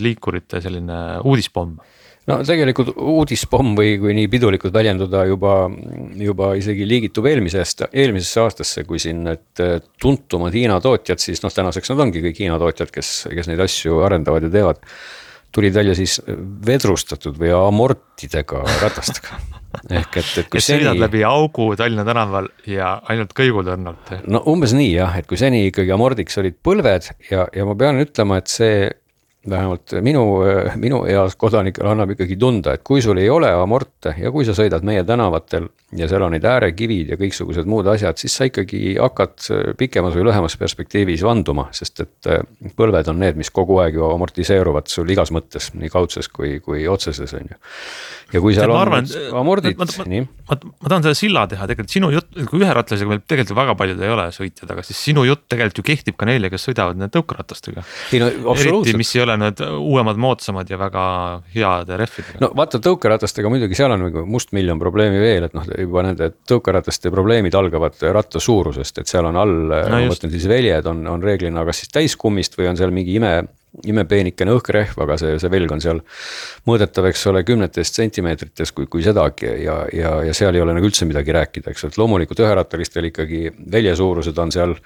liikurite 0.00 0.60
selline 0.60 1.00
uudispomm 1.24 1.78
no 2.28 2.38
tegelikult 2.46 2.92
uudispomm 2.94 3.74
või 3.78 3.94
kui 4.00 4.14
nii 4.16 4.28
pidulikult 4.32 4.74
väljenduda 4.74 5.24
juba, 5.28 5.54
juba 6.20 6.52
isegi 6.58 6.86
liigitub 6.88 7.28
eelmisest, 7.30 7.86
eelmisesse 7.90 8.42
aastasse, 8.44 8.84
kui 8.88 9.00
siin 9.02 9.24
need 9.26 9.64
tuntumad 10.02 10.56
Hiina 10.56 10.80
tootjad, 10.84 11.22
siis 11.22 11.42
noh, 11.44 11.54
tänaseks 11.54 11.92
nad 11.92 12.04
ongi 12.06 12.22
kõik 12.24 12.42
Hiina 12.44 12.58
tootjad, 12.60 12.92
kes, 12.94 13.14
kes 13.32 13.50
neid 13.50 13.64
asju 13.64 14.02
arendavad 14.06 14.46
ja 14.46 14.52
teevad. 14.52 14.84
tulid 15.50 15.74
välja 15.74 15.96
siis 15.98 16.20
vedrustatud 16.66 17.38
või 17.40 17.50
amortidega 17.56 18.62
ratastega 18.84 19.40
ehk 19.90 20.20
et, 20.20 20.30
et 20.42 20.48
kui 20.50 20.62
seni. 20.62 20.84
sõidad 20.84 21.00
läbi 21.00 21.22
augu 21.26 21.70
Tallinna 21.78 22.04
tänaval 22.06 22.50
ja 22.68 22.96
ainult 23.12 23.34
kõigud 23.36 23.70
õnnalt. 23.74 24.14
no 24.26 24.42
umbes 24.50 24.74
nii 24.76 24.92
jah, 24.94 25.18
et 25.20 25.28
kui 25.30 25.38
seni 25.40 25.66
ikkagi 25.68 25.94
amordiks 25.94 26.40
olid 26.42 26.58
põlved 26.64 27.12
ja, 27.30 27.46
ja 27.54 27.68
ma 27.68 27.76
pean 27.78 28.00
ütlema, 28.02 28.40
et 28.40 28.50
see 28.50 28.88
vähemalt 29.48 29.92
minu, 30.04 30.22
minu 30.76 31.04
eas 31.08 31.36
kodanikele 31.40 31.88
annab 31.88 32.12
ikkagi 32.12 32.36
tunda, 32.36 32.74
et 32.76 32.82
kui 32.84 33.00
sul 33.02 33.18
ei 33.18 33.30
ole 33.32 33.48
amorte 33.56 34.12
ja 34.20 34.32
kui 34.32 34.44
sa 34.44 34.52
sõidad 34.56 34.84
meie 34.84 35.04
tänavatel 35.08 35.70
ja 35.96 36.08
seal 36.10 36.26
on 36.26 36.34
neid 36.34 36.44
äärekivid 36.44 37.14
ja 37.14 37.18
kõiksugused 37.20 37.68
muud 37.70 37.88
asjad, 37.88 38.20
siis 38.20 38.36
sa 38.36 38.46
ikkagi 38.50 38.98
hakkad 39.00 39.48
pikemas 39.80 40.18
või 40.18 40.26
lühemas 40.28 40.58
perspektiivis 40.60 41.24
vanduma, 41.24 41.70
sest 41.72 42.04
et 42.04 42.28
äh, 42.28 42.44
põlved 42.76 43.08
on 43.10 43.20
need, 43.22 43.40
mis 43.40 43.50
kogu 43.54 43.80
aeg 43.80 43.96
ju 43.96 44.04
amortiseeruvad 44.10 44.92
sul 44.92 45.08
igas 45.10 45.32
mõttes, 45.32 45.72
nii 45.72 45.92
kaudses 45.92 46.28
kui, 46.28 46.58
kui 46.64 46.84
otseses 46.88 47.32
on 47.40 47.48
ju. 47.54 47.60
Ja 48.34 48.42
kui 48.42 48.54
seal 48.56 48.70
on 48.70 48.78
arvan, 48.80 49.08
amordid, 49.40 49.78
nii. 50.10 50.22
ma, 50.48 50.56
tahan 50.86 51.04
selle 51.06 51.18
silla 51.18 51.44
teha, 51.50 51.66
tegelikult 51.70 51.94
sinu 51.94 52.10
jutt, 52.14 52.30
kui 52.50 52.62
üherattalisega 52.62 53.10
meil 53.10 53.22
tegelikult 53.24 53.58
väga 53.58 53.76
paljud 53.80 54.02
ei 54.04 54.12
ole 54.14 54.26
sõitjad, 54.34 54.70
aga 54.74 54.84
siis 54.86 55.00
sinu 55.08 55.24
jutt 55.28 55.46
tegelikult 55.50 55.82
ju 55.82 55.86
kehtib 55.90 56.18
ka 56.20 56.28
neile, 56.28 56.50
kes 56.52 56.68
sõidavad 56.68 57.00
need 57.00 57.14
tõukeratastega. 57.14 57.84
No, 58.20 58.54
eriti, 58.56 58.96
mis 59.00 59.12
ei 59.16 59.24
ole 59.24 59.36
need 59.40 59.62
uuemad, 59.66 60.20
moodsamad 60.20 60.70
ja 60.70 60.78
väga 60.80 61.04
heade 61.54 62.00
rehvidega. 62.00 62.40
no 62.44 62.52
vaata 62.56 62.82
tõukeratastega 62.82 63.52
muidugi 63.52 63.78
seal 63.78 63.94
on 63.96 64.06
nagu 64.08 64.26
mustmiljon 64.30 64.80
probleemi 64.82 65.22
veel, 65.22 65.48
et 65.48 65.56
noh 65.56 65.66
juba 65.70 66.04
nende 66.06 66.32
tõukerataste 66.48 67.12
probleemid 67.14 67.56
algavad 67.58 67.98
ratta 68.14 68.42
suurusest, 68.42 69.02
et 69.02 69.10
seal 69.10 69.28
on 69.30 69.38
all 69.40 69.56
no, 69.70 69.80
ma 69.90 70.02
mõtlen 70.10 70.32
siis 70.32 70.46
väljed 70.50 70.86
on, 70.90 71.02
on 71.10 71.24
reeglina 71.24 71.64
kas 71.68 71.82
siis 71.84 71.94
täiskummist 71.94 72.58
või 72.58 72.70
on 72.70 72.78
seal 72.80 72.94
mingi 72.94 73.18
ime 73.18 73.34
imepeenikene 73.86 74.52
õhkrehv, 74.56 74.98
aga 75.04 75.16
see, 75.20 75.36
see 75.40 75.50
velg 75.52 75.70
on 75.72 75.82
seal 75.82 76.00
mõõdetav, 76.66 77.06
eks 77.10 77.22
ole, 77.30 77.42
kümnetes 77.46 77.92
sentimeetrites, 77.94 78.72
kui, 78.74 78.88
kui 78.90 79.04
sedagi 79.06 79.48
ja, 79.62 79.76
ja, 79.94 80.12
ja 80.26 80.34
seal 80.36 80.58
ei 80.58 80.64
ole 80.64 80.74
nagu 80.76 80.88
üldse 80.88 81.06
midagi 81.08 81.34
rääkida, 81.36 81.70
eks, 81.70 81.86
et 81.86 81.98
loomulikult 82.00 82.42
üherattalistel 82.42 83.08
ikkagi 83.10 83.42
väljesuurused 83.72 84.38
on 84.42 84.52
seal. 84.54 84.76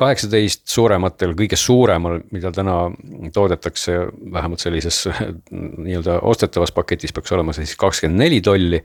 kaheksateist 0.00 0.66
suurematel, 0.74 1.36
kõige 1.38 1.58
suuremal, 1.60 2.20
mida 2.34 2.52
täna 2.54 2.76
toodetakse, 3.34 3.98
vähemalt 4.34 4.64
sellises 4.64 5.04
nii-öelda 5.86 6.20
ostetavas 6.26 6.74
paketis 6.74 7.14
peaks 7.14 7.32
olema 7.32 7.54
see 7.54 7.68
siis 7.68 7.78
kakskümmend 7.80 8.26
neli 8.26 8.40
tolli. 8.42 8.82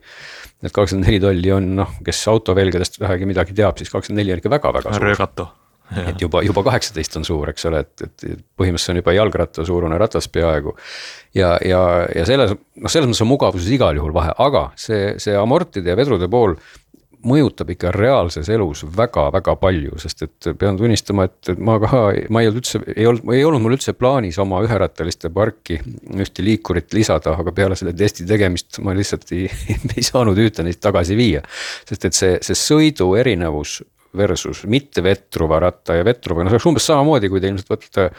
et 0.63 0.73
kakskümmend 0.73 1.09
neli 1.09 1.21
tolli 1.23 1.53
on 1.53 1.71
noh, 1.81 1.97
kes 2.05 2.27
autovelgedest 2.29 3.01
vähegi 3.01 3.29
midagi 3.29 3.57
teab, 3.57 3.77
siis 3.81 3.89
kakskümmend 3.93 4.23
neli 4.23 4.37
on 4.37 4.43
ikka 4.43 4.53
väga-väga 4.59 4.93
suur. 4.93 5.09
röögatu 5.09 5.49
et 5.95 6.21
juba, 6.21 6.41
juba 6.43 6.63
kaheksateist 6.67 7.19
on 7.19 7.27
suur, 7.27 7.51
eks 7.51 7.67
ole, 7.69 7.83
et, 7.85 8.03
et 8.03 8.41
põhimõtteliselt 8.59 8.95
on 8.95 9.01
juba 9.01 9.15
jalgratta 9.15 9.65
suurune 9.67 9.99
ratas 10.01 10.27
peaaegu. 10.31 10.75
ja, 11.35 11.55
ja, 11.65 11.83
ja 12.15 12.25
selles, 12.27 12.55
noh, 12.55 12.91
selles 12.91 13.07
mõttes 13.07 13.23
on 13.23 13.31
mugavuses 13.31 13.71
igal 13.71 13.95
juhul 13.95 14.15
vahe, 14.15 14.33
aga 14.37 14.69
see, 14.75 15.15
see 15.21 15.37
amortide 15.37 15.93
ja 15.93 15.99
vedrude 15.99 16.29
pool 16.31 16.57
mõjutab 17.27 17.71
ikka 17.73 17.91
reaalses 17.95 18.49
elus 18.53 18.83
väga-väga 18.97 19.55
palju, 19.59 19.97
sest 20.01 20.23
et 20.27 20.49
pean 20.59 20.77
tunnistama, 20.79 21.25
et 21.27 21.51
ma 21.57 21.77
ka, 21.81 22.01
ma 22.33 22.43
ei 22.43 22.49
olnud 22.49 22.61
üldse, 22.61 22.81
ei 22.93 23.07
olnud, 23.09 23.33
ei 23.33 23.43
olnud 23.47 23.63
mul 23.63 23.75
üldse 23.77 23.95
plaanis 23.97 24.37
oma 24.41 24.61
üherattaliste 24.65 25.31
parki 25.33 25.79
ühte 25.81 26.45
liikurit 26.45 26.93
lisada, 26.95 27.33
aga 27.39 27.53
peale 27.55 27.77
selle 27.79 27.95
testi 27.97 28.27
tegemist 28.29 28.79
ma 28.85 28.95
lihtsalt 28.97 29.33
ei, 29.35 29.47
ei 29.97 30.05
saanud 30.05 30.37
ühte 30.41 30.65
neist 30.65 30.83
tagasi 30.83 31.17
viia. 31.17 31.43
sest 31.89 32.09
et 32.09 32.17
see, 32.17 32.37
see 32.45 32.59
sõidu 32.59 33.13
erinevus 33.19 33.79
versus 34.17 34.63
mitte 34.69 35.03
vetruva 35.03 35.59
ratta 35.63 35.97
ja 35.97 36.05
vetruva, 36.07 36.43
no 36.43 36.51
see 36.51 36.57
oleks 36.57 36.69
umbes 36.71 36.87
samamoodi, 36.89 37.31
kui 37.31 37.41
te 37.43 37.51
ilmselt 37.51 37.73
võtate 37.73 38.09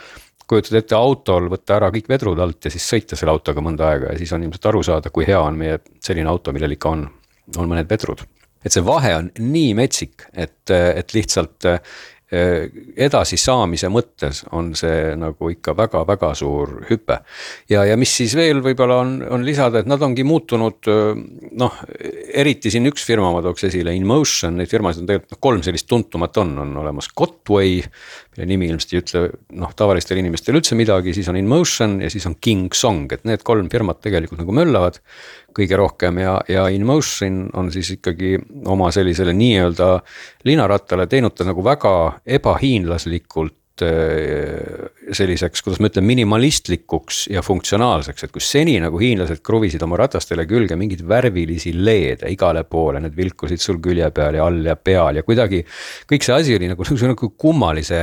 kujutad 0.49 0.79
ette 0.81 0.97
autol 0.97 1.51
võtta 1.53 1.77
ära 1.77 1.91
kõik 1.93 2.09
vedrud 2.09 2.41
alt 2.41 2.69
ja 2.69 2.73
siis 2.73 2.87
sõita 2.89 3.19
selle 3.19 3.35
autoga 3.35 3.63
mõnda 3.65 3.91
aega 3.93 4.15
ja 4.15 4.19
siis 4.21 4.33
on 4.33 4.47
ilmselt 4.47 4.69
aru 4.71 4.83
saada, 4.87 5.13
kui 5.13 5.27
hea 5.29 5.41
on 5.45 5.59
meie 5.61 5.81
selline 6.05 6.31
auto, 6.31 6.55
millel 6.57 6.77
ikka 6.77 6.93
on, 6.97 7.05
on 7.57 7.69
mõned 7.69 7.91
vedrud. 7.91 8.25
et 8.65 8.75
see 8.75 8.85
vahe 8.85 9.15
on 9.17 9.29
nii 9.39 9.75
metsik, 9.79 10.25
et, 10.33 10.71
et 10.73 11.15
lihtsalt 11.15 11.69
edasisaamise 12.29 13.89
mõttes 13.89 14.43
on 14.53 14.75
see 14.77 15.15
nagu 15.17 15.49
ikka 15.49 15.73
väga-väga 15.77 16.35
suur 16.37 16.75
hüpe. 16.91 17.17
ja, 17.71 17.87
ja 17.89 17.97
mis 17.97 18.13
siis 18.21 18.35
veel 18.37 18.61
võib-olla 18.65 18.99
on, 19.01 19.15
on 19.33 19.47
lisada, 19.47 19.81
et 19.81 19.89
nad 19.89 20.03
ongi 20.05 20.27
muutunud 20.29 20.91
äh, 20.93 21.23
noh, 21.63 21.79
eriti 22.29 22.73
siin 22.75 22.91
üks 22.91 23.07
firma 23.09 23.33
ma 23.33 23.41
tooks 23.45 23.65
esile, 23.71 23.95
InMotion, 23.97 24.59
neid 24.61 24.69
firmasid 24.69 25.07
on 25.07 25.09
tegelikult 25.09 25.37
noh, 25.39 25.43
kolm 25.49 25.65
sellist 25.65 25.89
tuntumat 25.89 26.37
on, 26.45 26.53
on 26.67 26.77
olemas 26.83 27.09
Cotway. 27.17 27.81
Mille 28.39 28.47
nimi 28.53 28.69
ilmselt 28.71 28.95
ei 28.95 29.03
ütle 29.03 29.23
noh, 29.59 29.73
tavalistel 29.77 30.21
inimestel 30.21 30.59
üldse 30.59 30.79
midagi, 30.79 31.13
siis 31.17 31.29
on 31.31 31.39
InMotion 31.41 31.99
ja 32.05 32.11
siis 32.13 32.27
on 32.31 32.39
Kingsong, 32.41 33.11
et 33.13 33.27
need 33.29 33.43
kolm 33.47 33.71
firmat 33.73 34.01
tegelikult 34.05 34.43
nagu 34.45 34.55
möllavad 34.55 35.01
kõige 35.59 35.79
rohkem 35.81 36.21
ja, 36.23 36.39
ja 36.49 36.69
InMotion 36.71 37.49
on 37.59 37.73
siis 37.75 37.91
ikkagi 37.97 38.37
oma 38.71 38.93
sellisele 38.95 39.35
nii-öelda 39.35 39.91
linarattale 40.47 41.09
teinud 41.11 41.35
ta 41.35 41.49
nagu 41.49 41.65
väga 41.67 41.95
ebahiinlaslikult 42.39 43.57
Äh, 43.83 44.91
selliseks, 45.15 45.63
kuidas 45.65 45.81
ma 45.83 45.89
ütlen, 45.91 46.07
minimalistlikuks 46.09 47.25
ja 47.33 47.43
funktsionaalseks, 47.45 48.27
et 48.27 48.33
kus 48.35 48.49
seni 48.53 48.77
nagu 48.83 49.01
hiinlased 49.01 49.43
kruvisid 49.45 49.83
oma 49.85 49.99
ratastele 50.01 50.47
külge 50.49 50.77
mingeid 50.79 51.05
värvilisi 51.09 51.73
LED-e 51.77 52.33
igale 52.35 52.65
poole, 52.69 53.03
need 53.05 53.17
vilkusid 53.17 53.63
sul 53.63 53.81
külje 53.85 54.11
peal 54.15 54.39
ja 54.39 54.47
all 54.49 54.65
ja 54.67 54.77
peal 54.77 55.21
ja 55.21 55.25
kuidagi. 55.27 55.65
kõik 56.11 56.27
see 56.27 56.35
asi 56.37 56.57
oli 56.57 56.71
nagu, 56.73 56.89
nagu 57.03 57.31
kummalise, 57.37 58.03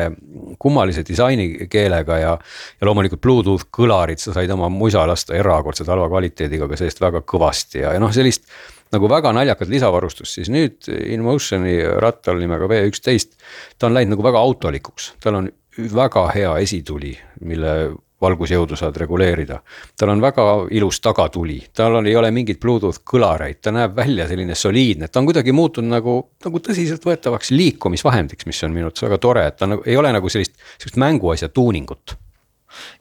kummalise 0.59 1.05
disainikeelega 1.07 2.21
ja, 2.21 2.37
ja 2.79 2.87
loomulikult 2.89 3.21
Bluetooth 3.21 3.69
kõlarid, 3.73 4.21
sa 4.21 4.35
said 4.35 4.51
oma 4.55 4.69
musa 4.69 5.05
lasta 5.07 5.35
erakordselt 5.37 5.91
halva 5.91 6.09
kvaliteediga, 6.11 6.69
aga 6.69 6.79
sellest 6.79 7.03
väga 7.03 7.25
kõvasti 7.27 7.83
ja, 7.83 7.93
ja 7.95 8.01
noh, 8.01 8.13
sellist 8.15 8.49
nagu 8.93 9.09
väga 9.09 9.31
naljakat 9.35 9.69
lisavarustust, 9.71 10.37
siis 10.37 10.49
nüüd 10.53 10.87
InMotioni 10.87 11.77
rattal 12.01 12.39
nimega 12.39 12.69
V11. 12.69 13.33
ta 13.79 13.89
on 13.89 13.97
läinud 13.97 14.15
nagu 14.15 14.25
väga 14.25 14.41
autolikuks, 14.45 15.13
tal 15.23 15.39
on 15.41 15.49
väga 15.77 16.27
hea 16.35 16.57
esituli, 16.63 17.13
mille 17.45 17.75
valgusjõudu 18.21 18.77
saad 18.79 18.95
reguleerida. 18.97 19.59
tal 19.99 20.09
on 20.09 20.21
väga 20.21 20.43
ilus 20.71 21.01
tagatuli, 21.03 21.59
tal 21.73 21.99
on, 21.99 22.07
ei 22.07 22.15
ole 22.15 22.31
mingit 22.31 22.59
Bluetooth 22.59 23.03
kõlareid, 23.11 23.59
ta 23.61 23.71
näeb 23.75 23.95
välja 23.95 24.27
selline 24.27 24.55
soliidne, 24.55 25.07
ta 25.07 25.19
on 25.19 25.27
kuidagi 25.27 25.51
muutunud 25.51 25.91
nagu, 25.91 26.17
nagu 26.45 26.61
tõsiseltvõetavaks 26.67 27.51
liikumisvahendiks, 27.51 28.45
mis 28.45 28.63
on 28.63 28.73
minu 28.73 28.87
arvates 28.87 29.07
väga 29.07 29.17
tore, 29.21 29.47
et 29.47 29.57
ta 29.59 29.67
nagu 29.69 29.83
ei 29.85 29.97
ole 29.97 30.13
nagu 30.15 30.31
sellist, 30.31 30.55
sellist 30.77 31.01
mänguasja 31.01 31.49
tuuningut 31.49 32.15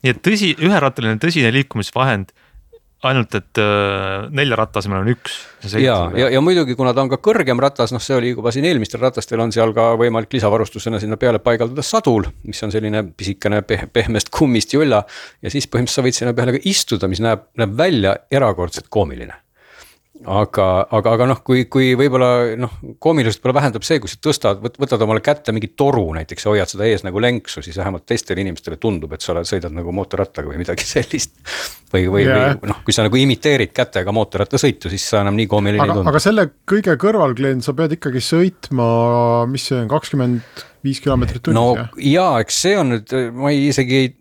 nii 0.03 0.13
et 0.13 0.21
tõsi, 0.23 0.53
üherattaline 0.63 1.19
tõsine 1.23 1.51
liikumisvahend 1.55 2.31
ainult, 3.09 3.37
et 3.39 3.61
äh, 3.61 4.27
nelja 4.35 4.59
ratta 4.59 4.81
asemel 4.81 5.03
on 5.03 5.13
üks. 5.13 5.37
ja, 5.73 5.81
ja, 5.83 5.97
ja, 6.19 6.31
ja 6.37 6.43
muidugi, 6.45 6.77
kuna 6.79 6.95
ta 6.97 7.05
on 7.05 7.13
ka 7.13 7.21
kõrgem 7.25 7.61
ratas, 7.63 7.93
noh, 7.95 8.03
see 8.03 8.17
oli 8.17 8.33
juba 8.33 8.53
siin 8.55 8.67
eelmistel 8.69 9.03
ratastel 9.05 9.43
on 9.45 9.53
seal 9.55 9.75
ka 9.77 9.93
võimalik 10.01 10.35
lisavarustusena 10.37 11.01
sinna 11.03 11.21
peale 11.21 11.43
paigaldada 11.45 11.85
sadul, 11.85 12.29
mis 12.49 12.63
on 12.67 12.75
selline 12.75 13.05
pisikene 13.17 13.63
peh 13.67 13.87
pehmest 13.93 14.33
kummist 14.35 14.75
julla. 14.75 15.05
ja 15.43 15.53
siis 15.53 15.69
põhimõtteliselt 15.69 16.03
sa 16.03 16.09
võid 16.09 16.21
sinna 16.21 16.37
peale 16.37 16.59
ka 16.59 16.65
istuda, 16.69 17.11
mis 17.11 17.23
näeb, 17.25 17.49
näeb 17.61 17.79
välja 17.79 18.17
erakordselt 18.33 18.91
koomiline 18.93 19.44
aga, 20.25 20.67
aga, 20.99 21.15
aga 21.17 21.27
noh, 21.29 21.41
kui, 21.47 21.65
kui 21.71 21.93
võib-olla 21.99 22.57
noh, 22.61 22.73
koomilisust 23.03 23.41
võib-olla 23.41 23.61
vähendab 23.61 23.87
see, 23.87 24.01
kui 24.03 24.11
sa 24.11 24.19
tõstad, 24.25 24.63
võtad 24.63 25.03
omale 25.05 25.23
kätte 25.25 25.55
mingi 25.55 25.73
toru 25.77 26.07
näiteks 26.17 26.47
ja 26.47 26.53
hoiad 26.53 26.73
seda 26.73 26.89
ees 26.89 27.05
nagu 27.07 27.23
lenksu, 27.23 27.63
siis 27.65 27.79
vähemalt 27.81 28.07
teistele 28.09 28.45
inimestele 28.45 28.79
tundub, 28.83 29.13
et 29.17 29.25
sa 29.25 29.35
oled, 29.35 29.49
sõidad 29.49 29.75
nagu 29.75 29.95
mootorrattaga 29.95 30.51
või 30.51 30.61
midagi 30.63 30.87
sellist. 30.95 31.37
või, 31.93 32.07
või, 32.11 32.27
või 32.29 32.73
noh, 32.73 32.83
kui 32.87 32.97
sa 32.97 33.07
nagu 33.07 33.21
imiteerid 33.21 33.75
kätega 33.77 34.15
mootorrattasõitu, 34.17 34.93
siis 34.93 35.07
sa 35.13 35.23
enam 35.25 35.39
nii 35.39 35.49
koomiline 35.51 35.85
ei 35.85 35.95
tundu. 35.95 36.09
aga 36.11 36.23
selle 36.23 36.49
kõige 36.69 36.97
kõrval, 37.01 37.37
Glen, 37.39 37.63
sa 37.65 37.77
pead 37.77 37.97
ikkagi 37.99 38.23
sõitma, 38.25 38.89
mis 39.51 39.69
see 39.71 39.83
on, 39.83 39.91
kakskümmend 39.93 40.65
viis 40.85 41.01
kilomeetrit 41.05 41.45
tunnis 41.45 41.61
no, 41.61 41.73
jah? 41.79 41.95
jaa, 41.97 42.45
eks 42.45 42.61
see 42.67 42.77
on 42.81 42.95
nüüd, 42.97 43.17
ma 43.37 43.53
ei, 43.53 43.69
isegi 43.71 44.01
ei 44.03 44.13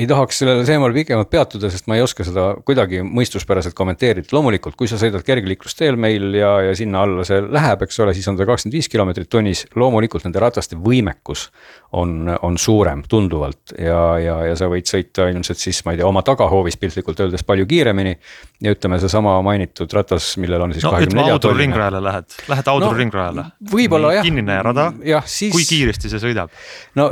ei 0.00 0.06
tahaks 0.08 0.42
sellel 0.42 0.64
teemal 0.66 0.94
pikemalt 0.94 1.30
peatuda, 1.32 1.70
sest 1.72 1.88
ma 1.90 1.98
ei 1.98 2.04
oska 2.04 2.26
seda 2.26 2.48
kuidagi 2.66 3.02
mõistuspäraselt 3.06 3.76
kommenteerida, 3.76 4.28
loomulikult, 4.36 4.76
kui 4.78 4.90
sa 4.90 4.98
sõidad 5.00 5.24
kergliiklusteel 5.26 5.98
meil 6.00 6.34
ja, 6.38 6.52
ja 6.68 6.76
sinna 6.78 7.04
alla 7.06 7.24
see 7.26 7.40
läheb, 7.44 7.86
eks 7.86 8.00
ole, 8.04 8.14
siis 8.16 8.28
on 8.30 8.38
ta 8.38 8.46
kakskümmend 8.48 8.78
viis 8.78 8.90
kilomeetrit 8.92 9.30
tunnis, 9.32 9.66
loomulikult 9.78 10.26
nende 10.26 10.42
rataste 10.42 10.78
võimekus 10.80 11.48
on, 11.96 12.36
on 12.42 12.58
suurem 12.58 13.02
tunduvalt 13.08 13.74
ja, 13.78 14.18
ja, 14.18 14.36
ja 14.50 14.56
sa 14.58 14.68
võid 14.70 14.88
sõita 14.88 15.28
ilmselt 15.30 15.60
siis, 15.60 15.80
ma 15.86 15.94
ei 15.94 16.00
tea, 16.00 16.08
oma 16.08 16.22
tagahoovis 16.26 16.76
piltlikult 16.80 17.20
öeldes 17.24 17.44
palju 17.46 17.66
kiiremini. 17.68 18.16
ja 18.64 18.72
ütleme, 18.72 18.98
seesama 19.00 19.36
mainitud 19.44 19.92
ratas, 19.92 20.32
millel 20.42 20.66
on 20.66 20.74
siis 20.74 20.84
no, 20.84 20.92
nelja 20.98 21.38
tolline. 21.38 21.66
ringrajale 21.66 22.02
lähed, 22.02 22.36
lähed 22.50 22.70
Audru 22.72 22.90
no, 22.90 22.98
ringrajale. 22.98 23.44
võib-olla 23.72 24.12
jah. 24.16 24.26
kinnine 24.26 24.58
rada, 24.62 24.90
siis... 25.24 25.52
kui 25.54 25.66
kiiresti 25.68 26.10
see 26.12 26.22
sõidab? 26.22 26.52
no 26.98 27.10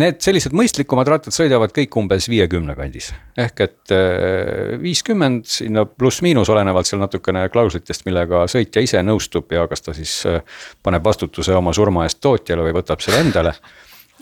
need 0.00 0.20
sellised 0.24 0.54
mõistlikumad 0.56 1.08
rattad 1.10 1.34
sõidavad 1.34 1.74
kõik 1.76 1.89
umbes 1.96 2.28
viiekümne 2.30 2.74
kandis. 2.78 3.10
ehk 3.38 3.60
et 3.64 3.94
äh, 3.94 4.80
viiskümmend 4.82 5.46
sinna 5.48 5.84
pluss-miinus, 5.86 6.50
olenevalt 6.52 6.86
seal 6.86 7.00
natukene 7.02 7.48
klauslitest, 7.48 8.04
millega 8.06 8.46
sõitja 8.50 8.82
ise 8.84 9.02
nõustub 9.02 9.52
ja 9.52 9.66
kas 9.70 9.86
ta 9.86 9.94
siis 9.96 10.14
äh, 10.28 10.42
paneb 10.82 11.04
vastutuse 11.04 11.54
oma 11.56 11.72
surma 11.76 12.06
eest 12.06 12.20
tootjale 12.20 12.66
või 12.66 12.76
võtab 12.80 13.02
selle 13.04 13.22
endale 13.24 13.54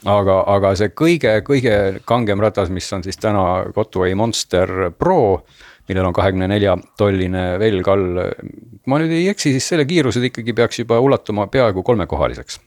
aga, 0.05 0.43
aga 0.55 0.75
see 0.79 0.93
kõige-kõige 0.95 2.05
kangem 2.09 2.41
ratas, 2.41 2.71
mis 2.71 2.93
on 2.93 3.05
siis 3.07 3.19
täna 3.19 3.65
Cotway 3.75 4.15
Monster 4.15 4.93
Pro 4.99 5.45
millel 5.89 6.05
on 6.05 6.13
kahekümne 6.17 6.49
nelja 6.51 6.77
tolline 7.01 7.45
velg 7.61 7.89
all. 7.89 8.25
ma 8.87 8.99
nüüd 9.01 9.13
ei 9.17 9.29
eksi, 9.33 9.55
siis 9.57 9.69
selle 9.73 9.87
kiirused 9.89 10.25
ikkagi 10.31 10.55
peaks 10.57 10.83
juba 10.83 11.01
ulatuma 11.01 11.49
peaaegu 11.53 11.83
kolmekohaliseks 11.83 12.61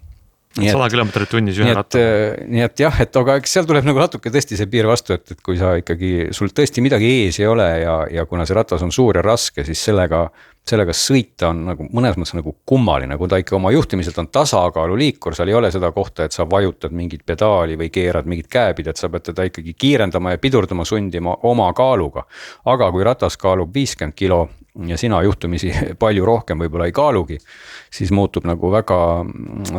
sada 0.58 0.90
kilomeetrit 0.92 1.32
tunnis 1.32 1.60
ühe 1.62 1.74
rattaga. 1.76 2.14
Äh, 2.32 2.46
nii 2.52 2.66
et 2.66 2.84
jah, 2.84 3.02
et 3.04 3.20
aga 3.22 3.38
eks 3.40 3.58
seal 3.58 3.68
tuleb 3.70 3.88
nagu 3.88 4.02
natuke 4.02 4.34
tõesti 4.34 4.60
see 4.60 4.70
piir 4.72 4.90
vastu, 4.90 5.16
et, 5.16 5.36
et 5.36 5.44
kui 5.46 5.60
sa 5.60 5.74
ikkagi, 5.80 6.32
sul 6.36 6.52
tõesti 6.56 6.84
midagi 6.84 7.10
ees 7.22 7.40
ei 7.42 7.48
ole 7.50 7.68
ja, 7.84 7.98
ja 8.12 8.26
kuna 8.30 8.48
see 8.48 8.58
ratas 8.58 8.84
on 8.86 8.92
suur 8.96 9.20
ja 9.20 9.26
raske, 9.26 9.66
siis 9.68 9.84
sellega 9.90 10.26
sellega 10.68 10.94
sõita 10.94 11.50
on 11.50 11.64
nagu 11.72 11.88
mõnes 11.90 12.18
mõttes 12.20 12.36
nagu 12.38 12.54
kummaline, 12.70 13.16
kui 13.18 13.30
ta 13.30 13.40
ikka 13.42 13.56
oma 13.58 13.72
juhtimiselt 13.74 14.18
on 14.22 14.30
tasakaaluliikur, 14.30 15.34
seal 15.36 15.50
ei 15.50 15.58
ole 15.58 15.72
seda 15.74 15.90
kohta, 15.96 16.28
et 16.28 16.36
sa 16.36 16.46
vajutad 16.50 16.94
mingit 16.94 17.26
pedaali 17.26 17.78
või 17.80 17.90
keerad 17.94 18.30
mingit 18.30 18.50
käepidet, 18.52 19.00
sa 19.02 19.10
pead 19.10 19.26
teda 19.32 19.48
ikkagi 19.50 19.74
kiirendama 19.74 20.36
ja 20.36 20.42
pidurdama, 20.42 20.86
sundima 20.86 21.34
oma 21.50 21.72
kaaluga. 21.74 22.28
aga 22.66 22.92
kui 22.92 23.04
ratas 23.04 23.38
kaalub 23.42 23.74
viiskümmend 23.74 24.16
kilo 24.16 24.50
ja 24.88 24.98
sina 24.98 25.22
juhtumisi 25.22 25.72
palju 26.04 26.26
rohkem 26.26 26.62
võib-olla 26.64 26.88
ei 26.88 26.94
kaalugi, 26.96 27.38
siis 27.92 28.12
muutub 28.16 28.46
nagu 28.48 28.72
väga, 28.72 29.00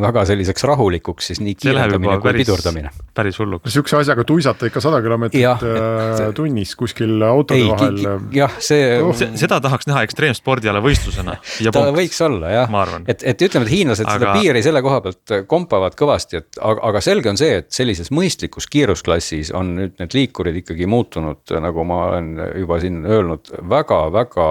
väga 0.05 0.25
selliseks 0.29 0.67
rahulikuks 0.69 1.31
siis 1.31 1.41
nii 1.41 1.55
kiirendamine 1.57 2.19
kui 2.19 2.29
päris, 2.29 2.45
pidurdamine. 2.47 2.93
päris 3.17 3.39
hulluks. 3.41 3.73
sihukese 3.73 4.03
asjaga 4.03 4.25
tuisata 4.29 4.69
ikka 4.69 4.83
sada 4.85 5.01
kilomeetrit 5.05 5.65
äh, 5.65 6.27
tunnis 6.37 6.75
kuskil 6.77 7.25
autode 7.25 7.61
ei, 7.63 7.71
vahel. 7.71 8.01
jah, 8.37 8.59
see 8.61 8.99
oh.. 9.01 9.17
seda 9.17 9.63
tahaks 9.65 9.89
näha 9.89 10.05
ekstreemspordi 10.09 10.69
ala 10.69 10.85
võistlusena. 10.85 11.39
ta 11.73 11.87
võiks 11.97 12.21
olla 12.29 12.53
jah, 12.53 12.77
et, 13.07 13.25
et 13.33 13.47
ütleme, 13.49 13.65
et 13.69 13.73
hiinlased 13.73 14.07
aga... 14.07 14.19
seda 14.19 14.37
piiri 14.43 14.65
selle 14.65 14.85
koha 14.85 15.01
pealt 15.07 15.37
kompavad 15.49 15.97
kõvasti, 15.97 16.43
et 16.43 16.61
aga, 16.61 16.85
aga 16.93 17.05
selge 17.05 17.33
on 17.33 17.41
see, 17.41 17.63
et 17.63 17.73
sellises 17.73 18.13
mõistlikus 18.13 18.69
kiirusklassis 18.69 19.55
on 19.57 19.73
nüüd 19.81 19.97
need 20.03 20.21
liikurid 20.21 20.61
ikkagi 20.61 20.85
muutunud, 20.91 21.57
nagu 21.65 21.89
ma 21.89 22.05
olen 22.11 22.35
juba 22.61 22.83
siin 22.83 23.01
öelnud 23.09 23.55
väga,, 23.73 24.03
väga-väga 24.13 24.49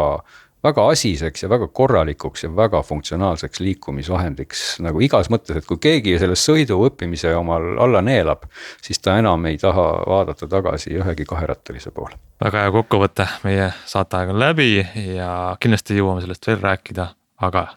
väga 0.64 0.88
asiseks 0.90 1.44
ja 1.44 1.50
väga 1.50 1.68
korralikuks 1.68 2.44
ja 2.44 2.50
väga 2.56 2.82
funktsionaalseks 2.84 3.60
liikumisvahendiks. 3.60 4.64
Nagu 4.86 5.02
igas 5.02 5.30
mõttes, 5.34 5.58
et 5.58 5.68
kui 5.70 5.80
keegi 5.82 6.18
selle 6.22 6.38
sõidu 6.40 6.80
õppimise 6.88 7.34
omal 7.38 7.76
alla 7.82 8.02
neelab, 8.06 8.46
siis 8.82 9.02
ta 9.02 9.18
enam 9.22 9.46
ei 9.50 9.58
taha 9.62 9.88
vaadata 10.08 10.48
tagasi 10.48 10.94
ühegi 11.00 11.26
kaherattalise 11.30 11.92
poole. 11.92 12.18
väga 12.44 12.66
hea 12.66 12.72
kokkuvõte, 12.74 13.28
meie 13.44 13.72
saateaeg 13.86 14.34
on 14.34 14.40
läbi 14.42 14.72
ja 15.16 15.58
kindlasti 15.62 15.98
jõuame 15.98 16.22
sellest 16.22 16.48
veel 16.48 16.62
rääkida, 16.62 17.08
aga 17.42 17.68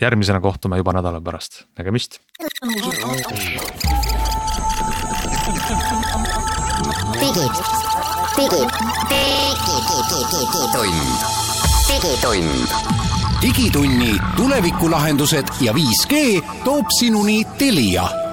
järgmisena 0.00 0.40
kohtume 0.40 0.76
juba 0.80 0.92
nädala 0.96 1.20
pärast, 1.20 1.64
nägemist. 1.78 2.20
digid, 7.20 7.56
digid, 8.36 8.70
digid, 9.08 10.10
digid, 10.10 10.72
tund 10.72 11.43
digitund. 12.04 12.68
digitunni 13.42 14.18
tulevikulahendused 14.36 15.44
ja 15.60 15.72
5G 15.72 16.44
toob 16.64 16.86
sinuni 16.98 17.44
Telia 17.58 18.23